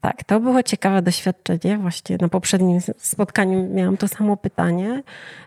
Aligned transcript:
Tak, 0.00 0.24
to 0.24 0.40
było 0.40 0.62
ciekawe 0.62 1.02
doświadczenie. 1.02 1.78
Właśnie 1.78 2.16
na 2.20 2.28
poprzednim 2.28 2.80
spotkaniu 2.98 3.68
miałam 3.74 3.96
to 3.96 4.08
samo 4.08 4.36
pytanie. 4.36 5.02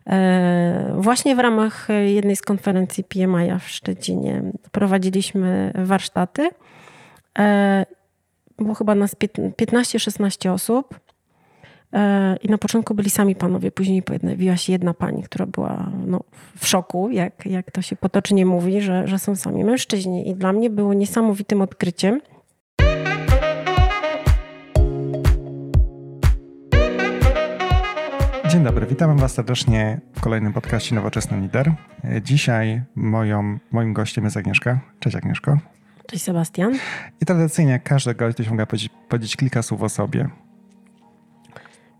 E, 0.07 0.95
właśnie 0.97 1.35
w 1.35 1.39
ramach 1.39 1.87
jednej 2.05 2.35
z 2.35 2.41
konferencji 2.41 3.03
PMI 3.03 3.59
w 3.59 3.69
Szczecinie 3.69 4.41
prowadziliśmy 4.71 5.73
warsztaty. 5.75 6.49
E, 7.39 7.85
było 8.57 8.73
chyba 8.73 8.95
nas 8.95 9.15
15-16 9.15 10.49
osób. 10.49 10.99
E, 11.93 12.37
I 12.41 12.49
na 12.49 12.57
początku 12.57 12.95
byli 12.95 13.09
sami 13.09 13.35
panowie, 13.35 13.71
później 13.71 14.03
pojawiła 14.03 14.57
się 14.57 14.71
jedna 14.71 14.93
pani, 14.93 15.23
która 15.23 15.45
była 15.45 15.91
no, 16.05 16.23
w 16.57 16.67
szoku, 16.67 17.09
jak, 17.09 17.45
jak 17.45 17.71
to 17.71 17.81
się 17.81 17.95
potocznie 17.95 18.45
mówi, 18.45 18.81
że, 18.81 19.07
że 19.07 19.19
są 19.19 19.35
sami 19.35 19.63
mężczyźni. 19.63 20.29
I 20.29 20.35
dla 20.35 20.53
mnie 20.53 20.69
było 20.69 20.93
niesamowitym 20.93 21.61
odkryciem. 21.61 22.21
Dzień 28.63 28.71
dobry, 28.71 28.85
witam 28.85 29.17
Was 29.17 29.33
serdecznie 29.33 30.01
w 30.13 30.21
kolejnym 30.21 30.53
podcaście 30.53 30.95
Nowoczesny 30.95 31.41
Lider. 31.41 31.71
Dzisiaj 32.21 32.81
moją, 32.95 33.57
moim 33.71 33.93
gościem 33.93 34.23
jest 34.23 34.37
Agnieszka. 34.37 34.79
Cześć 34.99 35.15
Agnieszko. 35.15 35.57
Cześć 36.07 36.23
Sebastian. 36.23 36.73
I 37.21 37.25
tradycyjnie 37.25 37.71
jak 37.71 37.83
każdy 37.83 38.15
gość, 38.15 38.37
to 38.37 38.43
się 38.43 38.49
mogę 38.49 38.67
powiedzieć, 38.67 38.91
powiedzieć 39.09 39.35
kilka 39.35 39.61
słów 39.61 39.81
o 39.81 39.89
sobie 39.89 40.29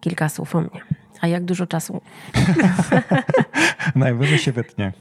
kilka 0.04 0.30
słów 0.30 0.56
o 0.56 0.62
mnie. 0.62 0.82
A 1.22 1.28
jak 1.28 1.46
dużo 1.46 1.68
czasu? 1.68 2.02
Najwyżej 3.96 4.38
się 4.38 4.52
wytnie. 4.52 4.94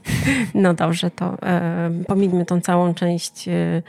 No 0.53 0.73
dobrze, 0.73 1.11
to 1.11 1.37
e, 1.41 1.91
pomińmy 2.07 2.45
tą 2.45 2.61
całą 2.61 2.93
część, 2.93 3.47
e, 3.47 3.83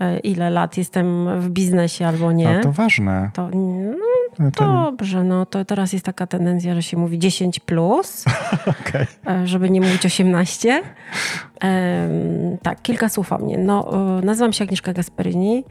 e, 0.00 0.18
ile 0.18 0.50
lat 0.50 0.76
jestem 0.76 1.40
w 1.40 1.50
biznesie 1.50 2.06
albo 2.06 2.32
nie. 2.32 2.56
No 2.56 2.62
to 2.62 2.72
ważne. 2.72 3.30
To, 3.34 3.48
no, 3.48 3.96
dobrze, 4.38 5.24
no 5.24 5.46
to 5.46 5.64
teraz 5.64 5.92
jest 5.92 6.04
taka 6.04 6.26
tendencja, 6.26 6.74
że 6.74 6.82
się 6.82 6.96
mówi 6.96 7.18
10 7.18 7.60
plus, 7.60 8.24
okay. 8.80 9.06
E, 9.26 9.46
żeby 9.46 9.70
nie 9.70 9.80
mówić 9.80 10.06
18. 10.06 10.82
E, 11.64 12.08
tak, 12.62 12.82
kilka 12.82 13.08
słów 13.08 13.32
o 13.32 13.38
mnie. 13.38 13.58
No, 13.58 13.90
e, 14.18 14.26
nazywam 14.26 14.52
się 14.52 14.64
Agnieszka 14.64 14.92
Gasperini. 14.92 15.64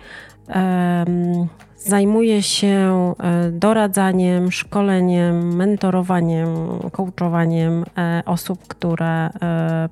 Zajmuję 1.77 2.43
się 2.43 3.13
e, 3.19 3.51
doradzaniem, 3.51 4.51
szkoleniem, 4.51 5.55
mentorowaniem, 5.55 6.47
coachowaniem 6.91 7.83
e, 7.97 8.23
osób, 8.25 8.67
które 8.67 9.25
e, 9.25 9.29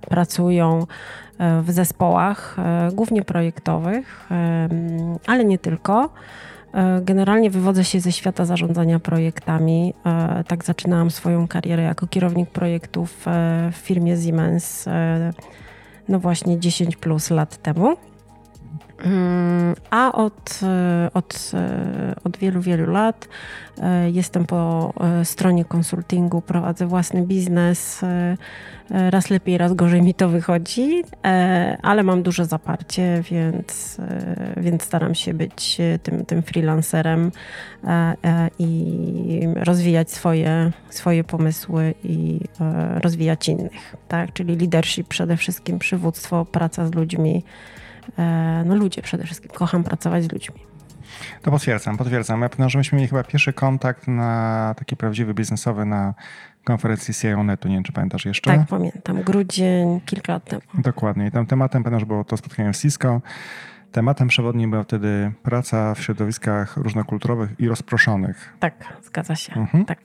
pracują 0.10 0.86
w 1.62 1.72
zespołach, 1.72 2.58
głównie 2.94 3.22
projektowych, 3.22 4.30
ale 5.28 5.46
nie 5.46 5.58
tylko. 5.58 6.10
Generalnie 7.02 7.50
wywodzę 7.50 7.84
się 7.84 8.00
ze 8.00 8.12
świata 8.12 8.46
zarządzania 8.46 9.00
projektami. 9.00 9.94
Tak 10.48 10.64
zaczynałam 10.64 11.12
swoją 11.12 11.48
karierę 11.48 11.84
jako 11.84 12.08
kierownik 12.08 12.50
projektów 12.50 13.26
w 13.72 13.76
firmie 13.78 14.18
Siemens, 14.18 14.86
no 16.10 16.20
właśnie 16.20 16.60
10 16.60 16.96
plus 16.96 17.30
lat 17.30 17.58
temu. 17.58 17.96
A 19.90 20.12
od, 20.12 20.60
e, 20.64 21.10
od, 21.14 21.52
e, 21.54 22.16
od 22.24 22.38
wielu, 22.38 22.62
wielu 22.62 22.92
lat 22.92 23.28
e, 23.82 24.12
jestem 24.12 24.46
po 24.46 24.94
stronie 25.24 25.66
konsultingu, 25.66 26.42
prowadzę 26.42 26.88
własny 26.88 27.22
biznes. 27.22 28.02
Raz 28.90 29.30
lepiej, 29.30 29.58
raz 29.58 29.74
gorzej 29.74 30.02
mi 30.02 30.14
to 30.14 30.30
wychodzi, 30.30 31.04
ale 31.82 32.04
mam 32.04 32.24
duże 32.24 32.46
zaparcie, 32.46 33.24
więc, 33.32 33.98
więc 34.58 34.84
staram 34.84 35.16
się 35.16 35.34
być 35.34 35.78
tym, 36.04 36.26
tym 36.26 36.42
freelancerem 36.44 37.32
i 38.60 39.48
rozwijać 39.56 40.12
swoje, 40.12 40.72
swoje 40.90 41.24
pomysły 41.24 41.94
i 42.04 42.40
rozwijać 43.04 43.50
innych. 43.50 43.96
Tak? 44.08 44.34
Czyli 44.34 44.56
leadership 44.56 45.08
przede 45.08 45.38
wszystkim, 45.38 45.80
przywództwo, 45.80 46.46
praca 46.46 46.88
z 46.88 46.94
ludźmi. 46.94 47.44
E, 48.20 48.64
no 48.66 48.76
ludzie 48.76 49.02
przede 49.02 49.24
wszystkim. 49.24 49.52
Kocham 49.54 49.84
pracować 49.84 50.24
z 50.24 50.32
ludźmi. 50.32 50.56
To 51.42 51.52
potwierdzam, 51.52 51.98
potwierdzam. 51.98 52.42
Ja 52.42 52.50
pamiętam, 52.50 52.70
że 52.70 52.78
myśmy 52.78 52.96
mieli 52.96 53.10
chyba 53.10 53.24
pierwszy 53.24 53.54
kontakt 53.54 54.08
na 54.08 54.74
taki 54.78 54.96
prawdziwy 54.96 55.34
biznesowy 55.34 55.86
na 55.86 56.14
konferencji 56.64 57.14
CIO 57.14 57.44
Netu. 57.44 57.68
Nie 57.68 57.76
wiem, 57.76 57.84
czy 57.84 57.94
pamiętasz 57.94 58.26
jeszcze? 58.26 58.58
Tak, 58.58 58.68
pamiętam. 58.68 59.24
Grudzień, 59.24 60.02
kilka 60.06 60.34
lat 60.34 60.46
temu. 60.46 60.62
Dokładnie. 60.74 61.28
I 61.28 61.32
tam 61.32 61.46
tematem, 61.46 61.84
pamiętam, 61.84 62.00
że 62.00 62.06
było 62.06 62.24
to 62.24 62.38
spotkanie 62.38 62.74
w 62.74 62.78
Cisco. 62.78 63.22
Tematem 63.96 64.28
przewodnim 64.28 64.72
była 64.72 64.84
wtedy 64.84 65.32
praca 65.44 65.96
w 65.96 66.02
środowiskach 66.02 66.78
różnokulturowych 66.78 67.50
i 67.60 67.68
rozproszonych. 67.68 68.54
Tak, 68.60 68.74
zgadza 69.04 69.36
się. 69.36 69.54
Mhm. 69.54 69.86
Tak. 69.86 70.00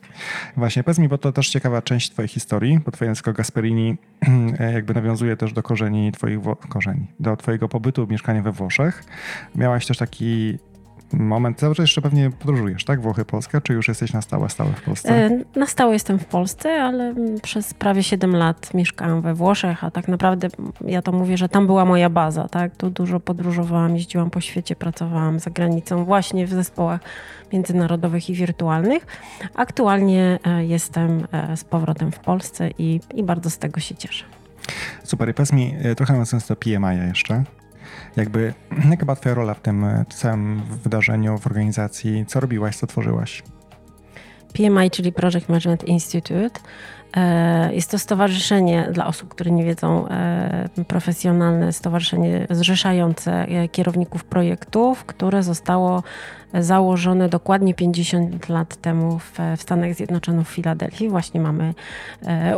Właśnie, 0.57 0.85
powiedz 0.85 0.99
mi, 0.99 1.09
bo 1.09 1.19
to 1.19 1.33
też 1.33 1.49
ciekawa 1.49 1.83
część 1.83 2.11
twojej 2.11 2.29
historii, 2.29 2.81
bo 2.85 2.91
twoje 2.91 3.09
nazwisko 3.09 3.33
Gasperini 3.33 3.97
jakby 4.75 4.95
nawiązuje 4.95 5.37
też 5.37 5.53
do 5.53 5.63
korzeni 5.63 6.13
twoich, 6.13 6.39
korzeni, 6.69 7.07
do 7.21 7.37
twojego 7.37 7.69
pobytu, 7.69 8.07
mieszkania 8.07 8.43
we 8.43 8.53
Włoszech. 8.53 9.05
Miałaś 9.55 9.87
też 9.87 9.99
taki 9.99 10.59
moment. 11.13 11.59
Cały 11.59 11.75
czas 11.75 11.83
jeszcze 11.85 12.03
pewnie 12.03 12.31
podróżujesz, 12.31 12.85
tak? 12.85 13.01
Włochy, 13.01 13.25
Polska, 13.25 13.61
czy 13.61 13.73
już 13.73 13.89
jesteś 13.89 14.13
na 14.13 14.23
stałe, 14.23 14.49
stałe 14.49 14.73
w 14.73 14.83
Polsce? 14.83 15.27
E, 15.27 15.31
na 15.57 15.67
stałe 15.67 15.93
jestem 15.93 16.19
w 16.19 16.25
Polsce, 16.25 16.83
ale 16.83 17.15
przez 17.43 17.75
prawie 17.75 18.03
7 18.03 18.37
lat 18.37 18.75
mieszkałam 18.75 19.23
we 19.23 19.35
Włoszech, 19.35 19.85
a 19.85 19.91
tak 19.91 20.09
naprawdę 20.09 20.49
ja 20.87 21.03
to 21.03 21.13
mówię, 21.13 21.37
że 21.37 21.49
tam 21.49 21.67
była 21.67 21.85
moja 21.85 22.11
baza, 22.11 22.49
tak? 22.49 22.77
Tu 22.77 22.91
dużo 22.91 23.21
podróżowałam, 23.21 23.97
jeździłam 23.97 24.31
po 24.31 24.41
świecie, 24.41 24.77
pracowałam 24.77 25.39
za 25.39 25.51
granicą 25.51 26.05
właśnie 26.05 26.47
w 26.47 26.51
zespołach 26.51 27.01
międzynarodowych 27.53 28.31
i 28.31 28.35
wirtualnych. 28.35 29.07
Aktualnie 29.55 30.39
e, 30.47 30.65
jestem 30.65 31.27
e, 31.33 31.57
z 31.57 31.65
powrotem 31.65 32.13
w 32.13 32.19
Polsce 32.19 32.71
i, 32.79 33.01
i 33.15 33.23
bardzo 33.23 33.51
z 33.51 33.59
tego 33.59 33.81
się 33.81 33.95
cieszę. 33.95 34.25
Super, 35.05 35.29
i 35.29 35.35
powiedz 35.35 35.53
mi 35.53 35.75
trochę 35.97 36.13
mówiąc 36.13 36.47
do 36.49 36.57
PMI 36.57 37.07
jeszcze. 37.09 37.45
Jakby, 38.17 38.55
jaka 38.91 39.05
była 39.05 39.17
twoja 39.17 39.35
rola 39.35 39.55
w 39.55 39.61
tym 39.61 39.87
całym 40.15 40.63
wydarzeniu, 40.83 41.39
w 41.39 41.47
organizacji? 41.47 42.25
Co 42.27 42.41
robiłaś, 42.41 42.77
co 42.77 42.87
tworzyłaś? 42.87 43.43
PMI, 44.53 44.91
czyli 44.91 45.13
Project 45.13 45.49
Management 45.49 45.85
Institute, 45.85 46.41
e, 46.45 46.51
jest 47.73 47.91
to 47.91 47.99
stowarzyszenie 47.99 48.89
dla 48.93 49.07
osób, 49.07 49.29
które 49.29 49.51
nie 49.51 49.65
wiedzą, 49.65 50.09
e, 50.09 50.69
profesjonalne 50.89 51.73
stowarzyszenie 51.73 52.47
zrzeszające 52.51 53.33
e, 53.33 53.69
kierowników 53.69 54.25
projektów, 54.25 55.05
które 55.05 55.43
zostało 55.43 56.03
założone 56.55 57.29
dokładnie 57.29 57.75
50 57.75 58.49
lat 58.49 58.77
temu 58.77 59.19
w 59.19 59.39
Stanach 59.57 59.95
Zjednoczonych, 59.95 60.49
w 60.49 60.51
Filadelfii. 60.51 61.09
Właśnie 61.09 61.41
mamy 61.41 61.75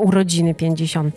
urodziny 0.00 0.54
50. 0.54 1.16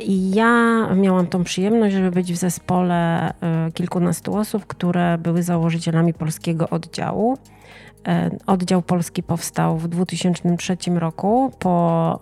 I 0.00 0.30
ja 0.30 0.86
miałam 0.94 1.26
tą 1.26 1.44
przyjemność, 1.44 1.94
żeby 1.94 2.10
być 2.10 2.32
w 2.32 2.36
zespole 2.36 3.32
kilkunastu 3.74 4.36
osób, 4.36 4.66
które 4.66 5.18
były 5.18 5.42
założycielami 5.42 6.14
polskiego 6.14 6.68
oddziału. 6.68 7.38
E, 8.08 8.30
oddział 8.46 8.82
Polski 8.82 9.22
powstał 9.22 9.78
w 9.78 9.88
2003 9.88 10.76
roku 10.94 11.52
po 11.58 12.18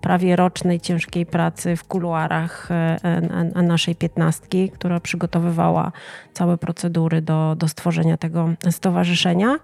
prawie 0.00 0.36
rocznej 0.36 0.80
ciężkiej 0.80 1.26
pracy 1.26 1.76
w 1.76 1.84
kuluarach 1.84 2.68
e, 2.70 3.62
naszej 3.62 3.94
piętnastki, 3.94 4.70
która 4.70 5.00
przygotowywała 5.00 5.92
całe 6.32 6.58
procedury 6.58 7.22
do, 7.22 7.56
do 7.58 7.68
stworzenia 7.68 8.16
tego 8.16 8.50
stowarzyszenia. 8.70 9.58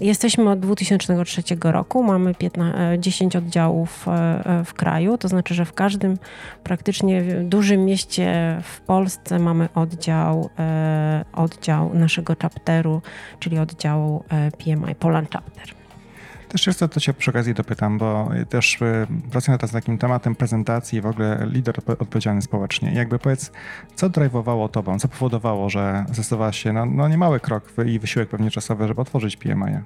Jesteśmy 0.00 0.50
od 0.50 0.60
2003 0.60 1.42
roku, 1.62 2.02
mamy 2.02 2.34
15, 2.34 2.98
10 2.98 3.34
e, 3.34 3.38
oddziałów 3.38 4.08
e, 4.08 4.12
e, 4.12 4.64
w 4.64 4.74
kraju, 4.74 5.18
to 5.18 5.28
znaczy, 5.28 5.54
że 5.54 5.64
w 5.64 5.72
każdym 5.72 6.18
praktycznie 6.64 7.22
dużym 7.42 7.84
mieście 7.84 8.58
w 8.62 8.80
Polsce 8.80 9.38
mamy 9.38 9.68
oddział, 9.74 10.50
oddział 11.32 11.94
naszego 11.94 12.34
chapteru, 12.42 13.02
czyli 13.38 13.58
oddziału 13.58 14.24
PMI, 14.58 14.94
Poland 14.94 15.30
Chapter. 15.32 15.77
Też 16.48 16.62
często 16.62 16.88
to 16.88 17.00
cię 17.00 17.14
przy 17.14 17.30
okazji 17.30 17.54
dopytam, 17.54 17.98
bo 17.98 18.30
też 18.48 18.82
e, 18.82 19.06
pracuję 19.30 19.58
teraz 19.58 19.72
takim 19.72 19.98
tematem 19.98 20.34
prezentacji 20.34 21.00
w 21.00 21.06
ogóle 21.06 21.46
lider 21.50 21.74
odpowiedzialny 21.98 22.42
społecznie. 22.42 22.92
Jakby 22.92 23.18
powiedz, 23.18 23.52
co 23.94 24.10
drive'owało 24.10 24.68
tobą, 24.68 24.98
co 24.98 25.08
powodowało, 25.08 25.70
że 25.70 26.04
zdecydowałaś 26.12 26.62
się 26.62 26.72
na 26.72 26.86
no 26.86 27.08
niemały 27.08 27.40
krok 27.40 27.72
i 27.86 27.98
wysiłek 27.98 28.28
pewnie 28.28 28.50
czasowy, 28.50 28.88
żeby 28.88 29.00
otworzyć 29.00 29.36
PMI? 29.36 29.78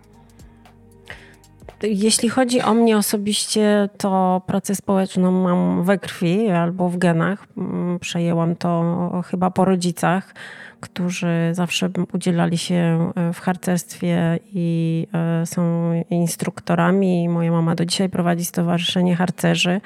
Jeśli 1.83 2.29
chodzi 2.29 2.61
o 2.61 2.75
mnie 2.75 2.97
osobiście, 2.99 3.89
to 3.99 4.43
pracę 4.47 4.75
społeczną 4.75 5.33
mam 5.33 5.85
we 5.85 5.99
krwi 5.99 6.51
albo 6.51 6.89
w 6.89 6.99
genach. 6.99 7.47
Mm, 7.57 7.99
przejęłam 7.99 8.57
to 8.57 9.23
chyba 9.27 9.51
po 9.51 9.65
rodzicach 9.65 10.35
którzy 10.83 11.51
zawsze 11.53 11.91
udzielali 12.13 12.59
się 12.59 13.13
e, 13.15 13.33
w 13.33 13.41
harcerstwie 13.41 14.39
i 14.55 15.07
e, 15.15 15.47
są 15.47 15.93
instruktorami. 16.11 17.29
Moja 17.29 17.53
mama 17.53 17.75
do 17.75 17.85
dzisiaj 17.85 18.09
prowadzi 18.09 18.45
Stowarzyszenie 18.45 19.17
Harcerzy. 19.17 19.81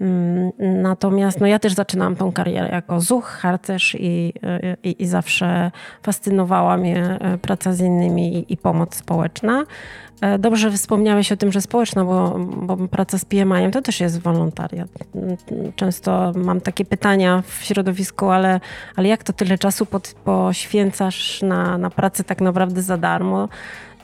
Mm, 0.00 0.52
natomiast 0.82 1.40
no, 1.40 1.46
ja 1.46 1.58
też 1.58 1.72
zaczynałam 1.72 2.16
tą 2.16 2.32
karierę 2.32 2.68
jako 2.68 3.00
zuch, 3.00 3.24
harcerz 3.26 3.96
i, 4.00 4.32
i, 4.82 5.02
i 5.02 5.06
zawsze 5.06 5.70
fascynowała 6.02 6.76
mnie 6.76 7.18
praca 7.42 7.72
z 7.72 7.80
innymi 7.80 8.36
i, 8.38 8.52
i 8.52 8.56
pomoc 8.56 8.94
społeczna. 8.94 9.64
E, 10.24 10.38
dobrze 10.38 10.70
wspomniałeś 10.70 11.32
o 11.32 11.36
tym, 11.36 11.52
że 11.52 11.60
społeczna, 11.60 12.04
bo, 12.04 12.38
bo 12.38 12.76
praca 12.76 13.18
z 13.18 13.24
PMI 13.24 13.70
to 13.72 13.82
też 13.82 14.00
jest 14.00 14.20
wolontariat. 14.20 14.88
Często 15.76 16.32
mam 16.36 16.60
takie 16.60 16.84
pytania 16.84 17.42
w 17.46 17.64
środowisku, 17.64 18.30
ale, 18.30 18.60
ale 18.96 19.08
jak 19.08 19.24
to 19.24 19.32
tyle 19.32 19.58
czasu 19.58 19.86
pod, 19.86 20.14
poświęcasz 20.24 21.42
na, 21.42 21.78
na 21.78 21.90
pracę 21.90 22.24
tak 22.24 22.40
naprawdę 22.40 22.82
za 22.82 22.96
darmo? 22.96 23.48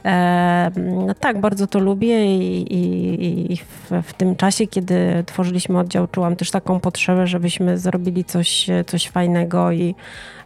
E, 0.05 0.71
no 1.07 1.15
tak, 1.15 1.41
bardzo 1.41 1.67
to 1.67 1.79
lubię 1.79 2.37
i, 2.37 2.75
i, 2.75 3.53
i 3.53 3.57
w, 3.57 3.91
w, 4.03 4.13
tym 4.13 4.37
czasie, 4.37 4.67
kiedy 4.67 5.25
tworzyliśmy 5.27 5.79
oddział, 5.79 6.07
czułam 6.07 6.37
też 6.37 6.51
taką 6.51 6.81
potrzebę, 6.81 7.27
żebyśmy 7.27 7.79
zrobili 7.79 8.25
coś, 8.25 8.67
coś 8.87 9.09
fajnego 9.09 9.73
i, 9.73 9.95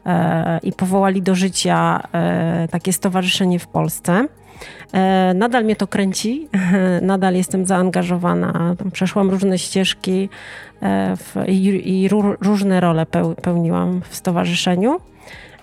e, 0.07 0.59
i 0.63 0.73
powołali 0.73 1.23
do 1.23 1.35
życia 1.35 2.03
e, 2.13 2.69
takie 2.71 2.93
stowarzyszenie 2.93 3.59
w 3.59 3.67
Polsce. 3.67 4.27
E, 4.95 5.35
nadal 5.35 5.65
mnie 5.65 5.77
to 5.77 5.87
kręci, 5.87 6.49
nadal 7.03 7.35
jestem 7.35 7.67
zaangażowana. 7.67 8.77
Przeszłam 8.93 9.31
różne 9.31 9.59
ścieżki 9.59 10.29
e, 10.83 11.17
w, 11.17 11.37
i, 11.49 12.03
i 12.03 12.09
różne 12.41 12.81
role 12.81 13.07
pełniłam 13.43 14.01
w 14.09 14.17
stowarzyszeniu. 14.17 15.01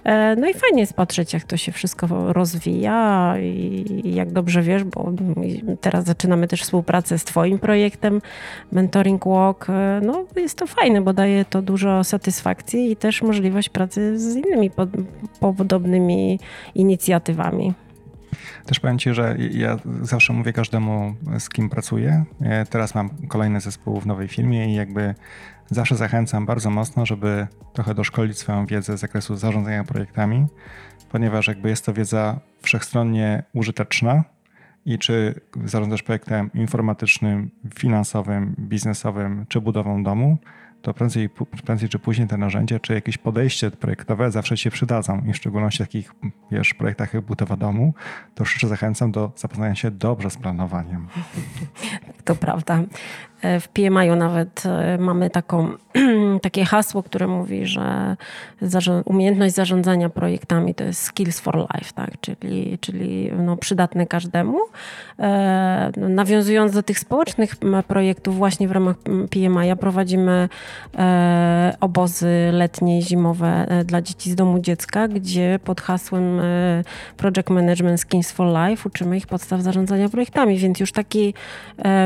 E, 0.03 0.35
no 0.35 0.49
i 0.49 0.53
fajnie 0.53 0.79
jest 0.79 0.93
patrzeć, 0.93 1.33
jak 1.33 1.43
to 1.43 1.57
się 1.57 1.71
wszystko 1.71 2.33
rozwija 2.33 3.35
i 3.41 4.15
jak 4.15 4.31
dobrze 4.31 4.61
wiesz, 4.61 4.83
bo 4.83 5.11
teraz 5.81 6.05
zaczynamy 6.05 6.47
też 6.47 6.61
współpracę 6.61 7.17
z 7.17 7.23
Twoim 7.23 7.59
projektem 7.59 8.21
Mentoring 8.71 9.25
Walk. 9.25 9.67
No 10.01 10.25
jest 10.35 10.57
to 10.57 10.67
fajne, 10.67 11.01
bo 11.01 11.13
daje 11.13 11.45
to 11.45 11.61
dużo 11.61 12.03
satysfakcji 12.03 12.91
i 12.91 12.95
też 12.95 13.21
możliwość 13.21 13.69
pracy 13.69 14.19
z 14.19 14.35
innymi 14.35 14.71
podobnymi 15.39 16.39
inicjatywami. 16.75 17.73
Też 18.65 18.79
powiem 18.79 18.99
Ci, 18.99 19.13
że 19.13 19.37
ja 19.51 19.77
zawsze 20.01 20.33
mówię 20.33 20.53
każdemu, 20.53 21.15
z 21.39 21.49
kim 21.49 21.69
pracuję. 21.69 22.23
Teraz 22.69 22.95
mam 22.95 23.09
kolejny 23.27 23.61
zespół 23.61 23.99
w 23.99 24.05
nowej 24.05 24.27
firmie 24.27 24.71
i 24.71 24.75
jakby 24.75 25.15
zawsze 25.69 25.95
zachęcam 25.95 26.45
bardzo 26.45 26.69
mocno, 26.69 27.05
żeby 27.05 27.47
trochę 27.73 27.93
doszkolić 27.93 28.37
swoją 28.37 28.65
wiedzę 28.65 28.97
z 28.97 29.01
zakresu 29.01 29.35
zarządzania 29.35 29.83
projektami, 29.83 30.45
ponieważ 31.11 31.47
jakby 31.47 31.69
jest 31.69 31.85
to 31.85 31.93
wiedza 31.93 32.39
wszechstronnie 32.61 33.43
użyteczna 33.53 34.23
i 34.85 34.97
czy 34.99 35.41
zarządzasz 35.65 36.03
projektem 36.03 36.49
informatycznym, 36.53 37.51
finansowym, 37.75 38.55
biznesowym 38.59 39.45
czy 39.49 39.61
budową 39.61 40.03
domu, 40.03 40.37
to 40.81 40.93
prędzej, 40.93 41.29
prędzej 41.65 41.89
czy 41.89 41.99
później 41.99 42.27
te 42.27 42.37
narzędzia, 42.37 42.79
czy 42.79 42.93
jakieś 42.93 43.17
podejście 43.17 43.71
projektowe 43.71 44.31
zawsze 44.31 44.57
się 44.57 44.71
przydadzą. 44.71 45.21
I 45.29 45.33
w 45.33 45.37
szczególności 45.37 45.83
w 45.83 45.87
takich, 45.87 46.13
wiesz, 46.51 46.73
projektach 46.73 47.13
jak 47.13 47.25
budowa 47.25 47.57
domu, 47.57 47.93
to 48.35 48.45
szczerze 48.45 48.67
zachęcam 48.67 49.11
do 49.11 49.31
zapoznania 49.35 49.75
się 49.75 49.91
dobrze 49.91 50.29
z 50.29 50.37
planowaniem. 50.37 51.07
To 52.23 52.35
prawda. 52.35 52.79
E, 53.41 53.59
w 53.59 53.67
PMI 53.67 54.09
nawet 54.17 54.63
e, 54.65 54.97
mamy 54.97 55.29
taką, 55.29 55.71
takie 56.41 56.65
hasło, 56.65 57.03
które 57.03 57.27
mówi, 57.27 57.65
że 57.65 58.15
umiejętność 59.05 59.55
zarządzania 59.55 60.09
projektami 60.09 60.75
to 60.75 60.83
jest 60.83 61.03
skills 61.03 61.39
for 61.39 61.55
life, 61.57 61.93
tak? 61.95 62.11
czyli, 62.21 62.77
czyli 62.81 63.31
no 63.37 63.57
przydatne 63.57 64.07
każdemu. 64.07 64.57
E, 65.19 65.91
nawiązując 65.97 66.73
do 66.73 66.83
tych 66.83 66.99
społecznych 66.99 67.55
projektów, 67.87 68.35
właśnie 68.35 68.67
w 68.67 68.71
ramach 68.71 68.95
PMI 69.29 69.75
prowadzimy 69.79 70.49
obozy 71.79 72.49
letnie 72.51 72.99
i 72.99 73.01
zimowe 73.01 73.67
dla 73.85 74.01
dzieci 74.01 74.31
z 74.31 74.35
domu 74.35 74.59
dziecka, 74.59 75.07
gdzie 75.07 75.59
pod 75.63 75.81
hasłem 75.81 76.41
Project 77.17 77.49
Management 77.49 78.01
Skills 78.01 78.31
for 78.31 78.47
Life 78.47 78.89
uczymy 78.89 79.17
ich 79.17 79.27
podstaw 79.27 79.61
zarządzania 79.61 80.09
projektami, 80.09 80.57
więc 80.57 80.79
już 80.79 80.91
taki 80.91 81.33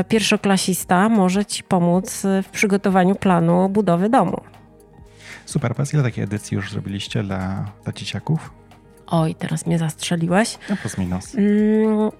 pierwszoklasista 0.08 1.08
może 1.08 1.25
może 1.26 1.44
Ci 1.44 1.62
pomóc 1.62 2.22
w 2.42 2.48
przygotowaniu 2.52 3.14
planu 3.14 3.68
budowy 3.68 4.08
domu. 4.08 4.40
Super, 5.46 5.74
powiedz, 5.74 5.94
ile 5.94 6.02
takiej 6.02 6.24
edycji 6.24 6.54
już 6.54 6.72
zrobiliście 6.72 7.22
dla, 7.22 7.64
dla 7.84 7.92
dzieciaków? 7.92 8.50
Oj, 9.06 9.34
teraz 9.34 9.66
mnie 9.66 9.78
zastrzeliłeś. 9.78 10.58
No 10.70 10.76
plus 10.76 10.98
minus. 10.98 11.34
Mm, 11.34 12.10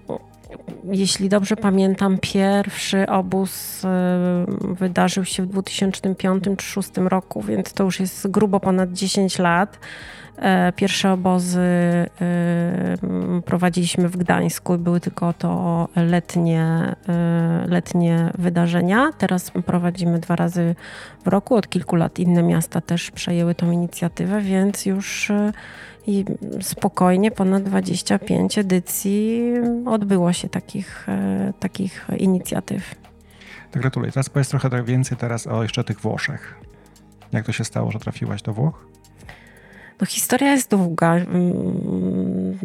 jeśli 0.83 1.29
dobrze 1.29 1.55
pamiętam, 1.55 2.17
pierwszy 2.21 3.07
obóz 3.07 3.83
y, 3.83 3.87
wydarzył 4.73 5.25
się 5.25 5.43
w 5.43 5.47
2005 5.47 6.43
czy 6.43 6.49
2006 6.49 6.89
roku, 6.95 7.41
więc 7.41 7.73
to 7.73 7.83
już 7.83 7.99
jest 7.99 8.27
grubo 8.27 8.59
ponad 8.59 8.93
10 8.93 9.39
lat. 9.39 9.79
E, 10.37 10.71
pierwsze 10.71 11.11
obozy 11.11 11.59
y, 11.59 13.41
prowadziliśmy 13.41 14.09
w 14.09 14.17
Gdańsku 14.17 14.77
były 14.77 14.99
tylko 14.99 15.33
to 15.33 15.87
letnie, 15.95 16.95
y, 17.65 17.69
letnie 17.69 18.31
wydarzenia. 18.37 19.11
Teraz 19.17 19.51
prowadzimy 19.51 20.19
dwa 20.19 20.35
razy 20.35 20.75
w 21.25 21.27
roku. 21.27 21.55
Od 21.55 21.69
kilku 21.69 21.95
lat 21.95 22.19
inne 22.19 22.43
miasta 22.43 22.81
też 22.81 23.11
przejęły 23.11 23.55
tą 23.55 23.71
inicjatywę, 23.71 24.41
więc 24.41 24.85
już 24.85 25.31
i 26.07 26.25
spokojnie 26.61 27.31
ponad 27.31 27.63
25 27.63 28.57
edycji 28.57 29.41
odbyło 29.85 30.33
się 30.33 30.49
takich, 30.49 31.09
e, 31.09 31.53
takich 31.59 32.07
inicjatyw. 32.17 32.95
To 33.71 33.79
gratuluję. 33.79 34.11
Teraz 34.11 34.29
powiedz 34.29 34.49
trochę 34.49 34.69
tak 34.69 34.85
więcej 34.85 35.17
teraz 35.17 35.47
o 35.47 35.63
jeszcze 35.63 35.83
tych 35.83 35.99
Włoszech. 36.01 36.55
Jak 37.31 37.45
to 37.45 37.51
się 37.51 37.63
stało, 37.63 37.91
że 37.91 37.99
trafiłaś 37.99 38.41
do 38.41 38.53
Włoch? 38.53 38.87
No 40.01 40.05
historia 40.05 40.51
jest 40.51 40.71
długa. 40.71 41.15
Mm, 41.15 42.59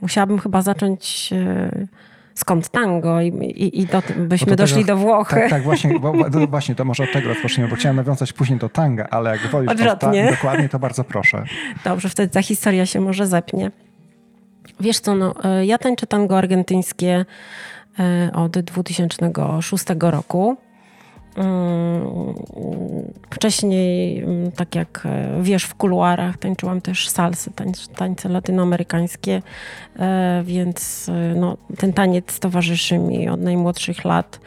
musiałabym 0.00 0.38
chyba 0.38 0.62
zacząć 0.62 1.30
e, 1.32 1.86
skąd 2.34 2.68
tango 2.68 3.20
i, 3.20 3.28
i, 3.28 3.80
i 3.80 3.86
do, 3.86 4.02
byśmy 4.16 4.56
doszli 4.56 4.84
tego, 4.84 4.86
do 4.86 4.96
Włoch. 4.96 5.30
Tak, 5.30 5.50
tak 5.50 5.62
właśnie, 5.62 5.98
bo, 5.98 6.12
bo, 6.12 6.46
właśnie, 6.46 6.74
to 6.74 6.84
może 6.84 7.04
od 7.04 7.12
tego 7.12 7.28
rozpoczniemy, 7.28 7.70
bo 7.70 7.76
chciałem 7.76 7.96
nawiązać 7.96 8.32
później 8.32 8.58
do 8.58 8.68
tanga, 8.68 9.06
ale 9.10 9.30
jak 9.30 9.40
wolisz 9.40 9.70
Odwrotnie. 9.70 10.30
dokładnie, 10.30 10.68
to 10.68 10.78
bardzo 10.78 11.04
proszę. 11.04 11.44
Dobrze, 11.84 12.08
wtedy 12.08 12.32
ta 12.32 12.42
historia 12.42 12.86
się 12.86 13.00
może 13.00 13.26
zepnie. 13.26 13.70
Wiesz 14.80 15.00
co, 15.00 15.14
no, 15.14 15.34
e, 15.44 15.66
ja 15.66 15.78
tańczę 15.78 16.06
tango 16.06 16.38
argentyńskie 16.38 17.24
e, 17.98 18.30
od 18.34 18.58
2006 18.58 19.84
roku. 20.00 20.56
Mm, 21.36 22.34
wcześniej, 23.30 24.18
mm, 24.18 24.52
tak 24.52 24.74
jak 24.74 25.02
e, 25.04 25.42
wiesz, 25.42 25.64
w 25.64 25.74
kuluarach 25.74 26.38
tańczyłam 26.38 26.80
też 26.80 27.08
salsy, 27.08 27.50
tańce, 27.50 27.88
tańce 27.96 28.28
latynoamerykańskie, 28.28 29.42
e, 29.98 30.42
więc 30.46 31.08
e, 31.08 31.34
no, 31.34 31.56
ten 31.78 31.92
taniec 31.92 32.40
towarzyszy 32.40 32.98
mi 32.98 33.28
od 33.28 33.40
najmłodszych 33.40 34.04
lat. 34.04 34.40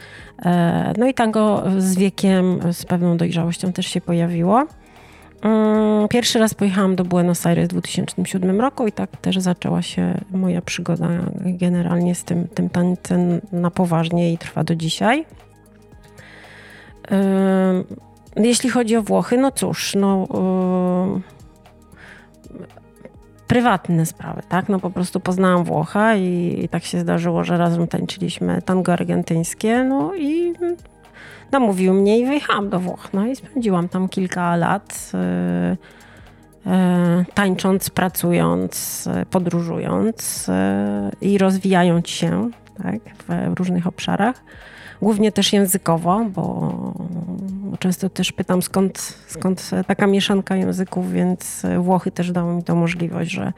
No 0.98 1.06
i 1.06 1.14
tango 1.14 1.64
z 1.78 1.96
wiekiem, 1.96 2.60
z 2.72 2.84
pewną 2.84 3.16
dojrzałością 3.16 3.72
też 3.72 3.86
się 3.86 4.00
pojawiło. 4.00 4.66
Mm, 5.42 6.08
pierwszy 6.08 6.38
raz 6.38 6.54
pojechałam 6.54 6.96
do 6.96 7.04
Buenos 7.04 7.46
Aires 7.46 7.68
w 7.68 7.70
2007 7.70 8.60
roku 8.60 8.86
i 8.86 8.92
tak 8.92 9.16
też 9.16 9.38
zaczęła 9.38 9.82
się 9.82 10.20
moja 10.30 10.62
przygoda 10.62 11.08
generalnie 11.44 12.14
z 12.14 12.24
tym, 12.24 12.48
tym 12.48 12.68
tańcem 12.68 13.40
na 13.52 13.70
poważnie 13.70 14.32
i 14.32 14.38
trwa 14.38 14.64
do 14.64 14.74
dzisiaj. 14.74 15.26
Jeśli 18.36 18.70
chodzi 18.70 18.96
o 18.96 19.02
Włochy, 19.02 19.36
no 19.36 19.50
cóż, 19.50 19.94
no 19.94 20.26
prywatne 23.50 24.06
sprawy, 24.06 24.42
tak? 24.48 24.68
No 24.68 24.80
po 24.80 24.90
prostu 24.90 25.20
poznałam 25.20 25.64
Włocha 25.64 26.14
i, 26.14 26.60
i, 26.64 26.68
tak 26.68 26.84
się 26.84 27.00
zdarzyło, 27.00 27.44
że 27.44 27.58
razem 27.58 27.88
tańczyliśmy 27.88 28.62
tango 28.62 28.92
argentyńskie, 28.92 29.84
no 29.84 30.14
i 30.14 30.52
namówił 31.52 31.94
mnie 31.94 32.18
i 32.18 32.26
wyjechałam 32.26 32.68
do 32.68 32.80
Włoch. 32.80 33.08
No 33.12 33.26
i 33.26 33.36
spędziłam 33.36 33.88
tam 33.88 34.08
kilka 34.08 34.56
lat 34.56 35.12
yy, 36.64 36.72
yy, 36.72 37.24
tańcząc, 37.34 37.90
pracując, 37.90 39.08
podróżując 39.30 40.48
yy, 40.48 41.30
i 41.30 41.38
rozwijając 41.38 42.08
się 42.08 42.50
tak, 42.82 43.00
w 43.28 43.58
różnych 43.58 43.86
obszarach 43.86 44.42
głównie 45.02 45.32
też 45.32 45.52
językowo, 45.52 46.24
bo 46.34 46.72
często 47.78 48.10
też 48.10 48.32
pytam 48.32 48.62
skąd, 48.62 48.98
skąd 49.26 49.70
taka 49.86 50.06
mieszanka 50.06 50.56
języków, 50.56 51.12
więc 51.12 51.62
Włochy 51.78 52.10
też 52.10 52.32
dały 52.32 52.54
mi 52.54 52.62
tą 52.62 52.76
możliwość, 52.76 53.30
że, 53.30 53.52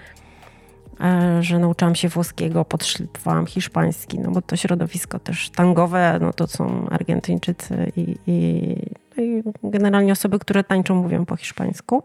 e, 1.00 1.42
że 1.42 1.58
nauczyłam 1.58 1.94
się 1.94 2.08
włoskiego, 2.08 2.64
podszlipowałam 2.64 3.46
hiszpański, 3.46 4.18
no 4.18 4.30
bo 4.30 4.42
to 4.42 4.56
środowisko 4.56 5.18
też 5.18 5.50
tangowe, 5.50 6.18
no 6.20 6.32
to 6.32 6.46
są 6.46 6.88
Argentyńczycy 6.90 7.92
i, 7.96 8.16
i, 8.26 8.76
no 9.16 9.22
i 9.22 9.42
generalnie 9.62 10.12
osoby, 10.12 10.38
które 10.38 10.64
tańczą, 10.64 10.94
mówią 10.94 11.26
po 11.26 11.36
hiszpańsku. 11.36 12.02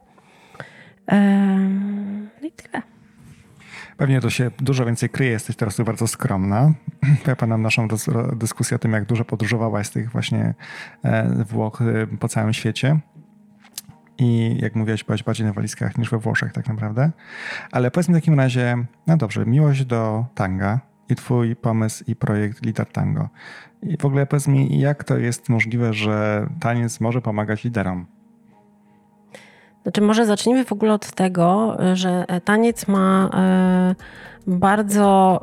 No 2.41 2.47
i 2.47 2.51
tyle. 2.51 2.96
Pewnie 3.97 4.21
to 4.21 4.29
się 4.29 4.51
dużo 4.59 4.85
więcej 4.85 5.09
kryje, 5.09 5.31
jesteś 5.31 5.55
teraz 5.55 5.75
tu 5.75 5.83
bardzo 5.83 6.07
skromna. 6.07 6.73
Ja 7.41 7.47
nam 7.47 7.61
naszą 7.61 7.87
dyskusję 8.35 8.75
o 8.75 8.79
tym, 8.79 8.93
jak 8.93 9.05
dużo 9.05 9.25
podróżowałaś 9.25 9.87
z 9.87 9.91
tych 9.91 10.11
właśnie 10.11 10.53
e, 11.03 11.43
Włoch 11.45 11.81
e, 11.81 12.07
po 12.17 12.27
całym 12.27 12.53
świecie. 12.53 12.99
I 14.17 14.57
jak 14.61 14.75
mówiłaś, 14.75 15.03
byłaś 15.03 15.23
bardziej 15.23 15.47
na 15.47 15.53
walizkach 15.53 15.97
niż 15.97 16.09
we 16.09 16.17
Włoszech 16.17 16.53
tak 16.53 16.67
naprawdę. 16.67 17.11
Ale 17.71 17.91
powiedz 17.91 18.09
mi 18.09 18.15
w 18.15 18.17
takim 18.17 18.39
razie, 18.39 18.85
no 19.07 19.17
dobrze, 19.17 19.45
miłość 19.45 19.85
do 19.85 20.25
tanga 20.35 20.79
i 21.09 21.15
twój 21.15 21.55
pomysł 21.55 22.03
i 22.07 22.15
projekt 22.15 22.65
Lider 22.65 22.87
Tango. 22.87 23.29
I 23.83 23.97
w 23.97 24.05
ogóle 24.05 24.25
powiedz 24.25 24.47
mi, 24.47 24.79
jak 24.79 25.03
to 25.03 25.17
jest 25.17 25.49
możliwe, 25.49 25.93
że 25.93 26.47
taniec 26.59 26.99
może 26.99 27.21
pomagać 27.21 27.63
liderom? 27.63 28.05
Znaczy, 29.87 30.01
może 30.01 30.25
zacznijmy 30.25 30.65
w 30.65 30.71
ogóle 30.71 30.93
od 30.93 31.11
tego, 31.11 31.77
że 31.93 32.25
taniec 32.45 32.87
ma 32.87 33.29
e, 33.33 33.95
bardzo 34.47 35.41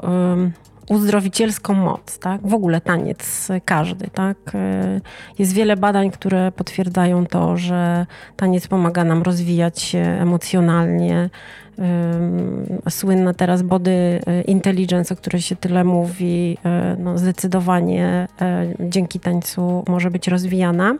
uzdrowicielską 0.89 1.75
moc, 1.75 2.19
tak? 2.19 2.41
W 2.47 2.55
ogóle 2.55 2.81
taniec 2.81 3.49
każdy, 3.65 4.09
tak? 4.09 4.37
E, 4.55 5.01
jest 5.39 5.53
wiele 5.53 5.77
badań, 5.77 6.11
które 6.11 6.53
potwierdzają 6.53 7.27
to, 7.27 7.57
że 7.57 8.07
taniec 8.37 8.69
pomaga 8.69 9.05
nam 9.05 9.23
rozwijać 9.23 9.83
się 9.83 9.99
emocjonalnie. 9.99 11.31
Słynna 12.89 13.35
teraz 13.35 13.63
body 13.63 14.21
intelligence, 14.47 15.15
o 15.15 15.17
której 15.17 15.43
się 15.43 15.57
tyle 15.57 15.85
mówi, 15.85 16.59
e, 16.65 16.97
no 16.99 17.19
zdecydowanie 17.19 18.29
dzięki 18.81 19.21
tańcu 19.21 19.85
może 19.89 20.11
być 20.11 20.29
rozwijana. 20.29 20.95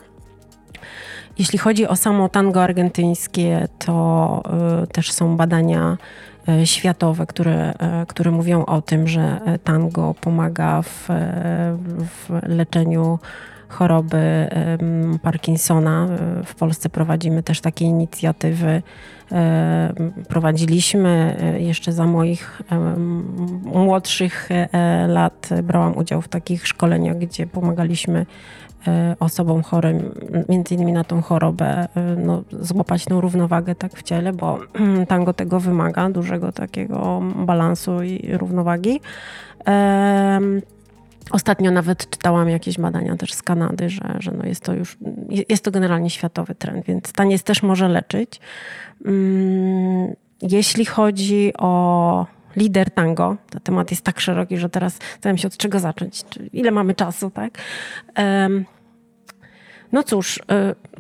Jeśli 1.39 1.59
chodzi 1.59 1.89
o 1.89 1.97
samo 1.97 2.29
tango 2.29 2.63
argentyńskie, 2.63 3.69
to 3.79 4.43
y, 4.83 4.87
też 4.87 5.13
są 5.13 5.37
badania 5.37 5.97
y, 6.49 6.67
światowe, 6.67 7.27
które, 7.27 7.71
y, 8.03 8.07
które 8.07 8.31
mówią 8.31 8.65
o 8.65 8.83
tym, 8.83 9.09
że 9.09 9.41
tango 9.65 10.15
pomaga 10.21 10.83
w, 10.83 11.09
w 11.99 12.43
leczeniu 12.49 13.19
choroby 13.69 14.49
Parkinsona. 15.23 16.09
W 16.45 16.55
Polsce 16.55 16.89
prowadzimy 16.89 17.43
też 17.43 17.61
takie 17.61 17.85
inicjatywy. 17.85 18.83
Prowadziliśmy 20.29 21.37
jeszcze 21.59 21.93
za 21.93 22.07
moich 22.07 22.63
młodszych 23.65 24.49
lat. 25.09 25.49
Brałam 25.63 25.97
udział 25.97 26.23
w 26.23 26.29
takich 26.29 26.67
szkoleniach, 26.67 27.19
gdzie 27.19 27.47
pomagaliśmy 27.47 28.27
osobom 29.21 29.63
chorym, 29.63 30.15
między 30.49 30.75
innymi 30.75 30.93
na 30.93 31.05
tą 31.05 31.23
chorobę, 31.23 31.89
e, 31.95 32.17
no, 32.17 32.43
złapać 32.61 33.05
tą 33.05 33.21
równowagę 33.21 33.75
tak 33.75 33.97
w 33.97 34.03
ciele, 34.03 34.33
bo 34.33 34.59
tango 35.09 35.33
tego 35.33 35.61
wymaga, 35.61 36.11
dużego 36.11 36.53
takiego 36.53 37.23
balansu 37.37 38.03
i 38.03 38.37
równowagi. 38.37 39.01
Ostatnio 41.31 41.71
nawet 41.71 42.11
czytałam 42.11 42.49
jakieś 42.49 42.79
badania 42.79 43.17
też 43.17 43.33
z 43.33 43.43
Kanady, 43.43 43.91
że, 43.91 44.17
że 44.19 44.33
no 44.33 44.47
jest 44.47 44.61
to 44.61 44.75
już, 44.75 44.99
jest 45.49 45.65
to 45.65 45.71
generalnie 45.71 46.11
światowy 46.11 46.55
trend, 46.55 46.87
więc 46.87 47.13
taniec 47.13 47.43
też 47.43 47.63
może 47.63 47.89
leczyć. 47.89 48.41
Mm, 49.05 50.15
jeśli 50.43 50.85
chodzi 50.85 51.53
o 51.59 52.27
lider 52.57 52.91
tango, 52.91 53.37
to 53.51 53.61
temat 53.61 53.91
jest 53.91 54.03
tak 54.03 54.21
szeroki, 54.21 54.59
że 54.59 54.69
teraz 54.69 54.99
zastanawiam 55.13 55.39
się 55.39 55.49
od 55.49 55.57
czego 55.57 55.81
zacząć, 55.81 56.25
ile 56.53 56.71
mamy 56.71 56.95
czasu, 56.95 57.31
tak? 57.31 57.59
No 59.95 60.03
cóż, 60.03 60.39
y, 60.39 60.43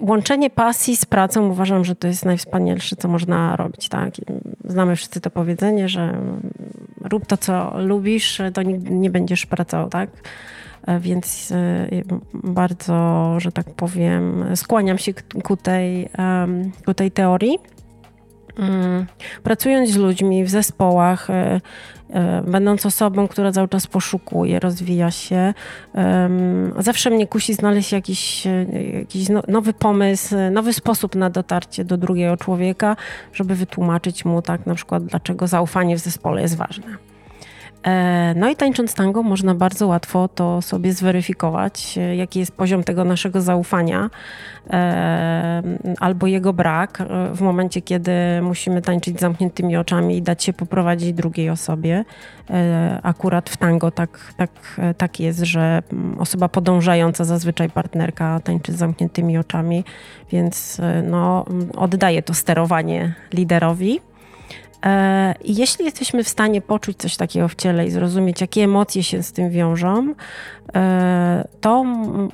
łączenie 0.00 0.50
pasji 0.50 0.96
z 0.96 1.04
pracą 1.04 1.48
uważam, 1.48 1.84
że 1.84 1.96
to 1.96 2.08
jest 2.08 2.24
najwspanialsze, 2.24 2.96
co 2.96 3.08
można 3.08 3.56
robić. 3.56 3.88
Tak? 3.88 4.14
Znamy 4.64 4.96
wszyscy 4.96 5.20
to 5.20 5.30
powiedzenie, 5.30 5.88
że 5.88 6.18
rób 7.00 7.26
to, 7.26 7.36
co 7.36 7.80
lubisz, 7.80 8.42
to 8.54 8.62
nie 8.90 9.10
będziesz 9.10 9.46
pracował. 9.46 9.88
Tak? 9.88 10.10
E, 10.86 11.00
więc 11.00 11.50
y, 11.50 12.04
bardzo, 12.34 13.34
że 13.40 13.52
tak 13.52 13.70
powiem, 13.70 14.44
skłaniam 14.54 14.98
się 14.98 15.12
ku 15.44 15.56
tej, 15.56 16.08
ku 16.86 16.94
tej 16.94 17.10
teorii. 17.10 17.58
Mm, 18.58 19.06
pracując 19.42 19.90
z 19.90 19.96
ludźmi 19.96 20.44
w 20.44 20.50
zespołach, 20.50 21.30
e, 21.30 21.60
e, 22.10 22.42
będąc 22.42 22.86
osobą, 22.86 23.28
która 23.28 23.52
cały 23.52 23.68
czas 23.68 23.86
poszukuje, 23.86 24.60
rozwija 24.60 25.10
się, 25.10 25.54
zawsze 26.78 27.10
mnie 27.10 27.26
kusi 27.26 27.54
znaleźć 27.54 27.92
jakiś, 27.92 28.46
e, 28.46 28.66
jakiś 28.98 29.28
no, 29.28 29.42
nowy 29.48 29.72
pomysł, 29.72 30.34
nowy 30.50 30.72
sposób 30.72 31.14
na 31.14 31.30
dotarcie 31.30 31.84
do 31.84 31.96
drugiego 31.96 32.36
człowieka, 32.36 32.96
żeby 33.32 33.54
wytłumaczyć 33.54 34.24
mu 34.24 34.42
tak 34.42 34.66
na 34.66 34.74
przykład, 34.74 35.04
dlaczego 35.04 35.46
zaufanie 35.46 35.96
w 35.96 36.00
zespole 36.00 36.42
jest 36.42 36.56
ważne. 36.56 37.13
E, 37.84 38.34
no 38.36 38.48
i 38.48 38.56
tańcząc 38.56 38.94
tango 38.94 39.22
można 39.22 39.54
bardzo 39.54 39.86
łatwo 39.86 40.28
to 40.28 40.62
sobie 40.62 40.92
zweryfikować, 40.92 41.98
e, 41.98 42.16
jaki 42.16 42.38
jest 42.38 42.52
poziom 42.52 42.84
tego 42.84 43.04
naszego 43.04 43.40
zaufania 43.40 44.10
e, 44.70 45.62
albo 46.00 46.26
jego 46.26 46.52
brak 46.52 47.02
w 47.34 47.40
momencie, 47.40 47.82
kiedy 47.82 48.12
musimy 48.42 48.82
tańczyć 48.82 49.18
z 49.18 49.20
zamkniętymi 49.20 49.76
oczami 49.76 50.16
i 50.16 50.22
dać 50.22 50.44
się 50.44 50.52
poprowadzić 50.52 51.12
drugiej 51.12 51.50
osobie. 51.50 52.04
Akurat 53.02 53.50
w 53.50 53.56
tango 53.56 53.90
tak, 53.90 54.34
tak, 54.36 54.50
tak 54.96 55.20
jest, 55.20 55.38
że 55.38 55.82
osoba 56.18 56.48
podążająca, 56.48 57.24
zazwyczaj 57.24 57.70
partnerka, 57.70 58.40
tańczy 58.40 58.72
z 58.72 58.76
zamkniętymi 58.76 59.38
oczami, 59.38 59.84
więc 60.30 60.80
no, 61.02 61.44
oddaje 61.76 62.22
to 62.22 62.34
sterowanie 62.34 63.14
liderowi. 63.32 64.00
E, 64.84 65.34
jeśli 65.44 65.84
jesteśmy 65.84 66.24
w 66.24 66.28
stanie 66.28 66.60
poczuć 66.60 66.96
coś 66.96 67.16
takiego 67.16 67.48
w 67.48 67.54
ciele 67.54 67.86
i 67.86 67.90
zrozumieć, 67.90 68.40
jakie 68.40 68.62
emocje 68.64 69.02
się 69.02 69.22
z 69.22 69.32
tym 69.32 69.50
wiążą, 69.50 70.14
e, 70.74 71.48
to 71.60 71.84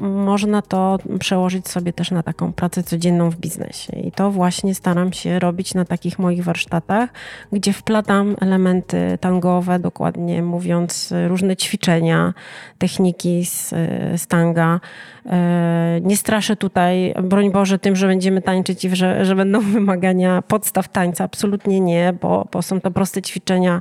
można 0.01 0.63
to 0.63 0.99
przełożyć 1.19 1.69
sobie 1.69 1.93
też 1.93 2.11
na 2.11 2.23
taką 2.23 2.53
pracę 2.53 2.83
codzienną 2.83 3.31
w 3.31 3.37
biznesie. 3.37 3.97
I 3.97 4.13
to 4.13 4.31
właśnie 4.31 4.75
staram 4.75 5.13
się 5.13 5.39
robić 5.39 5.75
na 5.75 5.85
takich 5.85 6.19
moich 6.19 6.45
warsztatach, 6.45 7.11
gdzie 7.53 7.73
wplatam 7.73 8.37
elementy 8.41 9.19
tangowe, 9.21 9.79
dokładnie 9.79 10.43
mówiąc, 10.43 11.15
różne 11.29 11.57
ćwiczenia, 11.57 12.35
techniki 12.79 13.45
z, 13.45 13.69
z 14.17 14.27
tanga. 14.27 14.81
E, 15.27 16.01
nie 16.03 16.17
straszę 16.17 16.57
tutaj, 16.57 17.15
broń 17.23 17.51
Boże, 17.53 17.79
tym, 17.79 17.97
że 17.97 18.07
będziemy 18.07 18.43
tańczyć 18.43 18.85
i 18.85 18.97
że, 18.97 19.25
że 19.25 19.37
będą 19.37 19.61
wymagania 19.61 20.43
podstaw 20.43 20.89
tańca. 20.89 21.25
Absolutnie 21.25 21.81
nie, 21.81 22.13
bo, 22.21 22.40
bo 22.53 22.63
są 22.63 22.81
to 22.81 22.91
proste 22.91 23.23
ćwiczenia 23.23 23.81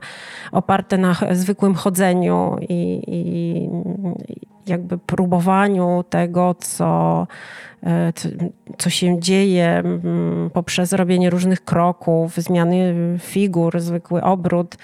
oparte 0.51 0.97
na 0.97 1.15
zwykłym 1.31 1.75
chodzeniu 1.75 2.57
i, 2.69 3.01
i 3.07 3.69
jakby 4.67 4.97
próbowaniu 4.97 6.03
tego, 6.09 6.55
co, 6.59 7.27
e, 7.83 8.13
co, 8.13 8.29
co 8.77 8.89
się 8.89 9.19
dzieje 9.19 9.83
poprzez 10.53 10.93
robienie 10.93 11.29
różnych 11.29 11.65
kroków, 11.65 12.37
zmiany 12.37 12.93
figur, 13.19 13.79
zwykły 13.79 14.23
obrót 14.23 14.77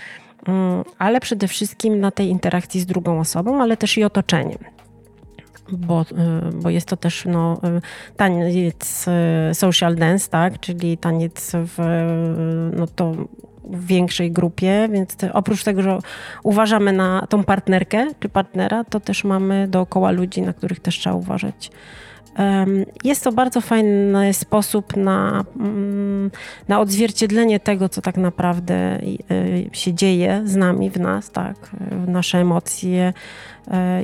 ale 0.98 1.20
przede 1.20 1.48
wszystkim 1.48 2.00
na 2.00 2.12
tej 2.12 2.28
interakcji 2.28 2.82
z 2.82 2.86
drugą 2.86 3.20
osobą, 3.20 3.62
ale 3.62 3.78
też 3.78 3.98
i 3.98 4.04
otoczeniem 4.04 4.58
bo, 5.72 6.02
y, 6.02 6.06
bo 6.54 6.70
jest 6.70 6.88
to 6.88 6.98
też 6.98 7.26
no, 7.26 7.58
y, 7.78 8.16
taniec 8.16 9.06
social 9.54 9.96
dance, 9.96 10.30
tak? 10.30 10.60
czyli 10.60 10.98
taniec 10.98 11.52
w 11.54 11.78
no 12.76 12.88
to 12.88 13.14
w 13.70 13.86
większej 13.86 14.32
grupie, 14.32 14.90
więc 14.92 15.18
oprócz 15.34 15.64
tego, 15.64 15.82
że 15.82 16.00
uważamy 16.44 16.94
na 16.94 17.28
tą 17.30 17.44
partnerkę 17.44 18.08
czy 18.20 18.30
partnera, 18.30 18.84
to 18.84 19.00
też 19.00 19.24
mamy 19.24 19.68
dookoła 19.68 20.12
ludzi, 20.12 20.42
na 20.42 20.54
których 20.54 20.80
też 20.80 21.00
trzeba 21.00 21.16
uważać. 21.16 21.72
Jest 23.04 23.24
to 23.24 23.32
bardzo 23.32 23.62
fajny 23.62 24.34
sposób 24.34 24.98
na, 24.98 25.46
mm, 25.60 26.32
na 26.68 26.80
odzwierciedlenie 26.80 27.60
tego, 27.60 27.90
co 27.90 28.02
tak 28.02 28.18
naprawdę 28.18 29.00
się 29.72 29.94
dzieje 29.94 30.42
z 30.46 30.56
nami, 30.56 30.90
w 30.90 31.00
nas, 31.00 31.32
tak? 31.32 31.56
Nasze 32.08 32.38
emocje, 32.38 33.14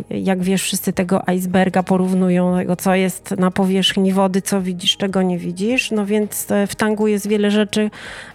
jak 0.10 0.44
wiesz, 0.44 0.64
wszyscy 0.64 0.94
tego 0.94 1.30
iceberga 1.30 1.84
porównują, 1.84 2.58
tego 2.58 2.76
co 2.76 2.96
jest 2.96 3.32
na 3.38 3.52
powierzchni 3.52 4.14
wody, 4.14 4.42
co 4.42 4.62
widzisz, 4.62 4.98
czego 4.98 5.22
nie 5.22 5.38
widzisz. 5.38 5.92
No 5.92 6.06
więc 6.06 6.52
e, 6.52 6.68
w 6.68 6.76
tangu 6.76 7.08
jest 7.08 7.28
wiele 7.28 7.52
rzeczy, 7.52 7.90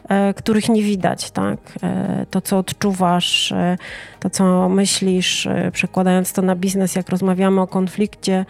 e, 0.09 0.35
których 0.35 0.69
nie 0.69 0.83
widać, 0.83 1.31
tak? 1.31 1.59
To, 2.31 2.41
co 2.41 2.59
odczuwasz, 2.59 3.55
to, 4.21 4.31
co 4.31 4.69
myślisz, 4.69 5.49
przekładając 5.73 6.33
to 6.33 6.43
na 6.43 6.57
biznes, 6.57 6.97
jak 6.97 7.09
rozmawiamy 7.09 7.61
o 7.61 7.67
konflikcie, 7.67 8.45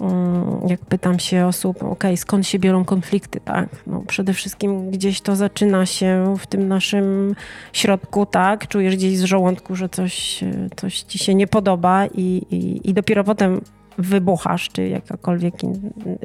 mm, 0.00 0.68
jak 0.68 0.80
pytam 0.80 1.18
się 1.18 1.46
osób, 1.46 1.82
ok, 1.82 2.04
skąd 2.16 2.46
się 2.46 2.58
biorą 2.58 2.84
konflikty, 2.84 3.40
tak? 3.40 3.68
No, 3.86 4.02
przede 4.06 4.32
wszystkim 4.32 4.90
gdzieś 4.90 5.20
to 5.20 5.36
zaczyna 5.36 5.86
się 5.86 6.34
w 6.38 6.46
tym 6.46 6.68
naszym 6.68 7.34
środku, 7.72 8.26
tak? 8.26 8.68
Czujesz 8.68 8.96
gdzieś 8.96 9.18
z 9.18 9.24
żołądku, 9.24 9.76
że 9.76 9.88
coś, 9.88 10.44
coś 10.76 11.00
ci 11.00 11.18
się 11.18 11.34
nie 11.34 11.46
podoba 11.46 12.06
i, 12.16 12.46
i, 12.90 12.94
dopiero 12.94 13.24
potem 13.24 13.60
wybuchasz, 13.98 14.68
czy 14.68 14.88
jakakolwiek 14.88 15.54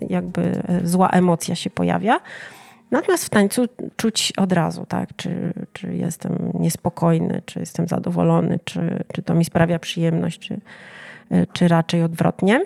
jakby 0.10 0.64
zła 0.84 1.10
emocja 1.10 1.56
się 1.56 1.70
pojawia. 1.70 2.20
Natomiast 2.92 3.26
w 3.26 3.30
tańcu 3.30 3.66
czuć 3.96 4.34
od 4.38 4.52
razu, 4.54 4.86
tak? 4.86 5.16
Czy, 5.16 5.54
czy 5.74 5.96
jestem 5.96 6.52
niespokojny, 6.54 7.42
czy 7.46 7.60
jestem 7.60 7.88
zadowolony, 7.88 8.60
czy, 8.66 9.04
czy 9.14 9.22
to 9.22 9.36
mi 9.36 9.46
sprawia 9.46 9.80
przyjemność, 9.80 10.40
czy, 10.40 10.62
czy 11.54 11.68
raczej 11.68 12.04
odwrotnie. 12.04 12.66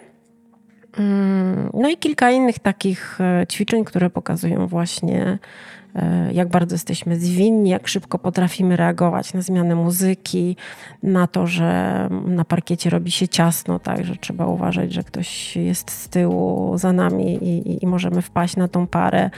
Mm, 0.98 1.70
no 1.74 1.90
i 1.90 1.98
kilka 1.98 2.32
innych 2.32 2.60
takich 2.60 3.22
e, 3.22 3.46
ćwiczeń, 3.48 3.84
które 3.86 4.10
pokazują 4.10 4.68
właśnie 4.68 5.40
E, 5.85 5.85
jak 6.32 6.50
bardzo 6.50 6.76
jesteśmy 6.76 7.20
zwinni, 7.20 7.70
jak 7.70 7.88
szybko 7.88 8.20
potrafimy 8.20 8.76
reagować 8.76 9.34
na 9.34 9.42
zmianę 9.42 9.76
muzyki, 9.76 10.56
na 11.04 11.28
to, 11.28 11.48
że 11.48 12.10
na 12.26 12.46
parkiecie 12.46 12.90
robi 12.90 13.12
się 13.12 13.28
ciasno, 13.28 13.80
tak, 13.80 14.06
że 14.06 14.16
trzeba 14.16 14.46
uważać, 14.46 14.94
że 14.94 15.04
ktoś 15.04 15.56
jest 15.56 15.92
z 15.92 16.10
tyłu 16.10 16.78
za 16.78 16.94
nami 16.94 17.44
i, 17.44 17.84
i 17.84 17.88
możemy 17.88 18.22
wpaść 18.22 18.56
na 18.56 18.68
tą 18.68 18.88
parę, 18.88 19.30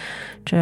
czy 0.44 0.58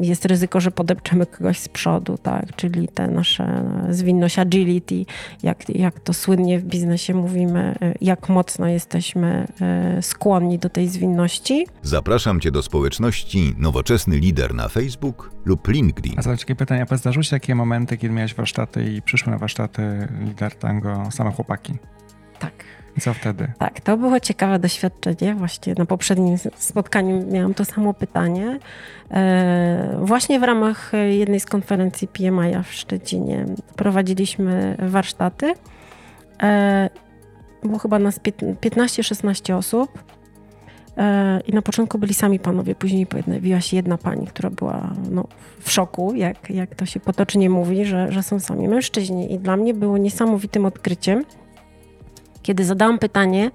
jest 0.00 0.24
ryzyko, 0.24 0.60
że 0.60 0.70
podepczemy 0.70 1.26
kogoś 1.26 1.58
z 1.58 1.68
przodu, 1.68 2.18
tak, 2.18 2.56
czyli 2.56 2.88
te 2.88 3.08
nasze 3.08 3.64
zwinność 3.90 4.38
agility, 4.38 5.04
jak, 5.42 5.68
jak 5.68 6.00
to 6.00 6.12
słynnie 6.12 6.58
w 6.58 6.64
biznesie 6.64 7.14
mówimy, 7.14 7.74
e, 7.82 7.94
jak 8.00 8.28
mocno 8.28 8.66
jesteśmy 8.66 9.46
e, 9.60 10.02
skłonni 10.02 10.58
do 10.58 10.68
tej 10.68 10.88
zwinności. 10.88 11.66
Zapraszam 11.82 12.40
Cię 12.40 12.50
do 12.50 12.62
społeczności 12.62 13.54
Nowoczesny 13.58 14.18
Lider 14.18 14.54
na 14.54 14.68
Facebook 14.76 15.30
lub 15.44 15.68
LinkedIn. 15.68 16.14
A 16.16 16.22
zadać 16.22 16.40
takie 16.40 16.56
pytania, 16.56 16.86
zdarzyły 16.92 17.24
się 17.24 17.30
takie 17.30 17.54
momenty, 17.54 17.96
kiedy 17.96 18.14
miałeś 18.14 18.34
warsztaty 18.34 18.92
i 18.92 19.02
przyszły 19.02 19.32
na 19.32 19.38
warsztaty 19.38 20.08
lider 20.20 20.54
tango 20.54 21.10
same 21.10 21.32
chłopaki? 21.32 21.74
Tak. 22.38 22.52
I 22.96 23.00
co 23.00 23.14
wtedy? 23.14 23.52
Tak, 23.58 23.80
to 23.80 23.96
było 23.96 24.20
ciekawe 24.20 24.58
doświadczenie. 24.58 25.34
Właśnie 25.34 25.74
na 25.78 25.86
poprzednim 25.86 26.38
spotkaniu 26.56 27.26
miałam 27.32 27.54
to 27.54 27.64
samo 27.64 27.94
pytanie. 27.94 28.58
E, 29.10 29.98
właśnie 30.02 30.40
w 30.40 30.42
ramach 30.42 30.92
jednej 31.10 31.40
z 31.40 31.46
konferencji 31.46 32.08
PMI 32.08 32.62
w 32.64 32.72
Szczecinie 32.72 33.46
prowadziliśmy 33.76 34.76
warsztaty. 34.78 35.54
E, 36.42 36.90
było 37.62 37.78
chyba 37.78 37.98
nas 37.98 38.20
15-16 38.20 39.54
osób. 39.54 40.16
E, 40.96 41.40
I 41.46 41.52
na 41.52 41.62
początku 41.62 41.98
byli 41.98 42.14
sami 42.14 42.38
panowie, 42.38 42.74
później 42.74 43.06
pojawiła 43.06 43.60
się 43.60 43.76
jedna 43.76 43.98
pani, 43.98 44.26
która 44.26 44.50
była 44.50 44.92
no, 45.10 45.24
w 45.60 45.70
szoku, 45.70 46.14
jak, 46.14 46.50
jak 46.50 46.74
to 46.74 46.86
się 46.86 47.00
potocznie 47.00 47.50
mówi, 47.50 47.84
że, 47.84 48.12
że 48.12 48.22
są 48.22 48.40
sami 48.40 48.68
mężczyźni. 48.68 49.32
I 49.32 49.38
dla 49.38 49.56
mnie 49.56 49.74
było 49.74 49.98
niesamowitym 49.98 50.66
odkryciem, 50.66 51.24
kiedy 52.42 52.64
zadałam 52.64 52.98
pytanie, 52.98 53.50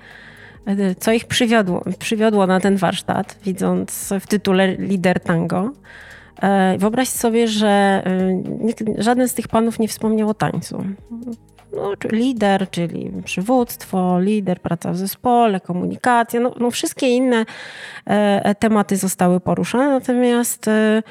e, 0.65 0.95
co 0.95 1.11
ich 1.11 1.25
przywiodło, 1.25 1.83
przywiodło 1.99 2.47
na 2.47 2.59
ten 2.59 2.77
warsztat, 2.77 3.37
widząc 3.45 4.13
w 4.19 4.27
tytule 4.27 4.75
Lider 4.75 5.19
Tango. 5.19 5.71
E, 6.41 6.77
wyobraź 6.77 7.07
sobie, 7.07 7.47
że 7.47 8.03
żaden 8.97 9.29
z 9.29 9.33
tych 9.33 9.47
panów 9.47 9.79
nie 9.79 9.87
wspomniał 9.87 10.29
o 10.29 10.33
tańcu 10.33 10.83
no, 11.75 11.93
lider, 12.11 12.69
czyli 12.69 13.11
przywództwo, 13.25 14.19
lider, 14.19 14.61
praca 14.61 14.91
w 14.91 14.97
zespole, 14.97 15.59
komunikacja, 15.59 16.39
no, 16.39 16.53
no 16.59 16.71
wszystkie 16.71 17.07
inne 17.07 17.45
e, 18.07 18.45
e, 18.45 18.55
tematy 18.55 18.97
zostały 18.97 19.39
poruszone, 19.39 19.89
natomiast 19.89 20.67
e, 20.67 21.03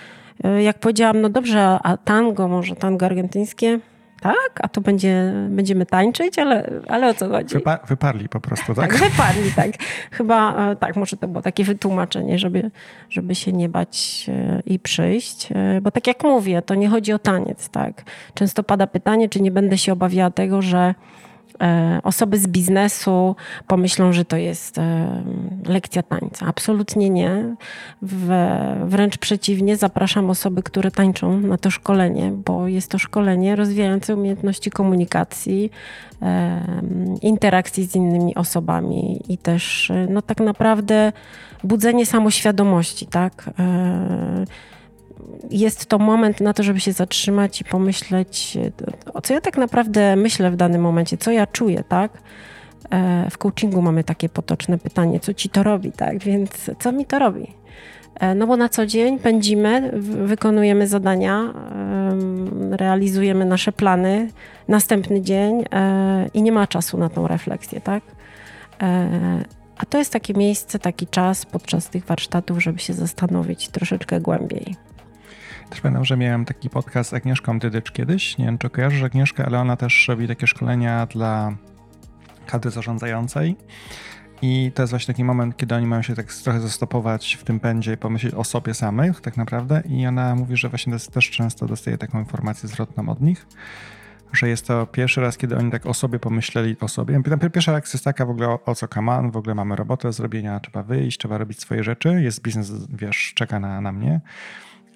jak 0.62 0.79
powiedziałam, 0.79 1.21
no 1.21 1.29
dobrze, 1.29 1.79
a 1.83 1.97
tango, 1.97 2.49
może 2.49 2.76
tango 2.76 3.07
argentyńskie, 3.07 3.81
tak, 4.20 4.50
a 4.60 4.68
to 4.68 4.80
będzie, 4.80 5.32
będziemy 5.48 5.86
tańczyć, 5.86 6.38
ale, 6.38 6.70
ale 6.88 7.08
o 7.08 7.14
co 7.14 7.28
chodzi? 7.28 7.54
Wypa 7.54 7.78
wyparli 7.88 8.28
po 8.28 8.40
prostu, 8.40 8.74
tak? 8.74 8.90
Tak, 8.90 9.10
wyparli, 9.10 9.52
tak. 9.56 9.70
Chyba 10.10 10.70
e, 10.70 10.76
tak, 10.76 10.96
może 10.96 11.16
to 11.16 11.28
było 11.28 11.42
takie 11.42 11.64
wytłumaczenie, 11.64 12.38
żeby, 12.38 12.70
żeby 13.10 13.34
się 13.34 13.52
nie 13.52 13.68
bać 13.68 14.26
e, 14.28 14.62
i 14.66 14.78
przyjść. 14.78 15.48
E, 15.52 15.80
bo 15.80 15.90
tak 15.90 16.06
jak 16.06 16.24
mówię, 16.24 16.62
to 16.62 16.74
nie 16.74 16.88
chodzi 16.88 17.12
o 17.12 17.18
taniec, 17.18 17.68
tak. 17.68 18.02
Często 18.34 18.62
pada 18.62 18.86
pytanie, 18.86 19.28
czy 19.28 19.42
nie 19.42 19.50
będę 19.50 19.78
się 19.78 19.92
obawiała 19.92 20.30
tego, 20.30 20.62
że 20.62 20.94
osoby 22.02 22.38
z 22.38 22.47
biznesu 22.47 23.37
pomyślą, 23.67 24.12
że 24.12 24.25
to 24.25 24.37
jest 24.37 24.79
e, 24.79 25.23
lekcja 25.67 26.02
tańca. 26.02 26.47
Absolutnie 26.47 27.11
nie. 27.11 27.57
Wręcz 28.85 29.19
przeciwnie, 29.19 29.76
zapraszam 29.76 30.31
osoby, 30.31 30.62
które 30.62 30.90
tańczą 30.90 31.40
na 31.40 31.59
to 31.59 31.71
szkolenie, 31.71 32.33
bo 32.47 32.69
jest 32.69 32.90
to 32.90 32.99
szkolenie 32.99 33.57
rozwijające 33.57 34.17
umiejętności 34.17 34.71
komunikacji, 34.71 35.71
e, 36.23 36.64
interakcji 37.23 37.87
z 37.87 37.97
innymi 37.97 38.35
osobami 38.35 39.23
i 39.29 39.38
też 39.38 39.92
no 40.09 40.23
tak 40.23 40.40
naprawdę 40.40 41.12
budzenie 41.64 42.07
samoświadomości, 42.07 43.07
tak? 43.07 43.51
Jest 45.50 45.87
to 45.87 45.98
moment 45.98 46.40
na 46.40 46.52
to, 46.52 46.62
żeby 46.62 46.80
się 46.80 46.92
zatrzymać 46.92 47.61
i 47.61 47.64
pomyśleć, 47.64 48.59
o 49.14 49.20
co 49.20 49.35
ja 49.35 49.40
tak 49.40 49.59
naprawdę 49.59 50.16
myślę 50.16 50.50
w 50.50 50.56
danym 50.56 50.83
momencie, 50.83 51.16
co 51.16 51.30
ja 51.30 51.46
czuję, 51.46 51.85
tak? 51.88 52.22
E, 52.90 53.30
w 53.30 53.38
coachingu 53.38 53.83
mamy 53.83 54.04
takie 54.04 54.28
potoczne 54.28 54.78
pytanie, 54.78 55.20
co 55.20 55.35
ci 55.35 55.48
to 55.48 55.62
robi, 55.62 55.92
tak? 55.92 56.18
Więc 56.18 56.70
co 56.78 56.92
mi 56.92 57.06
to 57.06 57.18
robi? 57.18 57.46
E, 58.20 58.35
no 58.35 58.46
bo 58.46 58.56
na 58.56 58.68
co 58.68 58.87
dzień 58.87 59.18
pędzimy, 59.18 59.90
wykonujemy 60.26 60.87
zadania, 60.87 61.54
realizujemy 62.70 63.44
nasze 63.44 63.72
plany, 63.72 64.28
następny 64.68 65.22
dzień 65.22 65.64
e, 65.72 66.28
i 66.35 66.42
nie 66.42 66.52
ma 66.52 66.66
czasu 66.66 66.98
na 66.98 67.09
tą 67.09 67.28
refleksję, 67.28 67.80
tak? 67.80 68.02
A 69.78 69.87
to 69.87 69.98
jest 69.98 70.12
takie 70.12 70.35
miejsce, 70.35 70.78
taki 70.78 71.06
czas 71.06 71.46
podczas 71.46 71.88
tych 71.88 72.04
warsztatów, 72.04 72.62
żeby 72.62 72.78
się 72.78 72.92
zastanowić 72.92 73.68
troszeczkę 73.68 74.20
głębiej. 74.20 74.76
Też 75.70 75.80
pamiętam, 75.80 76.04
że 76.04 76.16
miałem 76.16 76.44
taki 76.44 76.70
podcast 76.70 77.11
z 77.11 77.14
Agnieszką 77.14 77.59
Dydycz 77.59 77.92
kiedyś. 77.92 78.38
Nie 78.38 78.44
wiem, 78.44 78.59
czy 78.59 78.70
kojarzysz 78.70 79.02
Agnieszkę, 79.02 79.46
ale 79.46 79.61
ona 79.61 79.76
też 79.76 80.09
robi 80.09 80.28
takie 80.28 80.46
szkolenia 80.46 81.06
dla 81.06 81.56
kadry 82.46 82.70
zarządzającej. 82.70 83.56
I 84.42 84.72
to 84.74 84.83
jest 84.83 84.90
właśnie 84.90 85.14
taki 85.14 85.24
moment, 85.24 85.56
kiedy 85.56 85.74
oni 85.74 85.87
mają 85.87 86.02
się 86.02 86.14
tak 86.14 86.33
trochę 86.33 86.61
zastopować 86.61 87.35
w 87.40 87.44
tym 87.44 87.61
pędzie 87.61 87.92
i 87.92 87.96
pomyśleć 87.96 88.35
o 88.35 88.44
sobie 88.44 88.74
samych 88.74 89.20
tak 89.20 89.37
naprawdę. 89.37 89.83
I 89.88 90.06
ona 90.06 90.35
mówi, 90.35 90.56
że 90.56 90.68
właśnie 90.68 90.98
też 90.98 91.30
często 91.30 91.66
dostaje 91.66 91.98
taką 91.98 92.18
informację 92.18 92.68
zwrotną 92.68 93.09
od 93.09 93.20
nich, 93.20 93.46
że 94.33 94.48
jest 94.48 94.66
to 94.66 94.87
pierwszy 94.87 95.20
raz, 95.20 95.37
kiedy 95.37 95.56
oni 95.56 95.70
tak 95.70 95.87
o 95.87 95.94
sobie 95.94 96.18
pomyśleli 96.18 96.76
o 96.80 96.88
sobie. 96.88 97.22
Pierwsza 97.52 97.72
reakcja 97.72 97.96
jest 97.96 98.04
taka 98.04 98.26
w 98.26 98.30
ogóle 98.30 98.59
o, 98.66 98.74
co 98.74 98.88
kaman, 98.88 99.30
w 99.30 99.37
ogóle 99.37 99.54
mamy 99.54 99.76
robotę 99.76 100.09
do 100.09 100.12
zrobienia, 100.12 100.61
trzeba 100.61 100.83
wyjść, 100.83 101.18
trzeba 101.18 101.38
robić 101.38 101.61
swoje 101.61 101.85
rzeczy, 101.85 102.22
jest 102.22 102.42
biznes, 102.42 102.87
wiesz, 102.88 103.33
czeka 103.35 103.61
na, 103.61 103.80
na 103.80 103.92
mnie. 103.92 104.20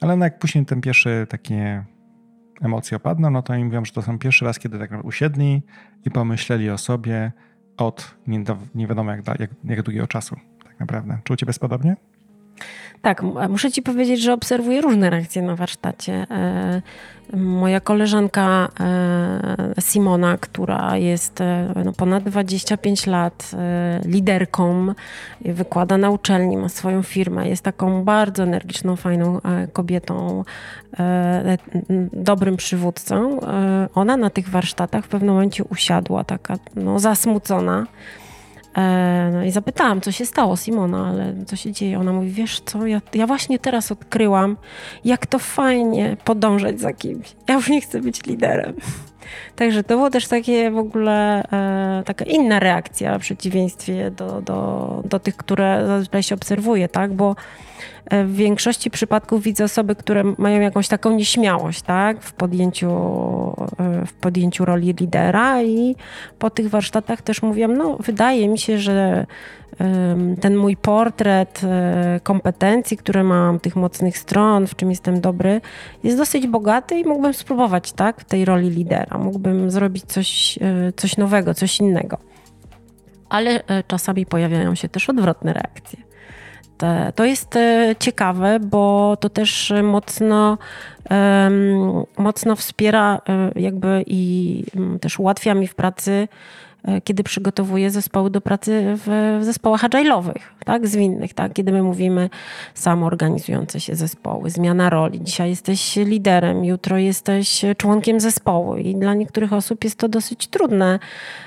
Ale 0.01 0.17
no 0.17 0.25
jak 0.25 0.39
później 0.39 0.67
ten 0.67 0.81
pierwszy 0.81 1.27
takie 1.29 1.85
emocje 2.61 2.97
opadną, 2.97 3.31
no 3.31 3.43
to 3.43 3.55
im 3.55 3.67
mówią, 3.67 3.85
że 3.85 3.93
to 3.93 4.03
są 4.03 4.19
pierwszy 4.19 4.45
raz, 4.45 4.59
kiedy 4.59 4.79
tak 4.79 5.05
usiedli 5.05 5.63
i 6.05 6.11
pomyśleli 6.11 6.71
o 6.71 6.79
sobie 6.79 7.33
od 7.77 8.15
nie, 8.27 8.45
nie 8.75 8.87
wiadomo 8.87 9.11
jak, 9.11 9.41
jak, 9.41 9.51
jak 9.65 9.83
długiego 9.83 10.07
czasu 10.07 10.37
tak 10.65 10.81
naprawdę. 10.81 11.19
Czy 11.25 11.33
u 11.33 11.37
Ciebie 11.37 11.51
jest 11.51 11.61
podobnie? 11.61 11.97
Tak, 13.05 13.23
muszę 13.49 13.73
Ci 13.73 13.83
powiedzieć, 13.83 14.23
że 14.23 14.33
obserwuję 14.33 14.81
różne 14.81 15.11
reakcje 15.11 15.43
na 15.43 15.57
warsztacie. 15.57 16.27
E, 16.31 16.83
moja 17.37 17.81
koleżanka 17.81 18.69
e, 18.81 19.81
Simona, 19.81 20.39
która 20.39 20.97
jest 20.97 21.41
e, 21.41 21.73
no, 21.85 21.93
ponad 21.93 22.23
25 22.25 23.07
lat 23.07 23.51
liderką, 24.05 24.95
wykłada 25.41 25.99
na 25.99 26.11
uczelni, 26.11 26.57
ma 26.57 26.69
swoją 26.69 27.03
firmę, 27.03 27.49
jest 27.49 27.63
taką 27.63 28.05
bardzo 28.05 28.43
energiczną, 28.43 28.97
fajną 28.97 29.41
kobietą, 29.73 30.45
dobrym 32.13 32.57
przywódcą. 32.57 33.41
Ona 33.95 34.17
na 34.17 34.31
tych 34.31 34.49
warsztatach 34.49 35.05
w 35.05 35.09
pewnym 35.09 35.35
momencie 35.35 35.65
usiadła, 35.65 36.25
taka 36.25 36.57
no, 36.77 36.99
zasmucona 36.99 37.87
no 39.33 39.45
i 39.45 39.51
zapytałam, 39.51 40.01
co 40.01 40.13
się 40.13 40.27
stało, 40.27 40.57
Simona, 40.57 41.07
ale 41.07 41.35
co 41.47 41.57
się 41.57 41.73
dzieje? 41.73 41.99
Ona 41.99 42.13
mówi, 42.13 42.31
wiesz 42.31 42.61
co, 42.61 42.87
ja, 42.87 43.01
ja 43.15 43.27
właśnie 43.27 43.59
teraz 43.59 43.93
odkryłam, 43.93 44.57
jak 45.05 45.27
to 45.27 45.39
fajnie 45.39 46.17
podążać 46.25 46.81
za 46.81 46.93
kimś. 46.93 47.37
Ja 47.49 47.55
już 47.55 47.69
nie 47.69 47.81
chcę 47.81 48.01
być 48.01 48.27
liderem. 48.27 48.75
Także 49.57 49.85
to 49.85 49.95
było 49.97 50.11
też 50.11 50.29
takie 50.29 50.71
w 50.71 50.79
ogóle 50.79 51.43
e, 51.53 52.03
taka 52.07 52.25
inna 52.25 52.61
reakcja 52.61 53.19
w 53.19 53.21
przeciwieństwie 53.21 54.11
do, 54.11 54.43
do, 54.43 55.03
do 55.05 55.19
tych, 55.19 55.37
które 55.37 55.85
zazwyczaj 55.87 56.23
się 56.23 56.35
obserwuje, 56.35 56.89
tak? 56.89 57.13
Bo 57.13 57.35
E, 58.11 58.25
w 58.25 58.37
większości 58.37 58.91
przypadków 58.91 59.43
widzę 59.43 59.65
osoby, 59.65 59.95
które 59.95 60.25
mają 60.39 60.61
jakąś 60.61 60.89
taką 60.89 61.11
nieśmiałość 61.11 61.83
tak? 61.83 62.23
w, 62.23 62.33
podjęciu, 62.33 62.91
e, 63.79 64.07
w 64.07 64.13
podjęciu 64.13 64.65
roli 64.65 64.95
lidera 65.01 65.63
i 65.63 65.97
po 66.39 66.51
tych 66.51 66.71
warsztatach 66.71 67.23
też 67.23 67.43
mówią, 67.43 67.69
no 67.69 67.97
wydaje 68.01 68.49
mi 68.49 68.59
się, 68.59 68.79
że 68.79 69.27
ten 70.41 70.57
mój 70.57 70.77
portret 70.77 71.61
e, 71.65 72.21
kompetencji, 72.23 72.97
które 72.97 73.25
mam, 73.25 73.61
tych 73.61 73.77
mocnych 73.77 74.19
stron, 74.19 74.67
w 74.67 74.77
czym 74.77 74.91
jestem 74.91 75.21
dobry, 75.21 75.61
jest 76.05 76.17
dosyć 76.17 76.47
bogaty 76.47 76.99
i 76.99 77.05
mógłbym 77.05 77.35
spróbować 77.35 77.93
tak, 77.93 78.21
w 78.21 78.25
tej 78.25 78.45
roli 78.45 78.71
lidera. 78.71 79.14
Mógłbym 79.19 79.71
zrobić 79.71 80.05
coś, 80.05 80.59
coś 80.97 81.17
nowego, 81.17 81.55
coś 81.55 81.81
innego. 81.81 82.19
Ale 83.29 83.61
czasami 83.87 84.27
pojawiają 84.27 84.75
się 84.75 84.89
też 84.89 85.11
odwrotne 85.11 85.53
reakcje 85.53 85.99
e, 86.83 87.13
to 87.13 87.25
jest 87.25 87.55
ciekawe, 87.99 88.61
bo 88.61 89.17
to 89.21 89.29
też 89.29 89.73
mocno, 89.83 90.59
mocno 92.19 92.57
wspiera 92.57 93.21
jakby 93.57 94.05
i 94.07 94.65
mm, 94.77 94.99
też 94.99 95.19
ułatwia 95.19 95.55
mi 95.55 95.67
w 95.67 95.75
pracy 95.75 96.29
E, 96.29 96.74
kiedy 97.05 97.23
przygotowuję 97.23 97.91
zespoły 97.91 98.31
do 98.31 98.41
pracy 98.41 98.97
w, 98.97 99.39
w 99.41 99.45
zespołach 99.45 99.85
agile'owych, 99.85 100.41
tak, 100.65 100.87
zwinnych, 100.87 101.35
tak, 101.35 101.53
kiedy 101.53 101.73
my 101.73 101.83
mówimy 101.83 102.31
samoorganizujące 102.75 103.81
się 103.81 103.95
zespoły, 103.95 104.51
zmiana 104.51 104.91
roli. 104.91 105.21
Dzisiaj 105.23 105.51
jesteś 105.51 105.97
liderem, 105.97 106.65
jutro 106.65 106.99
jesteś 106.99 107.65
członkiem 107.77 108.21
zespołu 108.21 108.77
i 108.77 108.97
dla 108.97 109.15
niektórych 109.15 109.53
osób 109.53 109.85
jest 109.85 109.99
to 109.99 110.09
dosyć 110.09 110.47
trudne 110.47 110.99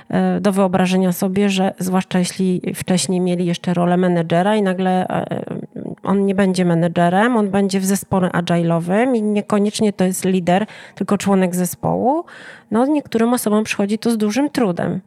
e, 0.10 0.41
do 0.41 0.52
wyobrażenia 0.52 1.12
sobie, 1.12 1.50
że 1.50 1.73
zwłaszcza 1.80 2.19
jeśli 2.19 2.62
wcześniej 2.76 3.21
mieli 3.21 3.45
jeszcze 3.45 3.73
rolę 3.73 3.97
menedżera 3.97 4.56
i 4.56 4.62
nagle 4.62 5.08
e, 5.08 5.45
on 6.07 6.25
nie 6.25 6.35
będzie 6.35 6.65
menedżerem, 6.65 7.37
on 7.37 7.49
będzie 7.49 7.79
w 7.79 7.85
zespole 7.85 8.29
agile'owym 8.29 9.15
i 9.15 9.21
niekoniecznie 9.21 9.93
to 9.93 10.03
jest 10.03 10.25
lider, 10.25 10.65
tylko 10.95 11.17
członek 11.17 11.55
zespołu, 11.55 12.23
no 12.71 12.85
niektórym 12.85 13.33
osobom 13.33 13.63
przychodzi 13.63 13.99
to 13.99 14.11
z 14.11 14.17
dużym 14.17 14.49
trudem. 14.49 15.01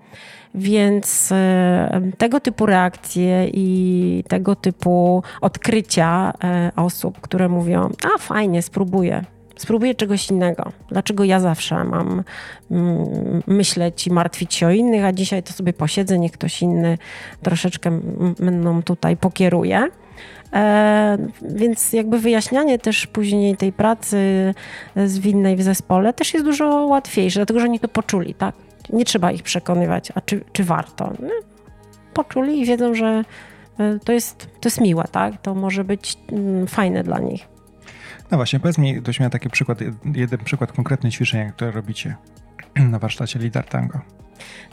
Więc 0.55 1.33
e, 1.33 2.01
tego 2.19 2.41
typu 2.41 2.67
reakcje 2.67 3.49
i 3.53 4.25
tego 4.29 4.57
typu 4.57 5.23
odkrycia 5.41 6.33
e, 6.45 6.73
osób, 6.77 7.21
które 7.21 7.49
mówią, 7.49 7.91
a 8.15 8.19
fajnie, 8.19 8.63
spróbuję, 8.63 9.25
spróbuję 9.57 9.95
czegoś 9.95 10.31
innego. 10.31 10.73
Dlaczego 10.89 11.25
ja 11.25 11.41
zawsze 11.41 11.85
mam 11.85 12.23
mm, 12.71 13.43
myśleć 13.47 14.07
i 14.07 14.13
martwić 14.13 14.55
się 14.55 14.67
o 14.67 14.71
innych, 14.71 15.05
a 15.05 15.13
dzisiaj 15.13 15.43
to 15.43 15.53
sobie 15.53 15.73
posiedzę, 15.73 16.19
niech 16.19 16.33
ktoś 16.33 16.63
inny 16.63 16.99
troszeczkę 17.43 17.91
mną 18.41 18.83
tutaj 18.83 19.17
pokieruje. 19.17 19.89
E, 20.53 21.19
więc 21.43 21.93
jakby 21.93 22.19
wyjaśnianie 22.19 22.79
też 22.79 23.07
później 23.07 23.57
tej 23.57 23.73
pracy 23.73 24.55
zwinnej 25.07 25.57
w 25.57 25.63
zespole 25.63 26.13
też 26.13 26.35
jest 26.35 26.47
dużo 26.47 26.67
łatwiejsze, 26.87 27.39
dlatego 27.39 27.61
że 27.61 27.67
oni 27.67 27.81
to 27.81 27.89
poczuli, 27.89 28.35
tak? 28.35 28.55
Nie 28.93 29.05
trzeba 29.05 29.33
ich 29.33 29.43
przekonywać, 29.43 30.13
a 30.15 30.21
czy, 30.21 30.45
czy 30.53 30.65
warto. 30.65 31.13
No, 31.23 31.29
poczuli 32.15 32.61
i 32.61 32.67
wiedzą, 32.67 32.95
że 32.95 33.25
e, 33.79 33.99
to 34.05 34.13
jest, 34.13 34.39
to 34.39 34.69
jest 34.69 34.81
miłe, 34.81 35.05
tak? 35.13 35.43
To 35.43 35.55
może 35.55 35.85
być 35.85 36.19
mm, 36.33 36.67
fajne 36.67 37.03
dla 37.03 37.19
nich. 37.19 37.49
No 38.31 38.37
właśnie, 38.37 38.61
powiedz 38.61 38.79
mi, 38.79 39.03
ktoś 39.03 39.21
miał 39.21 39.31
taki 39.31 39.51
przykład, 39.51 39.79
jeden 40.15 40.39
przykład 40.45 40.73
konkretny 40.73 41.11
ćwiczenia, 41.11 41.53
które 41.53 41.71
robicie 41.71 42.15
na 42.91 42.99
warsztacie 42.99 43.39
Lider 43.39 43.65
Tango. 43.65 44.01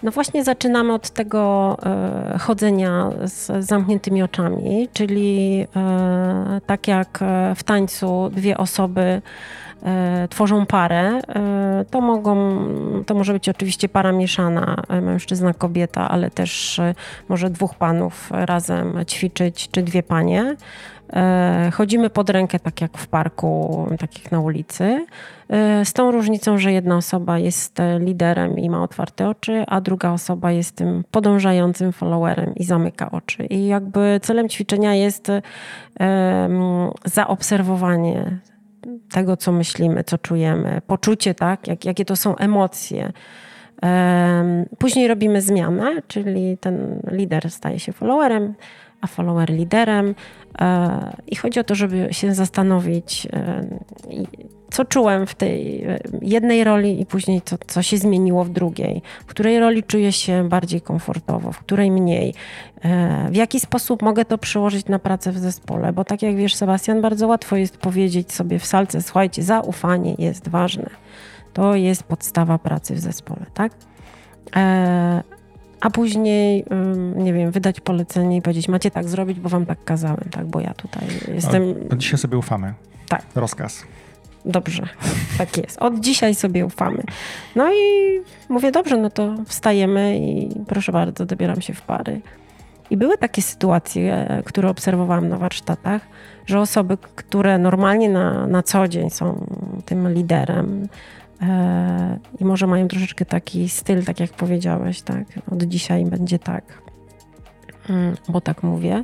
No 0.04 0.12
właśnie 0.12 0.44
zaczynamy 0.44 0.94
od 0.94 1.10
tego 1.10 1.78
e, 1.86 2.38
chodzenia 2.40 3.10
z 3.24 3.66
zamkniętymi 3.66 4.24
oczami, 4.24 4.90
czyli 4.94 5.66
e, 5.76 6.62
tak 6.66 6.88
jak 6.88 7.20
w 7.56 7.64
tańcu 7.64 8.30
dwie 8.30 8.58
osoby 8.58 9.22
e, 9.84 10.28
tworzą 10.28 10.66
parę, 10.66 11.22
to 11.92 12.02
mogą, 12.02 12.60
to 13.06 13.16
może 13.16 13.34
być 13.34 13.50
oczywiście 13.50 13.90
para 13.90 14.12
mieszana, 14.12 14.84
mężczyzna, 15.02 15.54
kobieta, 15.54 16.10
ale 16.10 16.32
też 16.32 16.82
może 17.30 17.50
dwóch 17.50 17.76
panów 17.76 18.30
razem 18.32 19.06
ćwiczyć, 19.06 19.70
czy 19.72 19.84
dwie 19.84 20.04
panie. 20.04 20.56
E, 21.14 21.72
chodzimy 21.74 22.10
pod 22.10 22.30
rękę, 22.30 22.60
tak 22.60 22.82
jak 22.82 22.98
w 22.98 23.08
parku, 23.08 23.86
tak 24.00 24.24
jak 24.24 24.32
na 24.32 24.40
ulicy. 24.40 25.06
E, 25.50 25.86
z 25.86 25.94
tą 25.94 26.12
różnicą, 26.12 26.58
że 26.58 26.72
jedna 26.72 26.98
osoba 26.98 27.40
jest 27.40 27.78
liderem 28.00 28.60
i 28.60 28.70
ma 28.70 28.84
otwarte 28.84 29.30
oczy, 29.30 29.64
a 29.68 29.82
druga 29.82 30.12
osoba 30.12 30.52
jest 30.52 30.76
tym 30.76 31.04
podążającym 31.12 31.92
followerem 31.92 32.56
i 32.56 32.64
zamyka 32.64 33.12
oczy. 33.12 33.46
I 33.46 33.68
jakby 33.68 34.20
celem 34.24 34.50
ćwiczenia 34.50 34.96
jest 34.96 35.32
zaobserwowanie 37.06 38.40
tego, 39.12 39.38
co 39.38 39.52
myślimy, 39.52 40.04
co 40.04 40.18
czujemy, 40.18 40.82
poczucie, 40.88 41.34
tak, 41.34 41.68
jak, 41.68 41.86
jakie 41.86 42.06
to 42.06 42.16
są 42.16 42.36
emocje. 42.36 43.12
Później 44.78 45.08
robimy 45.08 45.42
zmianę, 45.42 46.02
czyli 46.08 46.58
ten 46.58 47.02
lider 47.12 47.52
staje 47.52 47.80
się 47.80 47.94
followerem, 47.94 48.54
a 49.02 49.08
follower 49.08 49.50
liderem. 49.50 50.16
E, 50.60 51.16
I 51.28 51.36
chodzi 51.36 51.60
o 51.60 51.64
to, 51.64 51.76
żeby 51.76 52.08
się 52.12 52.34
zastanowić, 52.34 53.28
e, 53.34 53.68
co 54.72 54.86
czułem 54.86 55.28
w 55.28 55.36
tej 55.36 55.84
e, 55.84 56.00
jednej 56.22 56.64
roli 56.64 57.02
i 57.02 57.06
później 57.06 57.42
co, 57.46 57.56
co 57.68 57.82
się 57.82 57.98
zmieniło 57.98 58.44
w 58.44 58.50
drugiej. 58.50 59.02
W 59.22 59.26
której 59.26 59.60
roli 59.60 59.84
czuję 59.84 60.12
się 60.12 60.50
bardziej 60.50 60.82
komfortowo, 60.82 61.52
w 61.52 61.60
której 61.60 61.92
mniej. 61.92 62.34
W 63.32 63.36
jaki 63.36 63.60
sposób 63.60 64.02
mogę 64.02 64.26
to 64.26 64.38
przełożyć 64.38 64.86
na 64.86 65.00
pracę 65.00 65.32
w 65.32 65.38
zespole? 65.38 65.94
Bo 65.94 66.04
tak 66.04 66.22
jak 66.22 66.36
wiesz, 66.36 66.56
Sebastian, 66.56 67.02
bardzo 67.02 67.28
łatwo 67.28 67.56
jest 67.56 67.78
powiedzieć 67.78 68.34
sobie 68.34 68.60
w 68.60 68.66
salce, 68.66 69.02
słuchajcie, 69.02 69.44
zaufanie 69.44 70.16
jest 70.20 70.48
ważne. 70.48 70.90
To 71.54 71.76
jest 71.76 72.04
podstawa 72.04 72.58
pracy 72.58 72.96
w 72.96 73.00
zespole, 73.00 73.46
tak? 73.54 73.72
A 75.82 75.90
później, 75.90 76.66
nie 77.16 77.34
wiem, 77.34 77.52
wydać 77.52 77.80
polecenie 77.80 78.38
i 78.38 78.42
powiedzieć, 78.42 78.68
macie 78.68 78.92
tak 78.92 79.10
zrobić, 79.10 79.40
bo 79.40 79.50
wam 79.50 79.66
tak 79.66 79.84
kazałem, 79.84 80.30
tak, 80.32 80.46
bo 80.46 80.60
ja 80.60 80.74
tutaj 80.74 81.08
jestem... 81.34 81.64
Od 81.92 81.98
dzisiaj 81.98 82.18
sobie 82.20 82.38
ufamy. 82.38 82.74
Tak. 83.10 83.22
Rozkaz. 83.36 83.84
Dobrze, 84.46 84.84
tak 85.38 85.58
jest. 85.58 85.78
Od 85.78 86.00
dzisiaj 86.00 86.36
sobie 86.36 86.66
ufamy. 86.66 87.04
No 87.56 87.74
i 87.74 87.76
mówię, 88.50 88.72
dobrze, 88.72 88.98
no 88.98 89.10
to 89.10 89.36
wstajemy 89.46 90.18
i 90.18 90.50
proszę 90.68 90.92
bardzo, 90.92 91.26
dobieram 91.26 91.62
się 91.62 91.74
w 91.74 91.82
pary. 91.82 92.22
I 92.90 92.98
były 92.98 93.18
takie 93.18 93.42
sytuacje, 93.42 94.42
które 94.46 94.70
obserwowałam 94.70 95.30
na 95.30 95.38
warsztatach, 95.38 96.02
że 96.46 96.60
osoby, 96.60 96.98
które 97.16 97.58
normalnie 97.58 98.10
na, 98.10 98.48
na 98.48 98.64
co 98.64 98.88
dzień 98.88 99.10
są 99.10 99.46
tym 99.86 100.14
liderem, 100.14 100.88
i 102.40 102.46
może 102.46 102.68
mają 102.68 102.88
troszeczkę 102.88 103.26
taki 103.26 103.70
styl, 103.70 104.06
tak 104.06 104.20
jak 104.20 104.32
powiedziałeś, 104.32 105.02
tak? 105.02 105.26
Od 105.52 105.64
dzisiaj 105.64 106.06
będzie 106.06 106.40
tak, 106.40 106.82
mm, 107.90 108.16
bo 108.30 108.42
tak 108.42 108.64
mówię. 108.64 109.04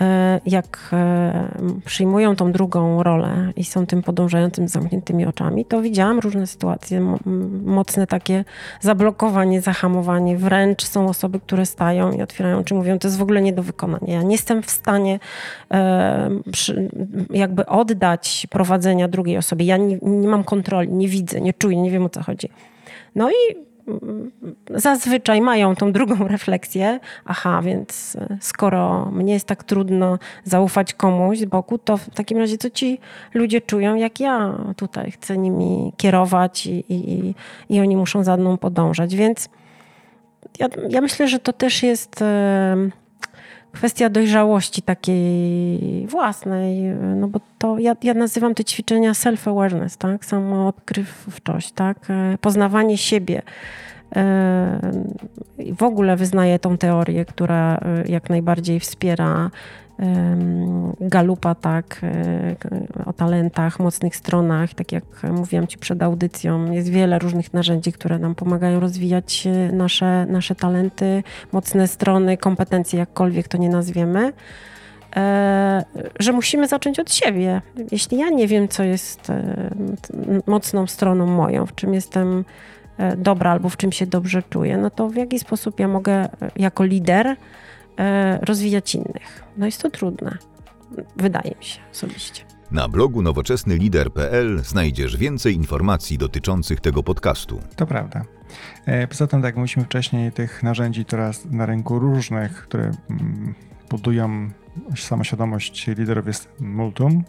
E, 0.00 0.40
jak 0.46 0.90
e, 0.92 1.48
przyjmują 1.84 2.36
tą 2.36 2.52
drugą 2.52 3.02
rolę 3.02 3.52
i 3.56 3.64
są 3.64 3.86
tym 3.86 4.02
podążającym 4.02 4.68
z 4.68 4.72
zamkniętymi 4.72 5.26
oczami, 5.26 5.64
to 5.64 5.82
widziałam 5.82 6.18
różne 6.18 6.46
sytuacje, 6.46 7.16
mocne 7.64 8.06
takie 8.06 8.44
zablokowanie, 8.80 9.60
zahamowanie. 9.60 10.36
Wręcz 10.36 10.84
są 10.84 11.08
osoby, 11.08 11.40
które 11.40 11.66
stają 11.66 12.12
i 12.12 12.22
otwierają 12.22 12.64
czy 12.64 12.74
mówią, 12.74 12.98
to 12.98 13.08
jest 13.08 13.18
w 13.18 13.22
ogóle 13.22 13.42
nie 13.42 13.52
do 13.52 13.62
wykonania. 13.62 14.14
Ja 14.14 14.22
nie 14.22 14.32
jestem 14.32 14.62
w 14.62 14.70
stanie 14.70 15.20
e, 15.70 16.30
jakby 17.30 17.66
oddać 17.66 18.46
prowadzenia 18.50 19.08
drugiej 19.08 19.38
osobie. 19.38 19.66
Ja 19.66 19.76
nie, 19.76 19.98
nie 20.02 20.28
mam 20.28 20.44
kontroli, 20.44 20.92
nie 20.92 21.08
widzę, 21.08 21.40
nie 21.40 21.52
czuję, 21.52 21.82
nie 21.82 21.90
wiem 21.90 22.04
o 22.04 22.08
co 22.08 22.22
chodzi. 22.22 22.48
No 23.14 23.30
i 23.30 23.68
zazwyczaj 24.70 25.40
mają 25.40 25.76
tą 25.76 25.92
drugą 25.92 26.28
refleksję. 26.28 27.00
Aha, 27.24 27.62
więc 27.62 28.16
e, 28.16 28.38
skoro 28.40 29.10
mnie 29.12 29.32
jest 29.32 29.46
tak 29.46 29.64
trudno 29.64 30.18
zaufać 30.44 30.94
komuś 30.94 31.38
z 31.38 31.44
boku, 31.44 31.78
to 31.78 31.96
w 31.96 32.10
takim 32.10 32.38
razie 32.38 32.58
co 32.58 32.70
ci 32.70 32.98
ludzie 33.34 33.60
czują, 33.60 33.94
jak 33.94 34.20
ja 34.20 34.54
tutaj 34.76 35.10
chcę 35.10 35.38
nimi 35.38 35.92
kierować 35.96 36.66
i, 36.66 36.84
i, 36.88 37.34
i 37.68 37.80
oni 37.80 37.96
muszą 37.96 38.24
za 38.24 38.36
mną 38.36 38.56
podążać. 38.56 39.16
Więc 39.16 39.48
ja, 40.58 40.68
ja 40.88 41.00
myślę, 41.00 41.28
że 41.28 41.38
to 41.38 41.52
też 41.52 41.82
jest 41.82 42.24
kwestia 43.78 44.10
dojrzałości 44.10 44.82
takiej 44.82 46.06
własnej, 46.06 46.82
no 47.16 47.28
bo 47.28 47.40
to 47.58 47.78
ja, 47.78 47.96
ja 48.02 48.14
nazywam 48.14 48.54
te 48.54 48.64
ćwiczenia 48.64 49.12
self-awareness, 49.12 49.96
tak? 49.96 50.24
Samoodkrywczość, 50.24 51.72
tak? 51.72 52.10
E, 52.10 52.38
poznawanie 52.40 52.98
siebie. 52.98 53.42
E, 54.16 54.80
w 55.72 55.82
ogóle 55.82 56.16
wyznaję 56.16 56.58
tą 56.58 56.78
teorię, 56.78 57.24
która 57.24 57.76
e, 57.76 58.08
jak 58.08 58.30
najbardziej 58.30 58.80
wspiera 58.80 59.50
Galupa, 61.00 61.54
tak, 61.54 62.00
o 63.06 63.12
talentach, 63.12 63.78
mocnych 63.80 64.16
stronach. 64.16 64.74
Tak 64.74 64.92
jak 64.92 65.04
mówiłam 65.32 65.66
Ci 65.66 65.78
przed 65.78 66.02
audycją, 66.02 66.72
jest 66.72 66.88
wiele 66.88 67.18
różnych 67.18 67.52
narzędzi, 67.52 67.92
które 67.92 68.18
nam 68.18 68.34
pomagają 68.34 68.80
rozwijać 68.80 69.48
nasze, 69.72 70.26
nasze 70.26 70.54
talenty, 70.54 71.22
mocne 71.52 71.88
strony, 71.88 72.36
kompetencje, 72.36 72.98
jakkolwiek 72.98 73.48
to 73.48 73.58
nie 73.58 73.68
nazwiemy. 73.68 74.32
E, 75.16 75.84
że 76.20 76.32
musimy 76.32 76.68
zacząć 76.68 77.00
od 77.00 77.12
siebie. 77.12 77.62
Jeśli 77.92 78.18
ja 78.18 78.30
nie 78.30 78.46
wiem, 78.46 78.68
co 78.68 78.82
jest 78.82 79.32
mocną 80.46 80.86
stroną 80.86 81.26
moją, 81.26 81.66
w 81.66 81.74
czym 81.74 81.94
jestem 81.94 82.44
e, 82.98 83.16
dobra 83.16 83.50
albo 83.50 83.68
w 83.68 83.76
czym 83.76 83.92
się 83.92 84.06
dobrze 84.06 84.42
czuję, 84.50 84.76
no 84.76 84.90
to 84.90 85.08
w 85.08 85.16
jaki 85.16 85.38
sposób 85.38 85.80
ja 85.80 85.88
mogę 85.88 86.28
jako 86.56 86.84
lider 86.84 87.26
E, 87.26 87.36
rozwijać 88.42 88.94
innych. 88.94 89.44
No 89.56 89.66
jest 89.66 89.82
to 89.82 89.90
trudne, 89.90 90.38
wydaje 91.16 91.54
mi 91.58 91.64
się 91.64 91.80
osobiście. 91.92 92.44
Na 92.70 92.88
blogu 92.88 93.22
nowoczesnylider.pl 93.22 94.60
znajdziesz 94.64 95.16
więcej 95.16 95.54
informacji 95.54 96.18
dotyczących 96.18 96.80
tego 96.80 97.02
podcastu. 97.02 97.60
To 97.76 97.86
prawda. 97.86 98.24
E, 98.86 99.06
poza 99.06 99.26
tym, 99.26 99.40
tak 99.40 99.48
jak 99.48 99.56
mówiliśmy 99.56 99.84
wcześniej, 99.84 100.32
tych 100.32 100.62
narzędzi 100.62 101.04
teraz 101.04 101.44
na 101.44 101.66
rynku 101.66 101.98
różnych, 101.98 102.62
które 102.62 102.90
mm, 103.10 103.54
budują 103.90 104.50
samoświadomość 104.96 105.86
liderów 105.86 106.26
jest 106.26 106.48
multum 106.60 107.24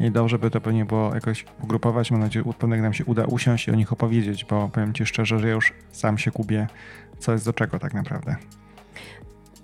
i 0.00 0.10
dobrze 0.10 0.38
by 0.38 0.50
to 0.50 0.60
pewnie 0.60 0.84
było 0.84 1.14
jakoś 1.14 1.44
ugrupować. 1.62 2.10
Mam 2.10 2.20
nadzieję, 2.20 2.44
że 2.60 2.66
nam 2.68 2.94
się 2.94 3.04
uda 3.04 3.24
usiąść 3.24 3.68
i 3.68 3.70
o 3.70 3.74
nich 3.74 3.92
opowiedzieć, 3.92 4.44
bo 4.44 4.68
powiem 4.68 4.94
Ci 4.94 5.06
szczerze, 5.06 5.38
że 5.38 5.48
ja 5.48 5.54
już 5.54 5.72
sam 5.92 6.18
się 6.18 6.30
kubię, 6.30 6.66
co 7.18 7.32
jest 7.32 7.44
do 7.44 7.52
czego 7.52 7.78
tak 7.78 7.94
naprawdę. 7.94 8.36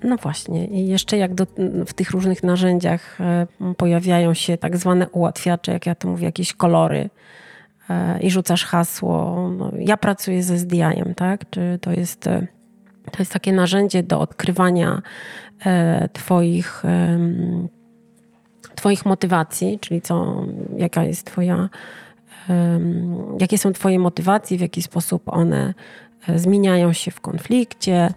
No 0.02 0.16
właśnie, 0.16 0.66
i 0.66 0.86
jeszcze 0.86 1.16
jak 1.16 1.34
do, 1.34 1.46
w 1.86 1.92
tych 1.92 2.10
różnych 2.10 2.42
narzędziach 2.42 3.20
e, 3.20 3.46
pojawiają 3.76 4.34
się 4.34 4.56
tak 4.56 4.76
zwane 4.76 5.08
ułatwiacze, 5.08 5.72
jak 5.72 5.86
ja 5.86 5.94
to 5.94 6.08
mówię, 6.08 6.24
jakieś 6.24 6.52
kolory 6.52 7.10
e, 7.90 8.20
i 8.20 8.30
rzucasz 8.30 8.64
hasło. 8.64 9.48
No, 9.58 9.72
ja 9.78 9.96
pracuję 9.96 10.42
ze 10.42 10.58
SDI-em, 10.58 11.14
tak? 11.14 11.50
Czy 11.50 11.78
to 11.80 11.92
jest, 11.92 12.26
e, 12.26 12.46
to 13.10 13.18
jest 13.18 13.32
takie 13.32 13.52
narzędzie 13.52 14.02
do 14.02 14.20
odkrywania 14.20 15.02
Twoich, 16.12 16.82
twoich 18.74 19.06
motywacji, 19.06 19.78
czyli 19.80 20.02
co, 20.02 20.44
jaka 20.76 21.04
jest 21.04 21.26
Twoja, 21.26 21.68
jakie 23.40 23.58
są 23.58 23.72
Twoje 23.72 23.98
motywacje, 23.98 24.58
w 24.58 24.60
jaki 24.60 24.82
sposób 24.82 25.22
one 25.26 25.74
zmieniają 26.36 26.92
się 26.92 27.10
w 27.10 27.20
konflikcie 27.20 28.14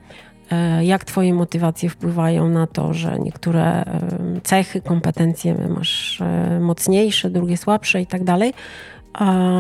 jak 0.81 1.05
Twoje 1.05 1.33
motywacje 1.33 1.89
wpływają 1.89 2.49
na 2.49 2.67
to, 2.67 2.93
że 2.93 3.19
niektóre 3.19 3.62
e, 3.62 3.85
cechy, 4.43 4.81
kompetencje 4.81 5.55
masz 5.69 6.21
e, 6.21 6.59
mocniejsze, 6.59 7.29
drugie 7.29 7.57
słabsze 7.57 8.01
i 8.01 8.05
tak 8.05 8.23
dalej. 8.23 8.53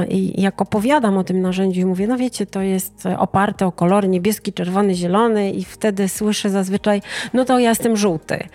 I 0.09 0.41
jak 0.41 0.61
opowiadam 0.61 1.17
o 1.17 1.23
tym 1.23 1.41
narzędziu, 1.41 1.87
mówię, 1.87 2.07
no 2.07 2.17
wiecie, 2.17 2.45
to 2.45 2.61
jest 2.61 3.03
oparte 3.17 3.65
o 3.65 3.71
kolory 3.71 4.07
niebieski, 4.07 4.53
czerwony, 4.53 4.95
zielony, 4.95 5.51
i 5.51 5.63
wtedy 5.63 6.09
słyszę 6.09 6.49
zazwyczaj, 6.49 7.01
no 7.33 7.45
to 7.45 7.59
ja 7.59 7.69
jestem 7.69 7.97
żółty. 7.97 8.47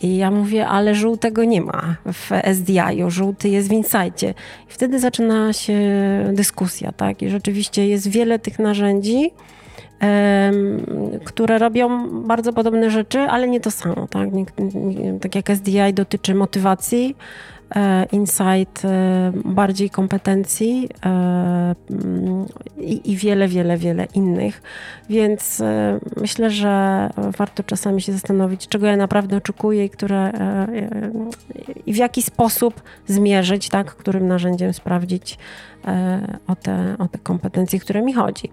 I 0.00 0.16
ja 0.16 0.30
mówię, 0.30 0.66
ale 0.66 0.94
żółtego 0.94 1.44
nie 1.44 1.60
ma 1.60 1.96
w 2.12 2.30
SDI-u, 2.54 3.10
żółty 3.10 3.48
jest 3.48 3.68
w 3.68 3.72
Insightie. 3.72 4.34
I 4.70 4.72
wtedy 4.72 4.98
zaczyna 5.00 5.52
się 5.52 5.80
dyskusja, 6.32 6.92
tak? 6.92 7.22
I 7.22 7.28
rzeczywiście 7.28 7.88
jest 7.88 8.08
wiele 8.08 8.38
tych 8.38 8.58
narzędzi, 8.58 9.30
które 11.24 11.58
robią 11.58 12.08
bardzo 12.22 12.52
podobne 12.52 12.90
rzeczy, 12.90 13.18
ale 13.18 13.48
nie 13.48 13.60
to 13.60 13.70
samo. 13.70 14.06
Tak, 14.10 14.28
tak 15.20 15.34
jak 15.34 15.50
SDI 15.50 15.94
dotyczy 15.94 16.34
motywacji, 16.34 17.16
insight 18.12 18.84
e, 18.84 19.32
bardziej 19.44 19.90
kompetencji 19.90 20.88
e, 21.06 21.74
i, 22.80 23.16
wiele, 23.16 23.48
wiele, 23.48 23.76
wiele 23.76 24.06
innych. 24.14 24.62
Więc 25.10 25.62
myślę, 26.16 26.50
że 26.50 27.10
warto 27.38 27.62
czasami 27.62 28.02
się 28.02 28.12
zastanowić, 28.12 28.68
czego 28.68 28.86
ja 28.86 28.96
naprawdę 28.96 29.36
oczekuję 29.36 29.84
i, 29.84 29.90
które, 29.90 30.32
i 31.86 31.92
w 31.92 31.96
jaki 31.96 32.22
sposób 32.22 32.82
zmierzyć, 33.06 33.68
tak, 33.68 33.94
którym 33.94 34.28
narzędziem 34.28 34.72
sprawdzić 34.72 35.38
o 36.46 36.56
te, 36.56 36.96
o 36.98 37.08
te 37.08 37.18
kompetencje, 37.18 37.80
które 37.80 38.02
mi 38.02 38.12
chodzi. 38.12 38.50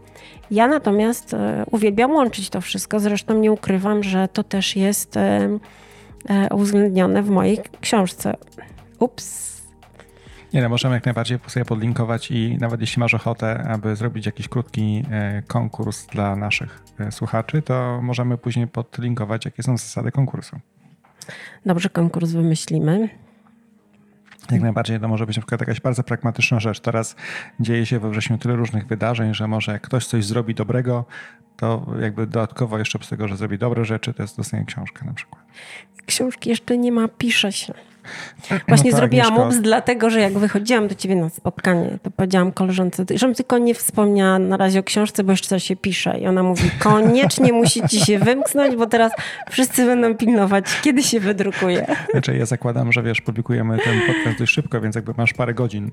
Ja 0.51 0.67
natomiast 0.67 1.33
e, 1.33 1.65
uwielbiam 1.71 2.11
łączyć 2.11 2.49
to 2.49 2.61
wszystko, 2.61 2.99
zresztą 2.99 3.33
nie 3.33 3.51
ukrywam, 3.51 4.03
że 4.03 4.27
to 4.27 4.43
też 4.43 4.75
jest 4.75 5.17
e, 5.17 5.49
e, 6.29 6.55
uwzględnione 6.55 7.23
w 7.23 7.29
mojej 7.29 7.59
książce. 7.81 8.33
Ups. 8.99 9.55
Nie, 10.53 10.61
no 10.61 10.69
możemy 10.69 10.95
jak 10.95 11.05
najbardziej 11.05 11.39
sobie 11.47 11.65
podlinkować 11.65 12.31
i 12.31 12.57
nawet 12.59 12.81
jeśli 12.81 12.99
masz 12.99 13.13
ochotę, 13.13 13.63
aby 13.69 13.95
zrobić 13.95 14.25
jakiś 14.25 14.47
krótki 14.47 15.03
konkurs 15.47 16.05
dla 16.05 16.35
naszych 16.35 16.83
słuchaczy, 17.11 17.61
to 17.61 17.99
możemy 18.01 18.37
później 18.37 18.67
podlinkować, 18.67 19.45
jakie 19.45 19.63
są 19.63 19.77
zasady 19.77 20.11
konkursu. 20.11 20.59
Dobrze, 21.65 21.89
konkurs 21.89 22.31
wymyślimy. 22.31 23.09
Jak 24.51 24.61
najbardziej 24.61 24.99
to 24.99 25.07
może 25.07 25.25
być 25.25 25.37
na 25.37 25.41
przykład 25.41 25.61
jakaś 25.61 25.81
bardzo 25.81 26.03
pragmatyczna 26.03 26.59
rzecz. 26.59 26.79
Teraz 26.79 27.15
dzieje 27.59 27.85
się 27.85 27.99
we 27.99 28.09
wrześniu 28.09 28.37
tyle 28.37 28.55
różnych 28.55 28.87
wydarzeń, 28.87 29.33
że 29.33 29.47
może 29.47 29.71
jak 29.71 29.81
ktoś 29.81 30.07
coś 30.07 30.25
zrobi 30.25 30.55
dobrego, 30.55 31.05
to 31.57 31.85
jakby 32.01 32.27
dodatkowo 32.27 32.79
jeszcze 32.79 32.99
z 33.01 33.09
tego, 33.09 33.27
że 33.27 33.37
zrobi 33.37 33.57
dobre 33.57 33.85
rzeczy, 33.85 34.13
to 34.13 34.23
jest 34.23 34.37
dostanie 34.37 34.65
książkę 34.65 35.05
na 35.05 35.13
przykład. 35.13 35.43
Książki 36.05 36.49
jeszcze 36.49 36.77
nie 36.77 36.91
ma, 36.91 37.07
pisze 37.07 37.51
się. 37.51 37.73
Właśnie 38.67 38.91
no 38.91 38.97
zrobiłam 38.97 39.27
Agnieszko. 39.27 39.47
ups, 39.47 39.61
dlatego 39.61 40.09
że 40.09 40.19
jak 40.19 40.33
wychodziłam 40.33 40.87
do 40.87 40.95
ciebie 40.95 41.15
na 41.15 41.29
spotkanie, 41.29 41.99
to 42.03 42.11
powiedziałam 42.11 42.51
koleżance, 42.51 43.05
żebym 43.15 43.35
tylko 43.35 43.57
nie 43.57 43.75
wspomniała 43.75 44.39
na 44.39 44.57
razie 44.57 44.79
o 44.79 44.83
książce, 44.83 45.23
bo 45.23 45.31
jeszcze 45.31 45.59
się 45.59 45.75
pisze. 45.75 46.19
I 46.19 46.27
ona 46.27 46.43
mówi, 46.43 46.71
koniecznie 46.79 47.53
musi 47.53 47.87
ci 47.87 47.99
się 47.99 48.19
wymknąć, 48.19 48.75
bo 48.75 48.87
teraz 48.87 49.11
wszyscy 49.49 49.85
będą 49.85 50.15
pilnować, 50.15 50.65
kiedy 50.81 51.03
się 51.03 51.19
wydrukuje. 51.19 51.95
Znaczy 52.11 52.37
ja 52.37 52.45
zakładam, 52.45 52.91
że 52.91 53.03
wiesz, 53.03 53.21
publikujemy 53.21 53.77
ten 53.77 53.99
podcast 54.07 54.39
dość 54.39 54.53
szybko, 54.53 54.81
więc 54.81 54.95
jakby 54.95 55.13
masz 55.17 55.33
parę 55.33 55.53
godzin. 55.53 55.91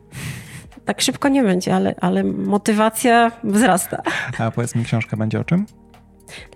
Tak 0.85 1.01
szybko 1.01 1.29
nie 1.29 1.43
będzie, 1.43 1.75
ale, 1.75 1.95
ale 2.01 2.25
motywacja 2.25 3.33
wzrasta. 3.45 4.03
A 4.39 4.51
powiedz 4.51 4.75
mi, 4.75 4.85
książka 4.85 5.17
będzie 5.17 5.41
o 5.41 5.45
czym? 5.45 5.67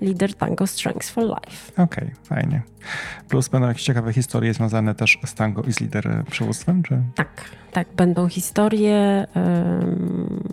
Leader 0.00 0.34
Tango 0.34 0.66
Strengths 0.66 1.10
for 1.10 1.24
Life. 1.24 1.72
Okej, 1.72 1.84
okay, 1.84 2.10
fajnie. 2.24 2.62
Plus 3.28 3.48
będą 3.48 3.68
jakieś 3.68 3.82
ciekawe 3.82 4.12
historie 4.12 4.54
związane 4.54 4.94
też 4.94 5.18
z 5.26 5.34
tango 5.34 5.62
i 5.62 5.72
z 5.72 5.80
lider 5.80 6.24
przywództwem, 6.30 6.82
czy? 6.82 7.02
Tak, 7.14 7.28
tak. 7.72 7.88
Będą 7.96 8.28
historie, 8.28 9.26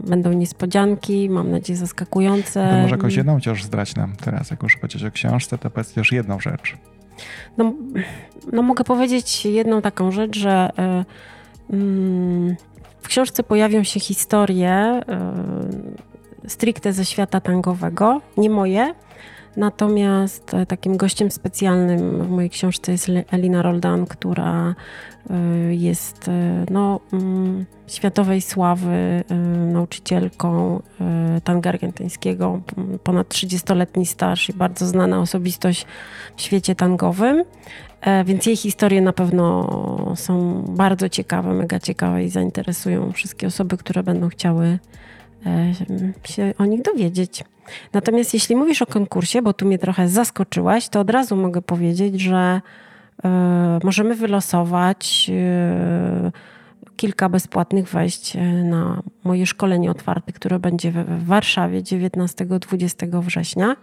będą 0.08 0.34
niespodzianki, 0.34 1.30
mam 1.30 1.52
nadzieję 1.52 1.78
zaskakujące. 1.78 2.70
To 2.70 2.82
może 2.82 2.96
jakąś 2.96 3.16
jedną 3.16 3.34
chociaż 3.34 3.64
zdrać 3.64 3.96
nam 3.96 4.16
teraz, 4.16 4.52
jak 4.52 4.64
już 4.64 4.78
powiedzieć 4.78 5.04
o 5.04 5.12
książce, 5.12 5.58
to 5.58 5.70
powiedz 5.70 5.96
już 5.96 6.12
jedną 6.12 6.40
rzecz. 6.40 6.78
No, 7.58 7.74
no 8.54 8.62
mogę 8.62 8.84
powiedzieć 8.84 9.46
jedną 9.46 9.82
taką 9.82 10.12
rzecz, 10.12 10.38
że 10.38 10.70
y, 11.72 11.76
y, 11.76 12.56
w 13.02 13.08
książce 13.08 13.44
pojawią 13.44 13.84
się 13.84 14.00
historie 14.00 15.02
y, 16.46 16.50
stricte 16.50 16.94
ze 16.94 17.06
świata 17.06 17.42
tangowego, 17.42 18.22
nie 18.38 18.50
moje, 18.50 18.94
Natomiast 19.58 20.54
e, 20.54 20.66
takim 20.66 20.98
gościem 20.98 21.32
specjalnym 21.32 22.24
w 22.24 22.30
mojej 22.30 22.50
książce 22.50 22.92
jest 22.92 23.12
Elina 23.32 23.62
Roldan, 23.62 24.06
która 24.06 24.76
e, 25.30 25.36
jest 25.76 26.28
e, 26.28 26.66
no, 26.70 27.00
mm, 27.14 27.66
światowej 27.88 28.42
sławy 28.42 29.24
nauczycielką 29.74 30.82
tango 31.44 31.70
argentyńskiego, 31.70 32.62
ponad 33.04 33.28
30-letni 33.28 34.06
staż 34.06 34.50
i 34.50 34.54
bardzo 34.54 34.88
znana 34.88 35.20
osobistość 35.20 35.86
w 36.36 36.42
świecie 36.42 36.76
tangowym. 36.76 37.44
Więc 38.26 38.46
jej 38.46 38.56
historie 38.56 39.02
na 39.02 39.14
pewno 39.14 40.14
są 40.16 40.64
bardzo 40.70 41.10
ciekawe, 41.10 41.54
mega 41.54 41.80
ciekawe 41.80 42.24
i 42.24 42.30
zainteresują 42.30 43.12
wszystkie 43.12 43.48
osoby, 43.48 43.78
które 43.78 44.04
będą 44.04 44.30
chciały 44.30 44.80
się 46.24 46.54
o 46.58 46.66
nich 46.66 46.82
dowiedzieć. 46.82 47.44
Natomiast 47.94 48.34
jeśli 48.34 48.56
mówisz 48.56 48.82
o 48.82 48.86
konkursie, 48.86 49.42
bo 49.42 49.54
tu 49.54 49.66
mnie 49.66 49.78
trochę 49.80 50.10
zaskoczyłaś, 50.10 50.90
to 50.90 51.00
od 51.00 51.10
razu 51.10 51.36
mogę 51.36 51.62
powiedzieć, 51.62 52.22
że 52.22 52.62
y, 53.26 53.28
możemy 53.84 54.16
wylosować 54.16 55.30
y, 55.30 56.32
kilka 56.96 57.30
bezpłatnych 57.30 57.90
wejść 57.90 58.38
na 58.64 59.02
moje 59.24 59.46
szkolenie 59.46 59.92
otwarte, 59.92 60.34
które 60.34 60.60
będzie 60.60 60.92
w 60.92 61.26
Warszawie 61.26 61.82
19-20 61.82 63.22
września. 63.22 63.76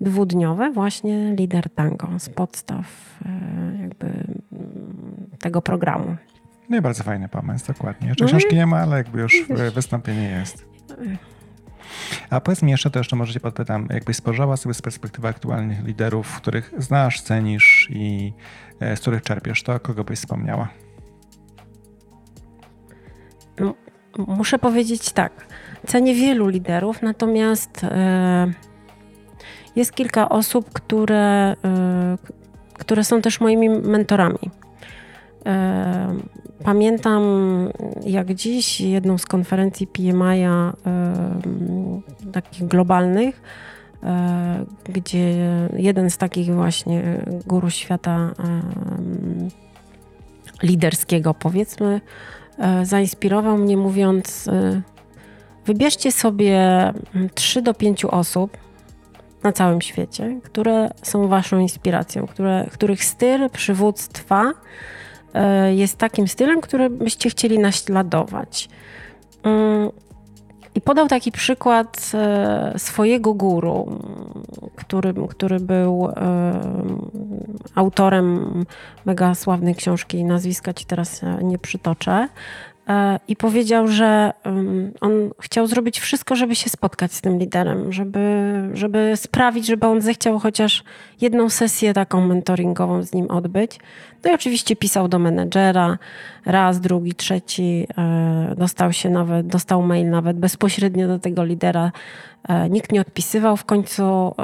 Dwudniowe, 0.00 0.70
właśnie 0.70 1.34
lider 1.34 1.70
tango 1.70 2.08
z 2.18 2.28
podstaw 2.28 2.86
jakby 3.80 4.06
mm, 4.06 4.26
tego 5.38 5.62
programu. 5.62 6.16
No 6.72 6.78
i 6.78 6.80
bardzo 6.80 7.04
fajny 7.04 7.28
pomysł, 7.28 7.66
dokładnie. 7.66 8.08
Jeszcze 8.08 8.24
no 8.24 8.28
książki 8.28 8.56
nie 8.56 8.66
ma, 8.66 8.78
ale 8.78 8.96
jakby 8.96 9.20
już 9.20 9.36
wystąpienie 9.74 10.30
jest. 10.30 10.64
A 12.30 12.40
powiedz 12.40 12.62
mi 12.62 12.70
jeszcze, 12.70 12.90
to 12.90 13.00
jeszcze 13.00 13.16
może 13.16 13.32
cię 13.32 13.40
podpytam, 13.40 13.86
jakbyś 13.90 14.16
spojrzała 14.16 14.56
sobie 14.56 14.74
z 14.74 14.82
perspektywy 14.82 15.28
aktualnych 15.28 15.84
liderów, 15.84 16.36
których 16.36 16.74
znasz, 16.78 17.20
cenisz 17.20 17.88
i 17.90 18.32
e, 18.80 18.96
z 18.96 19.00
których 19.00 19.22
czerpiesz, 19.22 19.62
to 19.62 19.80
kogo 19.80 20.04
byś 20.04 20.18
wspomniała? 20.18 20.68
No, 23.60 23.74
muszę 24.18 24.58
powiedzieć 24.58 25.12
tak. 25.12 25.46
Cenię 25.86 26.14
wielu 26.14 26.48
liderów, 26.48 27.02
natomiast 27.02 27.84
e, 27.84 28.52
jest 29.76 29.92
kilka 29.92 30.28
osób, 30.28 30.72
które, 30.72 31.56
e, 31.64 32.18
które 32.78 33.04
są 33.04 33.22
też 33.22 33.40
moimi 33.40 33.68
mentorami. 33.68 34.50
Pamiętam 36.64 37.22
jak 38.06 38.34
dziś 38.34 38.80
jedną 38.80 39.18
z 39.18 39.26
konferencji 39.26 39.86
PMI 39.86 40.44
takich 42.32 42.68
globalnych, 42.68 43.42
e, 44.02 44.64
gdzie 44.84 45.34
jeden 45.76 46.10
z 46.10 46.16
takich 46.18 46.54
właśnie 46.54 47.24
guru 47.46 47.70
świata 47.70 48.34
liderskiego, 50.62 51.34
powiedzmy, 51.34 52.00
e, 52.58 52.86
zainspirował 52.86 53.58
mnie 53.58 53.76
mówiąc: 53.76 54.48
e, 54.48 54.82
Wybierzcie 55.66 56.12
sobie 56.12 56.60
3 57.34 57.62
do 57.62 57.74
5 57.74 58.04
osób, 58.04 58.56
na 59.42 59.52
całym 59.52 59.80
świecie, 59.80 60.40
które 60.42 60.90
są 61.02 61.28
waszą 61.28 61.58
inspiracją, 61.58 62.26
które, 62.26 62.66
których 62.72 63.04
styl 63.04 63.50
przywództwa 63.50 64.42
e, 64.42 64.52
jest 65.74 65.98
takim 65.98 66.28
stylem, 66.28 66.60
który 66.60 66.90
byście 66.90 67.30
chcieli 67.30 67.58
naśladować. 67.58 68.68
Mm, 69.42 69.90
I 70.74 70.80
podał 70.80 71.08
taki 71.08 71.32
przykład 71.32 72.10
e, 72.14 72.74
swojego 72.78 73.34
guru, 73.34 74.00
który, 74.76 75.14
który 75.28 75.60
był 75.60 76.08
e, 76.08 76.52
autorem 77.74 78.64
mega 79.04 79.34
sławnej 79.34 79.74
książki, 79.74 80.24
nazwiska 80.24 80.72
ci 80.72 80.84
teraz 80.84 81.20
nie 81.42 81.58
przytoczę, 81.58 82.28
E, 82.28 82.71
i 83.28 83.36
powiedział, 83.36 83.88
że 83.88 84.32
on 85.00 85.12
chciał 85.40 85.66
zrobić 85.66 86.00
wszystko, 86.00 86.36
żeby 86.36 86.54
się 86.54 86.70
spotkać 86.70 87.12
z 87.12 87.20
tym 87.20 87.38
liderem, 87.38 87.92
żeby, 87.92 88.52
żeby 88.74 89.12
sprawić, 89.16 89.66
żeby 89.66 89.86
on 89.86 90.00
zechciał 90.00 90.38
chociaż 90.38 90.84
jedną 91.20 91.50
sesję 91.50 91.94
taką 91.94 92.26
mentoringową 92.26 93.02
z 93.02 93.12
nim 93.12 93.30
odbyć. 93.30 93.78
No 94.24 94.30
i 94.30 94.34
oczywiście 94.34 94.76
pisał 94.76 95.08
do 95.08 95.18
menedżera 95.18 95.98
raz, 96.46 96.80
drugi, 96.80 97.14
trzeci, 97.14 97.86
e, 97.98 98.54
dostał 98.58 98.92
się 98.92 99.10
nawet, 99.10 99.46
dostał 99.46 99.82
mail 99.82 100.10
nawet 100.10 100.38
bezpośrednio 100.38 101.08
do 101.08 101.18
tego 101.18 101.44
lidera. 101.44 101.92
E, 102.48 102.70
nikt 102.70 102.92
nie 102.92 103.00
odpisywał, 103.00 103.56
w 103.56 103.64
końcu 103.64 104.34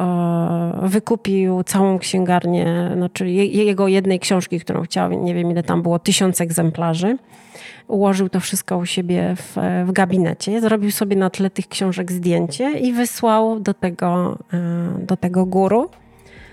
wykupił 0.82 1.62
całą 1.62 1.98
księgarnię, 1.98 2.90
znaczy 2.96 3.30
jego 3.30 3.88
jednej 3.88 4.20
książki, 4.20 4.60
którą 4.60 4.82
chciał, 4.82 5.12
nie 5.12 5.34
wiem 5.34 5.50
ile 5.50 5.62
tam 5.62 5.82
było, 5.82 5.98
tysiąc 5.98 6.40
egzemplarzy 6.40 7.16
ułożył 7.88 8.27
to 8.28 8.40
wszystko 8.40 8.76
u 8.76 8.86
siebie 8.86 9.34
w, 9.36 9.56
w 9.86 9.92
gabinecie, 9.92 10.60
zrobił 10.60 10.90
sobie 10.90 11.16
na 11.16 11.30
tle 11.30 11.50
tych 11.50 11.68
książek 11.68 12.12
zdjęcie 12.12 12.78
i 12.78 12.92
wysłał 12.92 13.60
do 13.60 13.74
tego, 13.74 14.38
e, 14.52 15.04
do 15.06 15.16
tego 15.16 15.46
guru. 15.46 15.90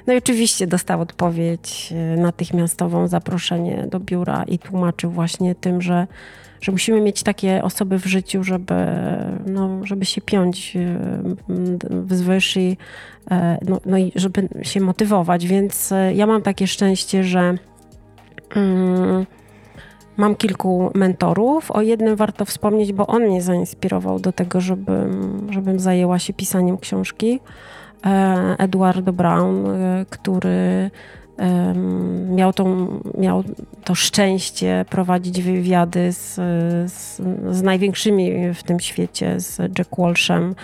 No 0.08 0.14
i 0.14 0.18
oczywiście 0.18 0.68
dostał 0.68 1.02
odpowiedź 1.02 1.94
e, 1.96 2.18
natychmiastową, 2.18 3.08
zaproszenie 3.08 3.88
do 3.92 4.00
biura 4.00 4.44
i 4.44 4.60
tłumaczył 4.60 5.12
właśnie 5.12 5.56
tym, 5.56 5.82
że, 5.82 6.08
że 6.62 6.72
musimy 6.72 7.02
mieć 7.02 7.24
takie 7.24 7.64
osoby 7.64 8.00
w 8.00 8.06
życiu, 8.06 8.44
żeby, 8.44 8.76
no, 9.46 9.86
żeby 9.86 10.06
się 10.06 10.22
piąć 10.22 10.76
e, 10.76 11.00
wzwyż 11.90 12.58
i, 12.58 12.78
no, 13.68 13.82
no 13.86 13.98
i 13.98 14.12
żeby 14.16 14.50
się 14.62 14.82
motywować. 14.82 15.48
Więc 15.48 15.94
ja 16.14 16.28
mam 16.28 16.42
takie 16.42 16.68
szczęście, 16.68 17.24
że 17.24 17.58
mm, 18.56 19.26
Mam 20.18 20.36
kilku 20.36 20.92
mentorów. 20.94 21.72
O 21.72 21.82
jednym 21.82 22.16
warto 22.16 22.46
wspomnieć, 22.46 22.94
bo 22.94 23.08
on 23.08 23.24
mnie 23.24 23.42
zainspirował 23.42 24.20
do 24.20 24.32
tego, 24.32 24.62
żebym, 24.62 25.48
żebym 25.50 25.80
zajęła 25.80 26.20
się 26.20 26.34
pisaniem 26.34 26.78
książki. 26.78 27.40
E, 28.06 28.56
Eduardo 28.58 29.14
Brown, 29.14 29.68
e, 29.68 30.06
który 30.10 30.92
miał, 32.30 32.54
tą, 32.54 32.88
miał 33.18 33.44
to 33.84 33.96
szczęście 33.96 34.86
prowadzić 34.90 35.42
wywiady 35.42 36.12
z, 36.12 36.36
z, 36.92 37.22
z 37.52 37.62
największymi 37.62 38.54
w 38.54 38.64
tym 38.64 38.80
świecie, 38.80 39.40
z 39.40 39.58
Jack 39.78 39.98
Walshem, 39.98 40.56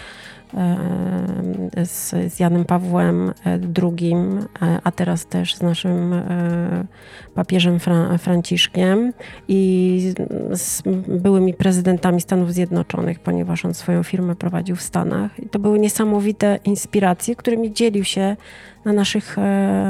z, 1.86 2.34
z 2.34 2.40
Janem 2.40 2.66
Pawłem 2.66 3.34
II, 3.82 4.14
e, 4.62 4.80
a 4.84 4.92
teraz 4.92 5.26
też 5.26 5.56
z 5.56 5.62
naszym 5.62 6.14
e, 6.14 6.86
papieżem 7.36 7.80
Fra 7.80 8.18
Franciszkiem 8.18 9.14
i 9.48 10.14
z 10.52 10.84
byłymi 11.08 11.54
prezydentami 11.54 12.22
Stanów 12.22 12.54
Zjednoczonych, 12.54 13.20
ponieważ 13.20 13.66
on 13.66 13.74
swoją 13.74 14.04
firmę 14.04 14.36
prowadził 14.36 14.76
w 14.76 14.82
Stanach. 14.82 15.40
I 15.40 15.50
to 15.50 15.60
były 15.60 15.80
niesamowite 15.80 16.60
inspiracje, 16.66 17.36
którymi 17.36 17.74
dzielił 17.74 18.04
się 18.04 18.36
na 18.86 18.94
naszych, 18.94 19.38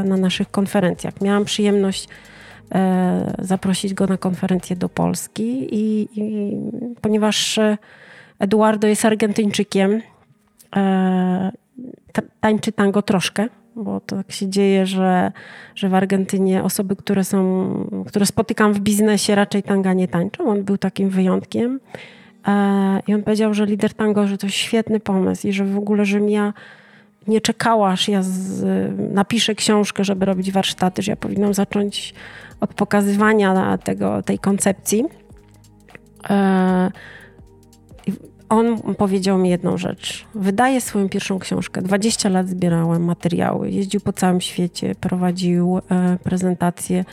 na 0.05 0.17
naszych 0.17 0.51
konferencjach. 0.51 1.21
Miałam 1.21 1.45
przyjemność 1.45 2.09
zaprosić 3.39 3.93
go 3.93 4.07
na 4.07 4.17
konferencję 4.17 4.75
do 4.75 4.89
Polski 4.89 5.75
i, 5.75 6.07
i 6.15 6.57
ponieważ 7.01 7.59
Eduardo 8.39 8.87
jest 8.87 9.05
Argentyńczykiem, 9.05 10.01
E, 10.01 10.10
tańczy 12.41 12.71
tango 12.71 13.01
troszkę, 13.01 13.47
bo 13.75 13.99
to 13.99 14.15
tak 14.15 14.31
się 14.31 14.49
dzieje, 14.49 14.85
że, 14.85 15.31
że 15.75 15.89
w 15.89 15.93
Argentynie 15.93 16.63
osoby, 16.63 16.95
które 16.95 17.23
są, 17.23 17.73
które 18.07 18.25
spotykam 18.25 18.73
w 18.73 18.79
biznesie, 18.79 19.35
raczej 19.35 19.63
tanga 19.63 19.93
nie 19.93 20.07
tańczą. 20.07 20.47
On 20.47 20.63
był 20.63 20.77
takim 20.77 21.09
wyjątkiem. 21.09 21.79
E, 22.47 22.99
I 23.07 23.13
on 23.13 23.23
powiedział, 23.23 23.53
że 23.53 23.65
lider 23.65 23.93
tango, 23.93 24.27
że 24.27 24.37
to 24.37 24.49
świetny 24.49 24.99
pomysł 24.99 25.47
i 25.47 25.53
że 25.53 25.65
w 25.65 25.77
ogóle, 25.77 26.05
żebym 26.05 26.29
ja 26.29 26.53
nie 27.27 27.41
czekała, 27.41 27.89
aż 27.89 28.07
ja 28.07 28.23
z, 28.23 28.63
napiszę 29.13 29.55
książkę, 29.55 30.03
żeby 30.03 30.25
robić 30.25 30.51
warsztaty, 30.51 31.01
że 31.01 31.11
ja 31.11 31.15
powinnam 31.15 31.53
zacząć 31.53 32.13
od 32.59 32.73
pokazywania 32.73 33.77
tego, 33.77 34.23
tej 34.23 34.39
koncepcji. 34.39 35.05
E, 38.51 38.55
on 38.55 38.95
powiedział 38.95 39.37
mi 39.37 39.49
jedną 39.49 39.77
rzecz. 39.77 40.25
Wydaje 40.35 40.81
swoją 40.81 41.09
pierwszą 41.09 41.39
książkę. 41.39 41.81
20 41.81 42.29
lat 42.29 42.49
zbierałem 42.49 43.03
materiały, 43.03 43.71
jeździł 43.71 44.01
po 44.01 44.13
całym 44.13 44.41
świecie, 44.41 44.95
prowadził 44.95 45.77
e, 45.77 46.17
prezentacje, 46.23 47.05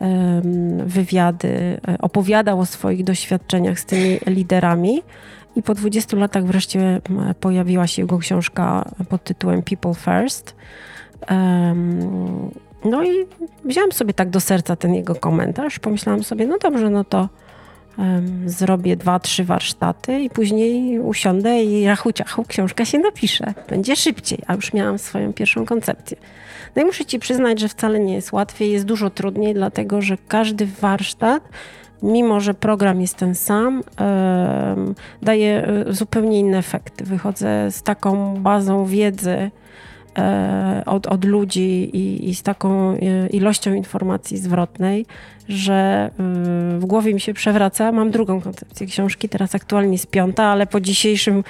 e, 0.00 0.42
wywiady, 0.86 1.80
e, 1.88 1.98
opowiadał 1.98 2.60
o 2.60 2.66
swoich 2.66 3.04
doświadczeniach 3.04 3.80
z 3.80 3.84
tymi 3.84 4.18
liderami. 4.26 5.02
I 5.56 5.62
po 5.62 5.74
20 5.74 6.16
latach 6.16 6.44
wreszcie 6.44 7.00
pojawiła 7.40 7.86
się 7.86 8.02
jego 8.02 8.18
książka 8.18 8.90
pod 9.08 9.24
tytułem 9.24 9.62
People 9.62 9.94
First. 9.94 10.56
No 12.84 13.04
i 13.04 13.08
wziąłem 13.64 13.92
sobie 13.92 14.14
tak 14.14 14.30
do 14.30 14.40
serca 14.40 14.76
ten 14.76 14.94
jego 14.94 15.14
komentarz. 15.14 15.78
Pomyślałam 15.78 16.22
sobie, 16.22 16.46
no 16.46 16.58
dobrze, 16.58 16.90
no 16.90 17.04
to 17.04 17.28
zrobię 18.46 18.96
dwa, 18.96 19.18
trzy 19.18 19.44
warsztaty 19.44 20.20
i 20.20 20.30
później 20.30 21.00
usiądę 21.00 21.62
i 21.62 21.86
rachu 21.86 22.12
ciachu 22.12 22.44
książka 22.48 22.84
się 22.84 22.98
napisze. 22.98 23.54
Będzie 23.68 23.96
szybciej, 23.96 24.38
a 24.46 24.54
już 24.54 24.72
miałam 24.72 24.98
swoją 24.98 25.32
pierwszą 25.32 25.66
koncepcję. 25.66 26.16
No 26.76 26.82
i 26.82 26.84
muszę 26.84 27.04
ci 27.04 27.18
przyznać, 27.18 27.60
że 27.60 27.68
wcale 27.68 28.00
nie 28.00 28.14
jest 28.14 28.32
łatwiej, 28.32 28.72
jest 28.72 28.84
dużo 28.84 29.10
trudniej, 29.10 29.54
dlatego 29.54 30.02
że 30.02 30.16
każdy 30.28 30.66
warsztat 30.66 31.42
mimo 32.02 32.40
że 32.40 32.54
program 32.54 33.00
jest 33.00 33.16
ten 33.16 33.34
sam, 33.34 33.82
daje 35.22 35.66
e, 35.66 35.92
zupełnie 35.92 36.38
inne 36.38 36.58
efekty. 36.58 37.04
Wychodzę 37.04 37.70
z 37.70 37.82
taką 37.82 38.40
bazą 38.40 38.86
wiedzy, 38.86 39.50
od, 40.86 41.06
od 41.06 41.24
ludzi 41.24 41.90
i, 41.96 42.28
i, 42.28 42.34
z 42.34 42.42
taką 42.42 42.92
e, 42.92 43.26
ilością 43.26 43.74
informacji 43.74 44.38
zwrotnej, 44.38 45.06
że 45.48 46.10
e, 46.74 46.78
w 46.78 46.84
głowie 46.84 47.14
mi 47.14 47.20
się 47.20 47.34
przewraca. 47.34 47.92
Mam 47.92 48.10
drugą 48.10 48.40
koncepcję 48.40 48.86
książki, 48.86 49.28
teraz 49.28 49.54
aktualnie 49.54 49.92
jest 49.92 50.10
piąta, 50.10 50.44
ale 50.44 50.66
po 50.66 50.80
dzisiejszym 50.80 51.44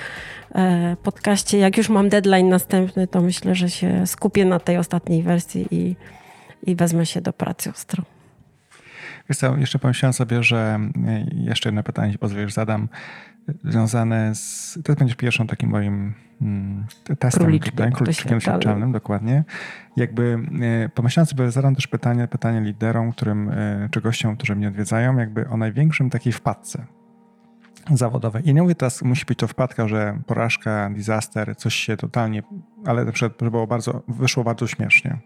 podcaście, 1.03 1.59
jak 1.59 1.77
już 1.77 1.89
mam 1.89 2.09
deadline 2.09 2.49
następny, 2.49 3.07
to 3.07 3.21
myślę, 3.21 3.55
że 3.55 3.71
się 3.71 4.07
skupię 4.07 4.45
na 4.45 4.61
tej 4.61 4.77
ostatniej 4.77 5.23
wersji 5.23 5.67
i, 5.71 5.97
i 6.67 6.77
wezmę 6.77 7.07
się 7.07 7.21
do 7.21 7.33
pracy 7.33 7.71
ostro. 7.71 8.05
Wiesz 9.29 9.39
co, 9.39 9.57
jeszcze 9.57 9.79
pomyślałem 9.79 10.13
sobie, 10.13 10.43
że 10.43 10.81
jeszcze 11.33 11.69
jedno 11.69 11.83
pytanie, 11.83 12.09
jeśli 12.09 12.19
pozwolisz, 12.19 12.53
zadam 12.53 12.89
związane 13.65 14.35
z. 14.35 14.79
To 14.85 14.95
będzie 14.95 15.15
pierwszym 15.15 15.47
takim 15.47 15.71
moim 15.71 16.15
mm, 16.43 16.87
testem 17.19 17.43
króliczkiem, 17.43 17.73
tutaj, 17.73 17.93
króliczkiem 17.93 18.39
doświadczalnym, 18.39 18.93
dokładnie. 18.93 19.45
Jakby 19.97 20.39
e, 20.85 20.89
pomyślałem 20.89 21.27
sobie, 21.27 21.51
zadam 21.51 21.75
też 21.75 21.87
pytanie, 21.87 22.29
pytanie 22.29 22.61
liderom, 22.61 23.13
którym, 23.13 23.49
e, 23.49 23.89
czy 23.91 24.01
gościom, 24.01 24.37
którzy 24.37 24.57
mnie 24.57 24.69
odwiedzają, 24.69 25.17
jakby 25.17 25.49
o 25.49 25.57
największym 25.57 26.11
takiej 26.11 26.33
wpadce 26.33 26.87
zawodowej. 27.95 28.49
I 28.49 28.55
nie 28.55 28.63
mówię 28.63 28.75
teraz, 28.75 29.03
musi 29.03 29.25
być 29.25 29.39
to 29.39 29.47
wpadka, 29.47 29.89
że 29.89 30.19
porażka, 30.27 30.91
disaster, 30.91 31.57
coś 31.57 31.75
się 31.75 31.97
totalnie, 31.97 32.43
ale 32.87 33.05
na 33.05 33.13
przykład, 33.13 33.51
było 33.51 33.67
bardzo, 33.67 34.03
wyszło 34.09 34.45
bardzo 34.45 34.67
śmiesznie 34.67 35.19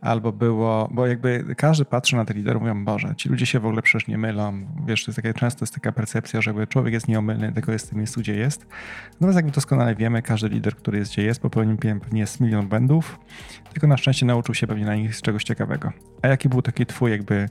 albo 0.00 0.32
było, 0.32 0.88
bo 0.92 1.06
jakby 1.06 1.54
każdy 1.56 1.84
patrzy 1.84 2.16
na 2.16 2.24
te 2.24 2.34
liderów, 2.34 2.62
mówią, 2.62 2.84
Boże, 2.84 3.14
ci 3.16 3.28
ludzie 3.28 3.46
się 3.46 3.60
w 3.60 3.66
ogóle 3.66 3.82
przecież 3.82 4.08
nie 4.08 4.18
mylą. 4.18 4.66
Wiesz, 4.86 5.04
to 5.04 5.10
jest 5.10 5.16
takie, 5.16 5.34
często 5.34 5.62
jest 5.62 5.74
taka 5.74 5.92
percepcja, 5.92 6.40
że 6.40 6.66
człowiek 6.66 6.94
jest 6.94 7.08
nieomylny, 7.08 7.52
tylko 7.52 7.72
jest 7.72 7.86
w 7.86 7.88
tym 7.88 7.98
miejscu, 7.98 8.20
gdzie 8.20 8.34
jest. 8.34 8.66
Natomiast 9.12 9.36
jakby 9.36 9.52
doskonale 9.52 9.94
wiemy, 9.94 10.22
każdy 10.22 10.48
lider, 10.48 10.76
który 10.76 10.98
jest 10.98 11.12
gdzie 11.12 11.22
jest, 11.22 11.40
popełnił 11.40 11.76
pewnie 11.76 12.20
jest 12.20 12.40
milion 12.40 12.68
błędów, 12.68 13.18
tylko 13.72 13.86
na 13.86 13.96
szczęście 13.96 14.26
nauczył 14.26 14.54
się 14.54 14.66
pewnie 14.66 14.84
na 14.84 14.94
nich 14.94 15.20
czegoś 15.20 15.44
ciekawego. 15.44 15.92
A 16.22 16.28
jaki 16.28 16.48
był 16.48 16.62
taki 16.62 16.86
twój 16.86 17.10
jakby 17.10 17.48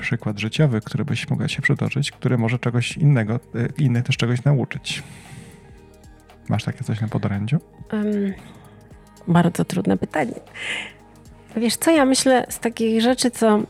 przykład 0.00 0.38
życiowy, 0.38 0.80
który 0.80 1.04
byś 1.04 1.30
mogła 1.30 1.48
się 1.48 1.62
przytoczyć, 1.62 2.10
który 2.10 2.38
może 2.38 2.58
czegoś 2.58 2.96
innego, 2.96 3.34
e, 3.34 3.38
innych 3.78 4.04
też 4.04 4.16
czegoś 4.16 4.44
nauczyć? 4.44 5.02
Masz 6.48 6.64
takie 6.64 6.84
coś 6.84 7.00
na 7.00 7.08
podorędziu? 7.08 7.58
Um, 7.92 8.34
bardzo 9.28 9.64
trudne 9.64 9.96
pytanie. 9.96 10.34
Wiesz 11.56 11.76
co, 11.76 11.90
ja 11.90 12.04
myślę 12.04 12.46
z 12.48 12.58
takich 12.58 13.02
rzeczy, 13.02 13.30
co, 13.30 13.60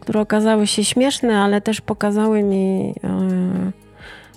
które 0.00 0.20
okazały 0.20 0.66
się 0.66 0.84
śmieszne, 0.84 1.40
ale 1.40 1.60
też 1.60 1.80
pokazały 1.80 2.42
mi, 2.42 2.94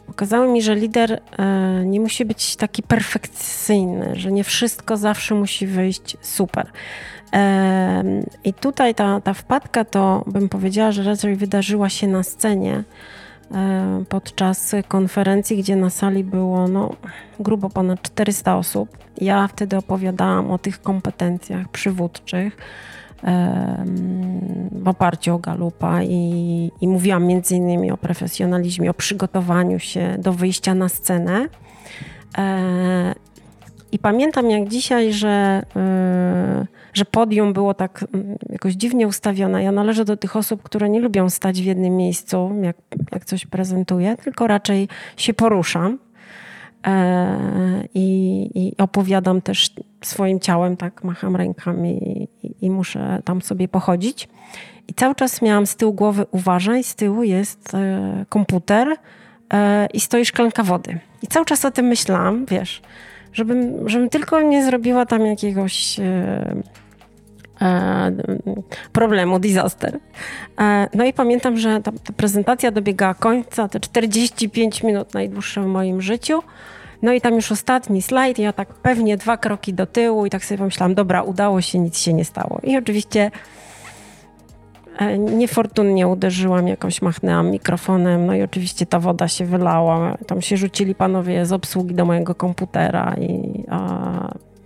Pokazały 0.08 0.48
mi, 0.48 0.62
że 0.62 0.76
lider 0.76 1.22
e, 1.38 1.84
nie 1.86 2.00
musi 2.00 2.26
być 2.26 2.56
taki 2.56 2.84
perfekcyjny, 2.84 4.12
że 4.14 4.32
nie 4.32 4.44
wszystko 4.44 4.98
zawsze 4.98 5.36
musi 5.36 5.68
wyjść 5.68 6.18
super. 6.22 6.72
E, 7.34 8.04
I 8.44 8.54
tutaj 8.54 8.96
ta, 8.96 9.22
ta 9.22 9.34
wpadka 9.34 9.86
to 9.86 10.24
bym 10.28 10.50
powiedziała, 10.50 10.92
że 10.92 11.04
raczej 11.04 11.36
wydarzyła 11.36 11.90
się 11.90 12.08
na 12.08 12.24
scenie 12.24 12.74
e, 12.74 12.84
podczas 14.10 14.76
konferencji, 14.88 15.58
gdzie 15.58 15.76
na 15.76 15.90
sali 15.90 16.24
było 16.24 16.68
no, 16.68 16.96
grubo 17.40 17.70
ponad 17.70 18.02
400 18.02 18.58
osób. 18.58 18.98
Ja 19.22 19.48
wtedy 19.48 19.78
opowiadałam 19.78 20.52
o 20.52 20.58
tych 20.58 20.82
kompetencjach 20.82 21.68
przywódczych 21.68 22.58
w 24.72 24.88
oparciu 24.88 25.36
o 25.36 25.40
Galupa 25.40 26.04
i, 26.04 26.72
i 26.82 26.88
mówiłam 26.88 27.26
między 27.26 27.56
innymi 27.56 27.92
o 27.92 27.98
profesjonalizmie, 27.98 28.90
o 28.90 28.94
przygotowaniu 28.94 29.80
się 29.80 30.16
do 30.20 30.34
wyjścia 30.34 30.76
na 30.76 30.90
scenę. 30.90 31.48
I 33.92 34.00
pamiętam 34.00 34.50
jak 34.50 34.68
dzisiaj, 34.68 35.14
że, 35.14 35.64
e, 35.76 36.68
że 36.94 37.06
podium 37.06 37.54
było 37.54 37.74
tak 37.74 38.06
mm, 38.14 38.38
jakoś 38.50 38.74
dziwnie 38.74 39.08
ustawione. 39.08 39.64
Ja 39.64 39.72
należę 39.72 40.06
do 40.06 40.18
tych 40.18 40.36
osób, 40.36 40.64
które 40.64 40.90
nie 40.90 41.00
lubią 41.00 41.30
stać 41.30 41.62
w 41.62 41.66
jednym 41.66 41.98
miejscu, 41.98 42.52
jak, 42.62 42.76
jak 43.12 43.26
coś 43.26 43.46
prezentuję, 43.46 44.18
tylko 44.24 44.48
raczej 44.48 44.88
się 45.18 45.34
poruszam. 45.34 46.00
E, 46.88 47.88
I, 47.94 48.50
I, 48.56 48.78
opowiadam 48.78 49.42
też 49.42 49.70
swoim 50.04 50.40
ciałem, 50.40 50.78
tak, 50.78 51.04
macham 51.04 51.36
rękami 51.36 52.28
i, 52.44 52.66
i, 52.66 52.70
muszę 52.70 53.22
tam 53.26 53.42
sobie 53.42 53.68
pochodzić. 53.68 54.30
I 54.88 54.94
cały 54.94 55.16
czas 55.16 55.42
miałam 55.42 55.68
z 55.68 55.76
tyłu 55.76 55.94
głowy, 55.94 56.26
uważaj, 56.32 56.84
z 56.84 56.96
tyłu 56.96 57.24
jest 57.24 57.74
e, 57.74 58.26
komputer 58.30 58.96
e, 59.54 59.88
i 59.94 60.00
stoi 60.00 60.26
szklanka 60.26 60.64
wody. 60.64 61.00
I 61.22 61.28
cały 61.28 61.46
czas 61.46 61.66
o 61.66 61.72
tym 61.72 61.86
myślałam, 61.86 62.46
wiesz, 62.46 62.82
żebym, 63.34 63.90
żebym 63.90 64.10
tylko 64.10 64.42
nie 64.42 64.66
zrobiła 64.66 65.06
tam 65.06 65.26
jakiegoś 65.26 66.00
problemu, 68.94 69.40
disaster. 69.40 70.00
No 70.94 71.06
i 71.06 71.14
pamiętam, 71.14 71.58
że 71.58 71.82
ta, 71.82 71.92
ta 71.92 72.14
prezentacja 72.18 72.72
dobiegała 72.72 73.14
końca, 73.14 73.68
te 73.68 73.80
45 73.80 74.84
minut 74.84 75.14
najdłuższe 75.14 75.62
w 75.62 75.66
moim 75.66 76.02
życiu. 76.02 76.44
No 77.02 77.14
i 77.14 77.22
tam 77.22 77.36
już 77.36 77.52
ostatni 77.52 78.02
slajd, 78.02 78.40
ja 78.40 78.54
tak 78.54 78.74
pewnie 78.74 79.18
dwa 79.18 79.38
kroki 79.38 79.74
do 79.74 79.86
tyłu 79.86 80.26
i 80.26 80.30
tak 80.30 80.46
sobie 80.46 80.58
pomyślałam, 80.58 80.96
dobra, 80.96 81.24
udało 81.24 81.62
się, 81.62 81.80
nic 81.80 82.00
się 82.00 82.14
nie 82.14 82.26
stało. 82.26 82.60
I 82.64 82.78
oczywiście 82.78 83.22
e, 83.22 83.32
niefortunnie 85.18 86.08
uderzyłam, 86.08 86.68
jakoś 86.68 87.02
machnęłam 87.02 87.52
mikrofonem, 87.52 88.26
no 88.26 88.36
i 88.36 88.42
oczywiście 88.42 88.86
ta 88.86 89.00
woda 89.00 89.28
się 89.28 89.46
wylała. 89.46 90.18
Tam 90.28 90.42
się 90.42 90.58
rzucili 90.58 90.96
panowie 90.96 91.46
z 91.46 91.54
obsługi 91.54 91.96
do 91.96 92.06
mojego 92.06 92.36
komputera 92.36 93.16
i 93.20 93.64
a, 93.70 93.78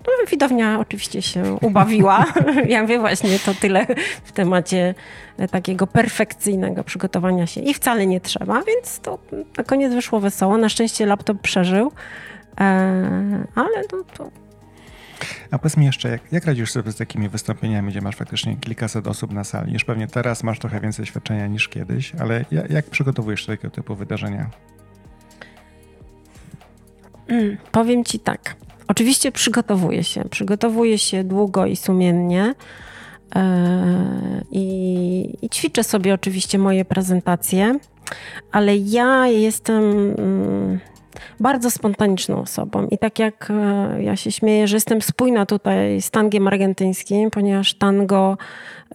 no, 0.08 0.28
widownia 0.32 0.80
oczywiście 0.80 1.22
się 1.22 1.58
ubawiła. 1.62 2.26
ja 2.70 2.82
mówię 2.82 3.00
właśnie 3.00 3.40
to 3.40 3.54
tyle 3.54 3.86
w 4.24 4.32
temacie 4.32 4.96
takiego 5.52 5.88
perfekcyjnego 5.88 6.84
przygotowania 6.84 7.48
się 7.48 7.62
i 7.62 7.74
wcale 7.74 8.08
nie 8.08 8.22
trzeba, 8.22 8.62
więc 8.62 9.00
to 9.00 9.20
na 9.58 9.64
koniec 9.64 9.94
wyszło 9.94 10.20
wesoło. 10.20 10.58
Na 10.58 10.70
szczęście 10.70 11.06
laptop 11.06 11.42
przeżył, 11.42 11.92
e, 12.60 12.64
ale 13.56 13.82
no 13.92 14.04
to 14.18 14.30
a 15.52 15.60
powiedz 15.60 15.78
mi 15.78 15.86
jeszcze, 15.86 16.10
jak, 16.10 16.22
jak 16.32 16.46
radzisz 16.46 16.72
sobie 16.72 16.92
z 16.92 16.96
takimi 16.96 17.30
wystąpieniami, 17.30 17.92
gdzie 17.92 18.02
masz 18.02 18.16
faktycznie 18.16 18.58
kilkaset 18.58 19.08
osób 19.08 19.32
na 19.32 19.44
sali? 19.44 19.74
Już 19.74 19.84
pewnie 19.84 20.08
teraz 20.08 20.44
masz 20.44 20.60
trochę 20.60 20.80
więcej 20.80 21.06
doświadczenia 21.06 21.48
niż 21.48 21.68
kiedyś, 21.68 22.16
ale 22.16 22.46
jak, 22.52 22.70
jak 22.70 22.86
przygotowujesz 22.86 23.46
takiego 23.46 23.70
typu 23.70 23.96
wydarzenia? 23.96 24.50
Mm, 27.28 27.58
powiem 27.72 28.04
ci 28.04 28.20
tak. 28.20 28.56
Oczywiście 28.88 29.32
przygotowuję 29.32 30.04
się. 30.04 30.24
Przygotowuję 30.30 30.98
się 30.98 31.24
długo 31.24 31.66
i 31.66 31.76
sumiennie. 31.76 32.54
E, 33.36 34.42
I, 34.52 35.38
I, 35.42 35.50
ćwiczę 35.50 35.84
sobie 35.84 36.14
oczywiście 36.14 36.58
moje 36.58 36.86
prezentacje, 36.86 37.80
ale 38.52 38.78
ja 38.78 39.28
jestem 39.28 39.84
mm, 39.84 40.80
bardzo 41.40 41.72
spontaniczną 41.72 42.42
osobą. 42.42 42.88
I 42.92 42.98
tak 42.98 43.20
jak 43.20 43.52
e, 43.52 44.04
ja 44.04 44.16
się 44.16 44.32
śmieję, 44.32 44.68
że 44.68 44.76
jestem 44.76 45.02
spójna 45.02 45.46
tutaj 45.46 46.02
z 46.02 46.12
tangiem 46.12 46.48
argentyńskim, 46.48 47.32
ponieważ 47.32 47.74
tango 47.74 48.38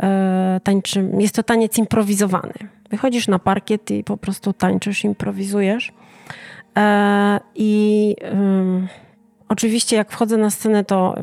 e, 0.00 0.60
tańczy, 0.64 1.10
jest 1.18 1.34
to 1.34 1.42
taniec 1.42 1.78
improwizowany. 1.78 2.54
Wychodzisz 2.90 3.28
na 3.28 3.38
parkiet 3.38 3.90
i 3.90 4.04
po 4.04 4.16
prostu 4.16 4.52
tańczysz, 4.52 5.04
improwizujesz. 5.04 5.92
I 7.54 8.16
Oczywiście 9.48 9.96
jak 9.96 10.10
wchodzę 10.10 10.36
na 10.36 10.50
scenę, 10.50 10.84
to 10.84 11.14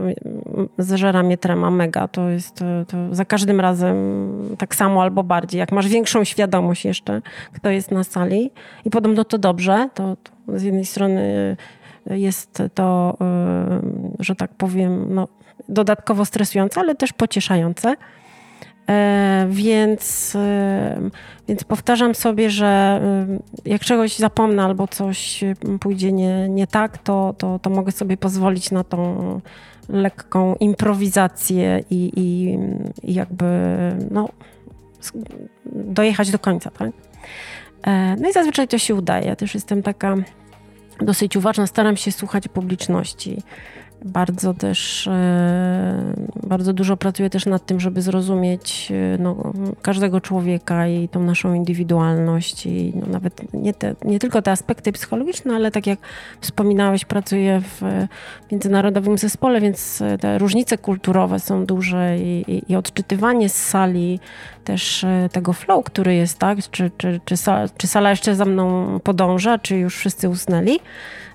zżera 0.77 1.23
mnie 1.23 1.37
trema 1.37 1.71
mega. 1.71 2.07
To 2.07 2.29
jest 2.29 2.55
to, 2.55 2.65
to 2.87 3.15
za 3.15 3.25
każdym 3.25 3.59
razem 3.59 3.95
tak 4.57 4.75
samo 4.75 5.01
albo 5.01 5.23
bardziej. 5.23 5.59
Jak 5.59 5.71
masz 5.71 5.87
większą 5.87 6.23
świadomość 6.23 6.85
jeszcze, 6.85 7.21
kto 7.53 7.69
jest 7.69 7.91
na 7.91 8.03
sali 8.03 8.51
i 8.85 8.89
podobno 8.89 9.23
to 9.23 9.37
dobrze, 9.37 9.89
to, 9.93 10.15
to 10.23 10.31
z 10.47 10.63
jednej 10.63 10.85
strony 10.85 11.55
jest 12.09 12.63
to, 12.73 13.17
y, 14.19 14.23
że 14.23 14.35
tak 14.35 14.53
powiem, 14.53 15.13
no, 15.13 15.27
dodatkowo 15.69 16.25
stresujące, 16.25 16.79
ale 16.79 16.95
też 16.95 17.13
pocieszające. 17.13 17.95
E, 18.89 19.47
więc, 19.49 20.35
e, 20.35 21.09
więc 21.47 21.63
powtarzam 21.63 22.15
sobie, 22.15 22.49
że 22.49 23.01
e, 23.65 23.69
jak 23.69 23.81
czegoś 23.81 24.17
zapomnę 24.17 24.63
albo 24.63 24.87
coś 24.87 25.43
pójdzie 25.79 26.11
nie, 26.11 26.49
nie 26.49 26.67
tak, 26.67 26.97
to, 26.97 27.35
to, 27.37 27.59
to 27.59 27.69
mogę 27.69 27.91
sobie 27.91 28.17
pozwolić 28.17 28.71
na 28.71 28.83
tą 28.83 29.41
lekką 29.89 30.55
improwizację 30.55 31.83
i, 31.89 32.11
i, 32.15 32.57
i 33.09 33.13
jakby 33.13 33.45
no, 34.11 34.29
dojechać 35.65 36.31
do 36.31 36.39
końca. 36.39 36.71
Tak? 36.71 36.91
No 38.17 38.29
i 38.29 38.33
zazwyczaj 38.33 38.67
to 38.67 38.77
się 38.77 38.95
udaje. 38.95 39.27
Ja 39.27 39.35
też 39.35 39.53
jestem 39.53 39.83
taka 39.83 40.15
dosyć 41.01 41.35
uważna, 41.35 41.67
staram 41.67 41.97
się 41.97 42.11
słuchać 42.11 42.47
publiczności. 42.47 43.41
Bardzo 44.05 44.53
też, 44.53 45.07
e, 45.07 46.13
bardzo 46.47 46.73
dużo 46.73 46.97
pracuję 46.97 47.29
też 47.29 47.45
nad 47.45 47.65
tym, 47.65 47.79
żeby 47.79 48.01
zrozumieć 48.01 48.91
e, 48.91 49.17
no, 49.17 49.53
każdego 49.81 50.21
człowieka 50.21 50.87
i 50.87 51.09
tą 51.09 51.23
naszą 51.23 51.53
indywidualność 51.53 52.65
i 52.65 52.93
no, 52.95 53.07
nawet 53.07 53.53
nie, 53.53 53.73
te, 53.73 53.95
nie 54.05 54.19
tylko 54.19 54.41
te 54.41 54.51
aspekty 54.51 54.91
psychologiczne, 54.91 55.55
ale 55.55 55.71
tak 55.71 55.87
jak 55.87 55.99
wspominałeś, 56.41 57.05
pracuję 57.05 57.61
w 57.61 57.81
międzynarodowym 58.51 59.17
zespole, 59.17 59.61
więc 59.61 60.03
te 60.19 60.37
różnice 60.37 60.77
kulturowe 60.77 61.39
są 61.39 61.65
duże 61.65 62.17
i, 62.19 62.51
i, 62.51 62.71
i 62.71 62.75
odczytywanie 62.75 63.49
z 63.49 63.55
sali 63.55 64.19
też 64.63 65.03
e, 65.03 65.29
tego 65.31 65.53
flow, 65.53 65.85
który 65.85 66.15
jest, 66.15 66.39
tak? 66.39 66.57
Czy, 66.71 66.91
czy, 66.97 67.19
czy, 67.25 67.37
sala, 67.37 67.67
czy 67.77 67.87
sala 67.87 68.09
jeszcze 68.09 68.35
za 68.35 68.45
mną 68.45 68.99
podąża, 68.99 69.57
czy 69.57 69.77
już 69.77 69.97
wszyscy 69.97 70.29
usnęli? 70.29 70.79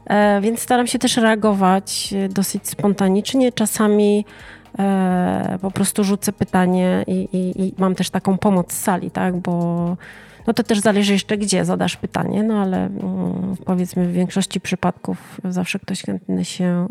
E, 0.09 0.41
więc 0.41 0.61
staram 0.61 0.87
się 0.87 0.99
też 0.99 1.17
reagować 1.17 2.15
e, 2.17 2.29
dosyć 2.29 2.69
spontanicznie. 2.69 3.53
Czasami 3.53 4.25
e, 4.79 5.59
po 5.61 5.71
prostu 5.71 6.05
rzucę 6.05 6.33
pytanie 6.33 7.05
i, 7.07 7.29
i, 7.33 7.63
i 7.63 7.75
mam 7.79 7.95
też 7.95 8.11
taką 8.11 8.39
pomoc 8.39 8.73
z 8.73 8.81
sali, 8.81 9.11
tak? 9.11 9.37
Bo 9.37 9.97
no 10.47 10.55
to 10.55 10.63
też 10.63 10.79
zależy 10.79 11.13
jeszcze 11.13 11.39
gdzie 11.39 11.65
zadasz 11.65 11.97
pytanie, 11.97 12.43
no 12.43 12.63
ale 12.63 12.87
mm, 12.87 13.57
powiedzmy 13.65 14.09
w 14.09 14.13
większości 14.13 14.61
przypadków 14.61 15.41
zawsze 15.45 15.79
ktoś 15.79 16.03
chętny 16.03 16.45
się 16.45 16.87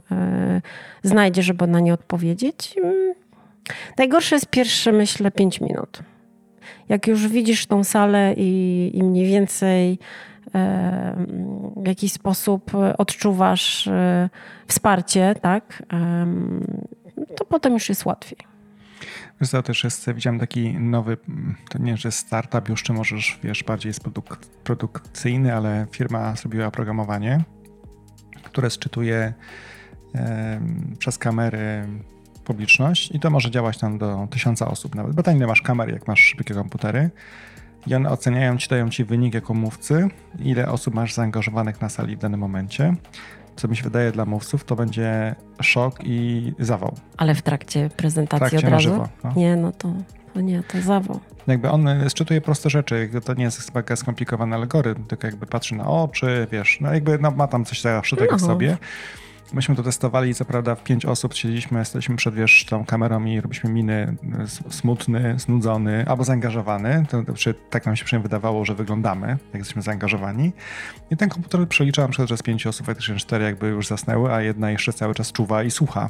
znajdzie, 1.04 1.44
żeby 1.44 1.68
na 1.68 1.80
nie 1.80 1.94
odpowiedzieć. 1.94 2.76
Mm, 2.84 3.14
najgorsze 3.98 4.36
jest 4.36 4.48
pierwsze, 4.48 4.92
myślę, 4.92 5.32
5 5.32 5.62
minut. 5.62 6.00
Jak 6.90 7.08
już 7.08 7.28
widzisz 7.28 7.66
tą 7.66 7.84
salę 7.84 8.34
i, 8.38 8.92
i 8.94 9.04
mniej 9.04 9.26
więcej 9.26 10.00
w 11.76 11.88
jakiś 11.88 12.12
sposób 12.12 12.72
odczuwasz 12.98 13.88
e, 13.88 14.30
wsparcie, 14.68 15.36
tak, 15.42 15.84
to 17.36 17.46
potem 17.46 17.74
już 17.74 17.90
jest 17.90 18.06
łatwiej. 18.06 18.38
Wiesz 19.42 19.52
też 19.64 19.84
jest, 19.84 20.14
widziałem 20.14 20.40
taki 20.40 20.74
nowy, 20.74 21.18
to 21.70 21.78
nie, 21.80 21.98
że 21.98 22.12
startup 22.12 22.70
już, 22.70 22.84
czy 22.84 22.94
możesz, 22.94 23.40
wiesz, 23.44 23.64
bardziej 23.64 23.90
jest 23.90 24.02
produk 24.02 24.38
produkcyjny, 24.64 25.56
ale 25.56 25.88
firma 25.92 26.36
zrobiła 26.36 26.68
oprogramowanie, 26.68 27.44
które 28.44 28.70
sczytuje 28.70 29.34
e, 30.16 30.62
przez 31.00 31.18
kamery 31.18 31.88
publiczność 32.44 33.12
i 33.12 33.20
to 33.20 33.30
może 33.30 33.52
działać 33.52 33.78
tam 33.78 33.98
do 33.98 34.28
tysiąca 34.32 34.68
osób 34.68 34.96
nawet, 34.96 35.16
bo 35.16 35.24
tam 35.24 35.40
nie 35.40 35.48
masz 35.48 35.62
kamer, 35.62 35.94
jak 35.94 36.08
masz 36.08 36.20
szybkie 36.20 36.54
komputery 36.54 37.10
i 37.88 37.96
one 37.96 38.10
oceniają 38.10 38.58
ci, 38.58 38.70
dają 38.70 38.90
ci 38.90 39.04
wynik 39.04 39.34
jako 39.34 39.54
mówcy, 39.54 40.08
ile 40.40 40.72
osób 40.72 40.94
masz 40.94 41.14
zaangażowanych 41.14 41.82
na 41.82 41.90
sali 41.90 42.16
w 42.16 42.20
danym 42.20 42.40
momencie. 42.40 42.96
Co 43.56 43.68
mi 43.68 43.78
się 43.78 43.84
wydaje 43.84 44.12
dla 44.12 44.26
mówców, 44.26 44.64
to 44.64 44.76
będzie 44.76 45.36
szok 45.62 46.00
i 46.04 46.54
zawał. 46.60 46.96
Ale 47.18 47.36
w 47.36 47.42
trakcie 47.42 47.90
prezentacji 47.98 48.50
trakcie 48.50 48.68
od 48.68 48.74
razu? 48.74 48.90
Żywo, 48.90 49.10
no. 49.24 49.34
Nie, 49.36 49.56
no 49.56 49.72
to 49.72 49.94
to 50.38 50.42
nie, 50.42 50.64
to 50.64 50.82
zawał. 50.82 51.20
Jakby 51.48 51.70
on 51.70 51.90
szczytuje 52.10 52.42
proste 52.42 52.70
rzeczy, 52.70 53.10
to 53.26 53.34
nie 53.34 53.44
jest 53.44 53.72
chyba 53.74 53.96
skomplikowany 53.96 54.56
algorytm, 54.56 55.04
tylko 55.04 55.28
jakby 55.28 55.46
patrzy 55.46 55.76
na 55.76 55.88
oczy, 55.88 56.48
wiesz, 56.52 56.78
no 56.82 56.94
jakby 56.94 57.20
no, 57.20 57.32
ma 57.32 57.48
tam 57.48 57.66
coś 57.66 57.82
zawsze 57.82 58.16
no. 58.32 58.38
w 58.38 58.42
sobie. 58.42 58.78
Myśmy 59.54 59.76
to 59.76 59.84
testowali, 59.84 60.36
co 60.36 60.46
prawda 60.46 60.76
w 60.76 60.84
pięć 60.84 61.06
osób 61.06 61.34
siedzieliśmy, 61.34 61.80
jesteśmy 61.80 62.16
przed 62.16 62.36
wiesz, 62.36 62.66
tą 62.66 62.86
kamerą 62.86 63.26
i 63.26 63.42
robiliśmy 63.42 63.70
miny 63.70 64.16
smutny, 64.70 65.36
znudzony 65.40 66.06
albo 66.08 66.24
zaangażowany. 66.24 67.06
To, 67.10 67.24
to, 67.24 67.34
tak 67.70 67.86
nam 67.86 67.96
się 67.96 68.06
przynajmniej 68.06 68.24
wydawało, 68.24 68.66
że 68.66 68.76
wyglądamy, 68.76 69.28
jak 69.28 69.60
jesteśmy 69.60 69.82
zaangażowani. 69.82 70.52
I 71.12 71.18
ten 71.18 71.30
komputer 71.30 71.68
przeliczał 71.68 72.06
na 72.06 72.10
przykład, 72.10 72.30
że 72.30 72.38
z 72.38 72.44
pięciu 72.44 72.70
osób 72.70 72.86
faktycznie 72.86 73.16
cztery 73.16 73.46
jakby 73.46 73.68
już 73.68 73.88
zasnęły, 73.88 74.34
a 74.34 74.42
jedna 74.42 74.72
jeszcze 74.72 74.94
cały 74.94 75.16
czas 75.16 75.32
czuwa 75.32 75.64
i 75.64 75.72
słucha 75.72 76.10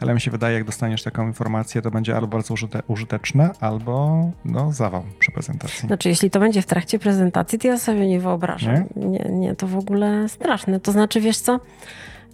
ale 0.00 0.14
mi 0.14 0.20
się 0.20 0.30
wydaje, 0.30 0.54
jak 0.54 0.64
dostaniesz 0.64 1.02
taką 1.02 1.26
informację, 1.26 1.82
to 1.82 1.90
będzie 1.90 2.16
albo 2.16 2.26
bardzo 2.26 2.54
użyteczne, 2.88 3.50
albo 3.60 4.24
no, 4.44 4.72
zawał 4.72 5.02
przy 5.18 5.32
prezentacji. 5.32 5.86
Znaczy, 5.86 6.08
jeśli 6.08 6.30
to 6.30 6.40
będzie 6.40 6.62
w 6.62 6.66
trakcie 6.66 6.98
prezentacji, 6.98 7.58
to 7.58 7.68
ja 7.68 7.78
sobie 7.78 8.06
nie 8.06 8.20
wyobrażam. 8.20 8.74
Nie, 8.96 9.06
nie, 9.06 9.26
nie 9.30 9.54
to 9.54 9.66
w 9.66 9.76
ogóle 9.76 10.28
straszne. 10.28 10.80
To 10.80 10.92
znaczy, 10.92 11.20
wiesz 11.20 11.38
co? 11.38 11.60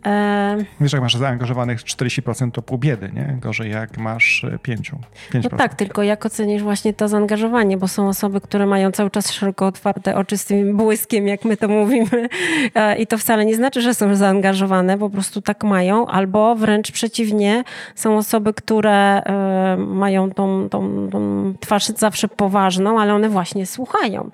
E... 0.07 0.57
Wiesz, 0.81 0.93
jak 0.93 1.03
masz 1.03 1.17
zaangażowanych 1.17 1.81
40% 1.81 2.51
to 2.51 2.63
pół 2.63 2.79
biedy, 2.79 3.11
nie? 3.15 3.39
Gorzej 3.41 3.71
jak 3.71 3.99
masz 3.99 4.47
5%. 4.67 4.97
5%. 5.33 5.51
No 5.53 5.59
tak, 5.59 5.75
tylko 5.75 6.03
jak 6.03 6.27
ocenisz 6.27 6.63
właśnie 6.63 6.95
to 6.95 7.09
zaangażowanie, 7.09 7.77
bo 7.77 7.89
są 7.89 8.09
osoby, 8.09 8.41
które 8.41 8.67
mają 8.67 8.93
cały 8.93 9.11
czas 9.11 9.33
szeroko 9.33 9.67
otwarte 9.67 10.17
oczy 10.17 10.39
z 10.39 10.45
tym 10.45 10.77
błyskiem, 10.77 11.29
jak 11.29 11.45
my 11.45 11.57
to 11.57 11.69
mówimy. 11.69 12.09
E, 12.75 12.97
I 12.97 13.07
to 13.07 13.19
wcale 13.19 13.45
nie 13.45 13.55
znaczy, 13.55 13.83
że 13.83 13.95
są 13.95 14.15
zaangażowane, 14.15 14.99
po 14.99 15.11
prostu 15.11 15.43
tak 15.43 15.65
mają, 15.65 16.07
albo 16.07 16.57
wręcz 16.57 16.93
przeciwnie, 16.93 17.65
są 17.95 18.17
osoby, 18.17 18.55
które 18.55 19.23
e, 19.23 19.77
mają 19.77 20.31
tą, 20.31 20.69
tą, 20.69 21.09
tą 21.11 21.53
twarz 21.61 21.87
zawsze 21.87 22.29
poważną, 22.29 23.01
ale 23.01 23.15
one 23.15 23.29
właśnie 23.29 23.67
słuchają. 23.67 24.31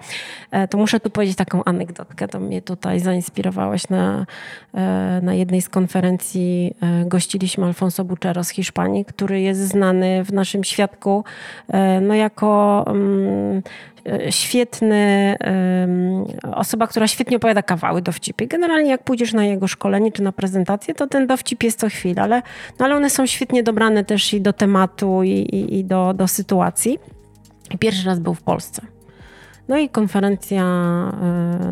E, 0.50 0.68
to 0.68 0.78
muszę 0.78 1.00
tu 1.00 1.10
powiedzieć 1.10 1.36
taką 1.36 1.64
anegdotkę, 1.64 2.28
to 2.28 2.40
mnie 2.40 2.62
tutaj 2.62 3.00
zainspirowałeś 3.00 3.88
na, 3.88 4.26
na 5.22 5.34
jednej 5.34 5.57
jednej 5.59 5.62
z 5.62 5.68
konferencji 5.68 6.74
e, 6.80 7.04
gościliśmy 7.04 7.66
Alfonso 7.66 8.04
Buczero 8.04 8.44
z 8.44 8.48
Hiszpanii, 8.48 9.04
który 9.04 9.40
jest 9.40 9.61
znany 9.61 10.24
w 10.24 10.32
naszym 10.32 10.64
świadku 10.64 11.24
e, 11.68 12.00
no, 12.00 12.14
jako 12.14 12.84
mm, 12.86 13.62
e, 14.06 14.32
świetny, 14.32 15.36
osoba, 16.52 16.86
która 16.86 17.09
świetnie 17.09 17.36
opowiada 17.36 17.62
kawały 17.62 18.02
dowcipy. 18.02 18.46
Generalnie 18.46 18.90
jak 18.90 19.04
pójdziesz 19.04 19.32
na 19.32 19.44
jego 19.44 19.68
szkolenie 19.68 20.12
czy 20.12 20.22
na 20.22 20.32
prezentację, 20.32 20.94
to 20.94 21.06
ten 21.06 21.26
dowcip 21.26 21.62
jest 21.62 21.80
co 21.80 21.88
chwilę, 21.88 22.22
ale, 22.22 22.42
no, 22.78 22.84
ale 22.84 22.96
one 22.96 23.11
są 23.11 23.26
świetnie 23.26 23.62
dobrane 23.62 24.04
też 24.04 24.34
i 24.34 24.40
do 24.40 24.52
tematu 24.52 25.22
i, 25.22 25.30
i, 25.30 25.78
i 25.78 25.84
do, 25.84 26.14
do 26.14 26.28
sytuacji. 26.28 26.98
Pierwszy 27.78 28.06
raz 28.06 28.18
był 28.18 28.34
w 28.34 28.42
Polsce. 28.42 28.82
No 29.68 29.78
i 29.78 29.88
konferencja 29.88 30.64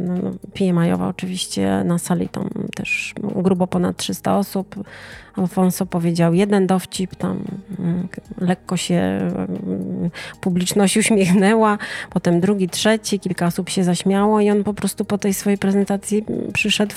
no, 0.00 0.14
no 0.22 0.30
PMI-owa 0.54 1.08
oczywiście 1.08 1.84
na 1.84 1.98
sali 1.98 2.28
tam 2.28 2.48
też 2.76 3.14
grubo 3.20 3.66
ponad 3.66 3.96
300 3.96 4.36
osób. 4.38 4.74
Alfonso 5.36 5.86
powiedział 5.86 6.34
jeden 6.34 6.66
dowcip, 6.66 7.14
tam 7.14 7.44
mm, 7.78 8.08
lekko 8.38 8.76
się 8.76 8.94
mm, 8.94 10.10
publiczność 10.40 10.96
uśmiechnęła, 10.96 11.78
potem 12.10 12.40
drugi, 12.40 12.68
trzeci, 12.68 13.20
kilka 13.20 13.46
osób 13.46 13.68
się 13.68 13.84
zaśmiało 13.84 14.40
i 14.40 14.50
on 14.50 14.64
po 14.64 14.74
prostu 14.74 15.04
po 15.04 15.18
tej 15.18 15.34
swojej 15.34 15.58
prezentacji 15.58 16.24
przyszedł 16.52 16.94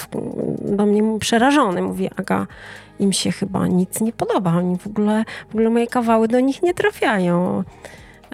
do 0.62 0.86
mnie 0.86 1.20
przerażony. 1.20 1.82
Mówi, 1.82 2.10
Aga, 2.16 2.48
im 3.00 3.14
się 3.14 3.32
chyba 3.32 3.68
nic 3.68 4.02
nie 4.02 4.14
podoba, 4.14 4.58
oni 4.58 4.78
w 4.78 4.88
ogóle, 4.88 5.24
w 5.50 5.56
ogóle 5.56 5.70
moje 5.70 5.88
kawały 5.88 6.28
do 6.28 6.40
nich 6.40 6.64
nie 6.64 6.74
trafiają. 6.74 7.64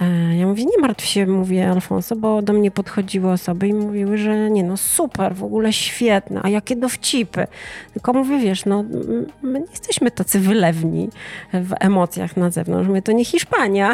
E, 0.01 0.35
ja 0.35 0.47
mówię, 0.47 0.65
nie 0.65 0.81
martw 0.81 1.05
się, 1.05 1.27
mówię 1.27 1.69
Alfonso, 1.69 2.15
bo 2.15 2.41
do 2.41 2.53
mnie 2.53 2.71
podchodziły 2.71 3.31
osoby 3.31 3.67
i 3.67 3.73
mówiły, 3.73 4.17
że 4.17 4.49
nie 4.51 4.63
no 4.63 4.77
super, 4.77 5.35
w 5.35 5.43
ogóle 5.43 5.73
świetne, 5.73 6.41
a 6.43 6.49
jakie 6.49 6.75
dowcipy. 6.75 7.47
Tylko 7.93 8.13
mówię, 8.13 8.39
wiesz, 8.39 8.65
no 8.65 8.83
my 9.41 9.59
nie 9.59 9.71
jesteśmy 9.71 10.11
tacy 10.11 10.39
wylewni 10.39 11.09
w 11.53 11.73
emocjach 11.79 12.37
na 12.37 12.51
zewnątrz, 12.51 12.89
my 12.89 13.01
to 13.01 13.11
nie 13.11 13.25
Hiszpania. 13.25 13.93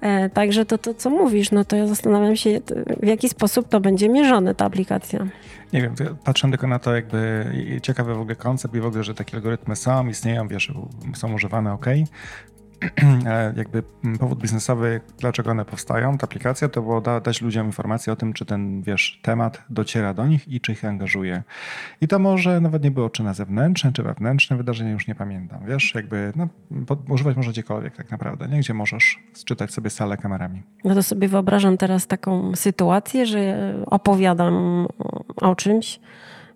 E, 0.00 0.30
także 0.30 0.64
to, 0.64 0.78
to 0.78 0.94
co 0.94 1.10
mówisz, 1.10 1.50
no 1.50 1.64
to 1.64 1.76
ja 1.76 1.86
zastanawiam 1.86 2.36
się, 2.36 2.60
w 3.02 3.06
jaki 3.06 3.28
sposób 3.28 3.68
to 3.68 3.80
będzie 3.80 4.08
mierzone, 4.08 4.54
ta 4.54 4.64
aplikacja. 4.64 5.26
Nie 5.72 5.82
wiem, 5.82 5.94
patrzę 6.24 6.50
tylko 6.50 6.66
na 6.66 6.78
to 6.78 6.94
jakby 6.94 7.46
ciekawy 7.82 8.14
w 8.14 8.20
ogóle 8.20 8.36
koncept 8.36 8.74
i 8.74 8.80
w 8.80 8.86
ogóle, 8.86 9.04
że 9.04 9.14
takie 9.14 9.36
algorytmy 9.36 9.76
są, 9.76 10.06
istnieją, 10.06 10.48
wiesz, 10.48 10.72
są 11.14 11.34
używane, 11.34 11.72
ok. 11.72 11.86
E, 13.26 13.54
jakby 13.56 13.82
powód 14.20 14.42
biznesowy, 14.42 15.00
dlaczego 15.18 15.50
one 15.50 15.64
powstają, 15.64 16.18
ta 16.18 16.24
aplikacja, 16.24 16.68
to 16.68 16.82
było 16.82 17.00
da, 17.00 17.20
dać 17.20 17.42
ludziom 17.42 17.66
informację 17.66 18.12
o 18.12 18.16
tym, 18.16 18.32
czy 18.32 18.44
ten, 18.44 18.82
wiesz, 18.82 19.20
temat 19.22 19.64
dociera 19.70 20.14
do 20.14 20.26
nich 20.26 20.48
i 20.48 20.60
czy 20.60 20.72
ich 20.72 20.84
angażuje. 20.84 21.42
I 22.00 22.08
to 22.08 22.18
może 22.18 22.60
nawet 22.60 22.84
nie 22.84 22.90
było 22.90 23.10
czy 23.10 23.22
na 23.22 23.34
zewnętrzne, 23.34 23.92
czy 23.92 24.02
wewnętrzne 24.02 24.56
wydarzenie, 24.56 24.90
już 24.90 25.08
nie 25.08 25.14
pamiętam. 25.14 25.66
Wiesz, 25.66 25.94
jakby 25.94 26.32
no, 26.36 26.48
używać 27.08 27.36
może 27.36 27.50
gdziekolwiek 27.50 27.96
tak 27.96 28.10
naprawdę, 28.10 28.48
nie? 28.48 28.58
Gdzie 28.58 28.74
możesz 28.74 29.18
czytać 29.44 29.72
sobie 29.72 29.90
salę 29.90 30.16
kamerami. 30.16 30.62
No 30.84 30.94
to 30.94 31.02
sobie 31.02 31.28
wyobrażam 31.28 31.76
teraz 31.76 32.06
taką 32.06 32.56
sytuację, 32.56 33.26
że 33.26 33.74
opowiadam 33.86 34.86
o 35.36 35.54
czymś, 35.54 36.00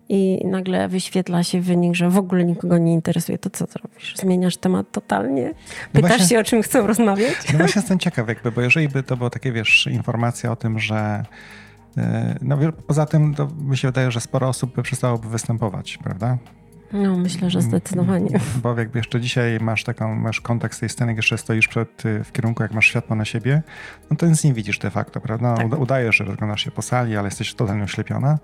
i 0.09 0.47
nagle 0.47 0.87
wyświetla 0.87 1.43
się 1.43 1.61
wynik, 1.61 1.95
że 1.95 2.09
w 2.09 2.17
ogóle 2.17 2.45
nikogo 2.45 2.77
nie 2.77 2.93
interesuje, 2.93 3.37
to 3.37 3.49
co 3.49 3.65
zrobisz? 3.65 4.15
Zmieniasz 4.17 4.57
temat 4.57 4.91
totalnie? 4.91 5.45
No 5.47 5.53
Pytasz 5.93 6.01
no 6.11 6.17
właśnie, 6.17 6.27
się, 6.27 6.39
o 6.39 6.43
czym 6.43 6.61
chcą 6.61 6.87
rozmawiać? 6.87 7.35
No 7.53 7.57
właśnie 7.57 7.79
jestem 7.79 7.99
ciekaw 7.99 8.27
jakby, 8.27 8.51
bo 8.51 8.61
jeżeli 8.61 8.89
by 8.89 9.03
to 9.03 9.17
było 9.17 9.29
takie, 9.29 9.51
wiesz, 9.51 9.87
informacja 9.91 10.51
o 10.51 10.55
tym, 10.55 10.79
że 10.79 11.23
e, 11.97 12.35
no 12.41 12.57
poza 12.87 13.05
tym 13.05 13.35
to 13.35 13.47
mi 13.61 13.77
się 13.77 13.87
wydaje, 13.87 14.11
że 14.11 14.21
sporo 14.21 14.47
osób 14.47 14.75
by 14.75 14.83
przestałoby 14.83 15.29
występować, 15.29 15.97
prawda? 16.03 16.37
No, 16.93 17.17
myślę, 17.17 17.49
że 17.49 17.61
zdecydowanie. 17.61 18.39
Bo 18.63 18.79
jakby 18.79 18.99
jeszcze 18.99 19.21
dzisiaj 19.21 19.59
masz 19.59 19.83
taką, 19.83 20.15
masz 20.15 20.41
kontekst 20.41 20.79
tej 20.79 20.89
sceny, 20.89 21.13
jeszcze 21.13 21.37
stoisz 21.37 21.67
przed, 21.67 22.05
y, 22.05 22.23
w 22.23 22.31
kierunku, 22.31 22.63
jak 22.63 22.71
masz 22.71 22.85
światło 22.85 23.15
na 23.15 23.25
siebie, 23.25 23.61
no 24.11 24.17
to 24.17 24.25
nic 24.25 24.43
nie 24.43 24.53
widzisz 24.53 24.79
de 24.79 24.89
facto, 24.89 25.21
prawda? 25.21 25.55
Tak. 25.55 25.79
Udajesz, 25.79 26.15
że 26.15 26.23
rozglądasz 26.23 26.63
się 26.63 26.71
po 26.71 26.81
sali, 26.81 27.17
ale 27.17 27.27
jesteś 27.27 27.53
totalnie 27.53 27.83
oślepiona. 27.83 28.39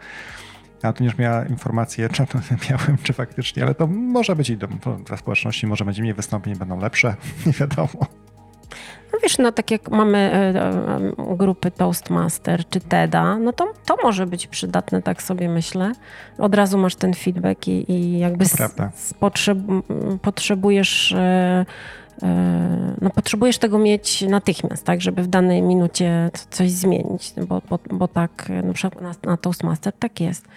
Już 1.00 1.18
miała 1.18 1.46
informację, 1.46 2.10
czy 2.14 2.26
miałem, 2.70 2.98
czy 3.04 3.14
faktycznie, 3.14 3.64
ale 3.64 3.76
to 3.76 3.88
może 3.88 4.36
być 4.36 4.50
i 4.50 4.58
do, 4.58 4.68
dla 5.06 5.18
społeczności, 5.18 5.68
może 5.68 5.86
będzie 5.86 6.02
mniej 6.02 6.14
wystąpień, 6.14 6.56
będą 6.56 6.80
lepsze, 6.80 7.16
nie 7.46 7.52
wiadomo. 7.52 8.08
No 9.14 9.20
wiesz, 9.24 9.38
no 9.38 9.52
tak 9.52 9.72
jak 9.72 9.92
mamy 9.92 10.18
e, 10.18 10.34
e, 10.38 11.36
grupy 11.38 11.72
Toastmaster 11.72 12.70
czy 12.70 12.80
TEDa, 12.80 13.40
no 13.40 13.54
to, 13.54 13.74
to 13.86 13.98
może 14.04 14.26
być 14.26 14.48
przydatne, 14.48 15.02
tak 15.02 15.22
sobie 15.24 15.50
myślę. 15.50 15.92
Od 16.38 16.56
razu 16.56 16.78
masz 16.78 16.96
ten 16.96 17.14
feedback 17.14 17.68
i, 17.68 17.92
i 17.92 18.20
jakby 18.20 18.46
potrzeb, 19.20 19.60
potrzebujesz 20.22 21.12
e, 21.12 21.66
no, 23.02 23.10
potrzebujesz 23.10 23.58
tego 23.58 23.80
mieć 23.80 24.22
natychmiast, 24.22 24.84
tak, 24.84 25.02
żeby 25.02 25.24
w 25.24 25.28
danej 25.28 25.62
minucie 25.62 26.32
coś 26.50 26.72
zmienić, 26.72 27.34
bo, 27.48 27.62
bo, 27.70 27.80
bo 27.92 28.08
tak 28.08 28.50
na 28.64 28.74
przykład 28.74 29.02
na, 29.02 29.32
na 29.32 29.38
Toastmaster 29.38 29.94
tak 29.94 30.22
jest. 30.22 30.48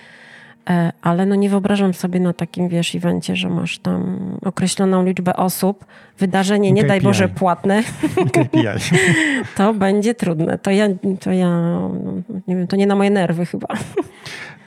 E, 0.69 0.93
ale 1.03 1.27
no 1.27 1.35
nie 1.35 1.51
wyobrażam 1.51 1.95
sobie 1.95 2.21
na 2.21 2.33
takim, 2.33 2.69
wiesz, 2.69 2.95
evencie, 2.95 3.37
że 3.37 3.49
masz 3.49 3.79
tam 3.79 4.19
określoną 4.45 5.05
liczbę 5.05 5.37
osób, 5.37 5.85
wydarzenie, 6.19 6.73
nie 6.73 6.83
KPI. 6.83 6.89
daj 6.89 7.01
Boże, 7.01 7.29
płatne. 7.29 7.83
KPI. 8.33 8.95
to 9.57 9.75
będzie 9.75 10.15
trudne. 10.15 10.59
To 10.59 10.71
ja, 10.71 10.87
to 11.21 11.33
ja, 11.33 11.79
nie 12.49 12.57
wiem, 12.57 12.67
to 12.67 12.77
nie 12.77 12.87
na 12.87 12.95
moje 12.95 13.11
nerwy 13.11 13.47
chyba. 13.47 13.67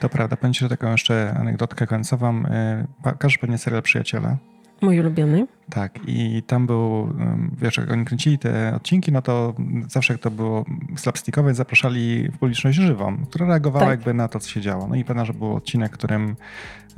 To 0.00 0.08
prawda. 0.08 0.36
Że 0.52 0.68
taką 0.68 0.92
jeszcze 0.92 1.34
anegdotkę 1.40 1.86
końcową. 1.86 2.42
E, 2.46 2.84
każdy 3.18 3.38
pewnie 3.38 3.58
serial 3.58 3.82
Przyjaciele. 3.82 4.36
Mój 4.82 5.00
ulubiony. 5.00 5.46
Tak, 5.70 5.98
i 6.06 6.42
tam 6.46 6.66
był, 6.66 7.14
wiesz, 7.58 7.76
jak 7.76 7.90
oni 7.90 8.04
kręcili 8.04 8.38
te 8.38 8.74
odcinki, 8.76 9.12
no 9.12 9.22
to 9.22 9.54
zawsze 9.88 10.14
jak 10.14 10.22
to 10.22 10.30
było 10.30 10.64
slapstickowe, 10.96 11.54
zapraszali 11.54 12.28
w 12.28 12.38
publiczność 12.38 12.78
żywą, 12.78 13.16
która 13.30 13.46
reagowała 13.46 13.84
tak. 13.84 13.90
jakby 13.90 14.14
na 14.14 14.28
to, 14.28 14.40
co 14.40 14.50
się 14.50 14.60
działo. 14.60 14.86
No 14.86 14.94
i 14.94 15.04
pewna, 15.04 15.24
że 15.24 15.34
był 15.34 15.56
odcinek, 15.56 15.92
którym 15.92 16.36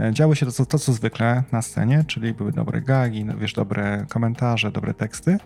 e, 0.00 0.12
działo 0.12 0.34
się 0.34 0.46
to, 0.46 0.52
co, 0.52 0.66
to, 0.66 0.78
co 0.78 0.92
zwykle 0.92 1.42
na 1.52 1.62
scenie, 1.62 2.04
czyli 2.06 2.34
były 2.34 2.52
dobre 2.52 2.80
gagi, 2.80 3.24
no, 3.24 3.36
wiesz, 3.36 3.52
dobre 3.52 4.06
komentarze, 4.08 4.70
dobre 4.70 4.94
teksty, 4.94 5.38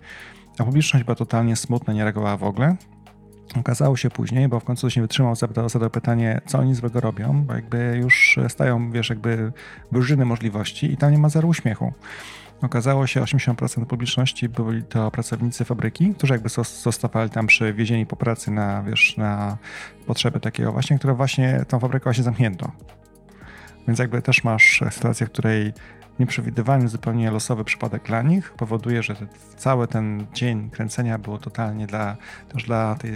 a 0.59 0.65
publiczność 0.65 1.05
była 1.05 1.15
totalnie 1.15 1.57
smutna, 1.57 1.93
nie 1.93 2.03
reagowała 2.03 2.37
w 2.37 2.45
ogóle. 2.45 2.77
Okazało 3.57 3.97
się 3.97 4.11
później, 4.11 4.49
bo 4.49 4.61
w 4.61 4.65
końcu 4.65 4.91
się 4.91 5.01
wytrzymał, 5.01 5.37
zadał, 5.37 5.69
zadał 5.69 5.91
pytanie, 5.91 6.41
co 6.47 6.59
oni 6.59 6.75
złego 6.75 7.01
robią, 7.01 7.45
bo 7.47 7.55
jakby 7.55 8.01
już 8.03 8.39
stają, 8.49 8.91
wiesz, 8.91 9.11
jakby 9.11 9.53
wyżyny 9.93 10.25
możliwości 10.25 10.93
i 10.93 10.97
tam 10.97 11.13
nie 11.13 11.19
ma 11.19 11.29
zero 11.29 11.49
uśmiechu. 11.49 11.93
Okazało 12.63 13.07
się, 13.07 13.21
80% 13.21 13.87
publiczności 13.87 14.49
byli 14.49 14.83
to 14.83 15.11
pracownicy 15.11 15.65
fabryki, 15.65 16.15
którzy 16.15 16.33
jakby 16.35 16.49
zostawali 16.83 17.31
tam 17.31 17.47
przywiezieni 17.47 18.07
po 18.07 18.17
pracy 18.17 18.51
na, 18.51 18.83
wiesz, 18.83 19.17
na 19.17 19.57
potrzeby 20.07 20.41
takiego 20.41 20.73
właśnie, 20.73 20.99
które 20.99 21.15
właśnie 21.15 21.65
tą 21.69 21.79
fabrykę 21.81 22.05
właśnie 22.05 22.25
zamknięto. 22.25 22.73
Więc 23.87 23.99
jakby 23.99 24.23
też 24.23 24.45
masz 24.45 24.83
sytuację, 24.91 25.27
w 25.27 25.31
której 25.31 25.73
nieprzewidywalny, 26.19 26.89
zupełnie 26.89 27.31
losowy 27.31 27.65
przypadek 27.65 28.03
dla 28.03 28.23
nich 28.23 28.53
powoduje, 28.53 29.03
że 29.03 29.17
cały 29.57 29.89
ten 29.89 30.27
dzień 30.35 30.71
kręcenia 30.71 31.19
było 31.19 31.39
totalnie 31.39 31.87
dla, 31.87 32.17
też 32.49 32.65
dla, 32.65 32.95
tej, 32.95 33.13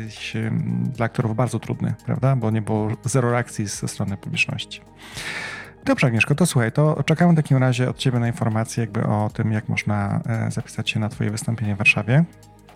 dla 0.85 1.07
aktorów 1.07 1.37
bardzo 1.37 1.59
trudny, 1.59 1.95
prawda? 2.07 2.37
Bo 2.37 2.51
nie 2.51 2.63
było 2.63 2.89
zero 3.05 3.31
reakcji 3.31 3.67
ze 3.67 3.89
strony 3.89 4.17
publiczności. 4.17 4.81
Dobrze, 5.85 6.07
Agnieszko, 6.07 6.35
to 6.35 6.47
słuchaj, 6.47 6.73
to 6.73 7.03
czekamy 7.03 7.33
w 7.33 7.37
takim 7.37 7.57
razie 7.59 7.91
od 7.91 7.99
Ciebie 7.99 8.19
na 8.19 8.27
informacje 8.27 8.81
jakby 8.81 9.03
o 9.03 9.31
tym, 9.35 9.53
jak 9.53 9.69
można 9.69 10.21
e, 10.27 10.51
zapisać 10.51 10.91
się 10.91 11.01
na 11.01 11.09
Twoje 11.09 11.31
wystąpienie 11.31 11.75
w 11.75 11.79
Warszawie. 11.79 12.25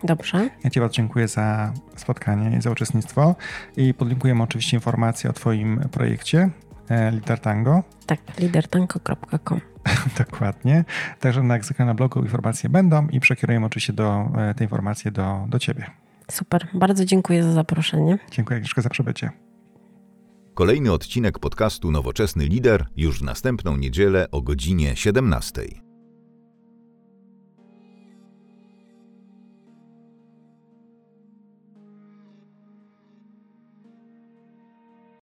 Dobrze. 0.03 0.51
Ja 0.65 0.71
Ci 0.71 0.81
bardzo 0.81 0.95
dziękuję 0.95 1.29
za 1.29 1.73
spotkanie 1.97 2.57
i 2.59 2.63
za 2.63 2.71
uczestnictwo 2.71 3.35
i 3.77 3.95
podlinkujemy 3.95 4.43
oczywiście 4.43 4.77
informacje 4.77 5.31
o 5.31 5.33
Twoim 5.33 5.81
projekcie 5.93 6.51
e, 6.89 7.11
Lider 7.11 7.41
Tango. 7.41 7.83
Tak, 8.07 8.21
lidertango.com. 8.39 9.76
Dokładnie. 10.19 10.85
Także 11.21 11.43
na, 11.43 11.55
jak 11.55 11.79
na 11.79 11.95
blogu 11.95 12.21
informacje 12.21 12.71
będą 12.71 13.09
i 13.09 13.21
przekierujemy 13.21 13.67
oczywiście 13.67 13.93
do, 13.93 14.29
e, 14.39 14.55
te 14.55 14.65
informacje 14.65 15.11
do, 15.11 15.45
do 15.49 15.59
Ciebie. 15.59 15.87
Super, 16.31 16.69
bardzo 16.75 17.05
dziękuję 17.05 17.43
za 17.43 17.53
zaproszenie. 17.53 18.19
Dziękuję 18.31 18.57
Agnieszko 18.57 18.83
za 18.83 18.91
przybycie. 18.91 19.31
Kolejny 20.55 20.93
odcinek 20.93 21.39
podcastu 21.39 21.91
Nowoczesny 21.91 22.47
Lider 22.47 22.87
już 22.97 23.21
w 23.21 23.23
następną 23.23 23.77
niedzielę 23.77 24.31
o 24.31 24.43
godzinie 24.43 24.97
17. 24.97 25.86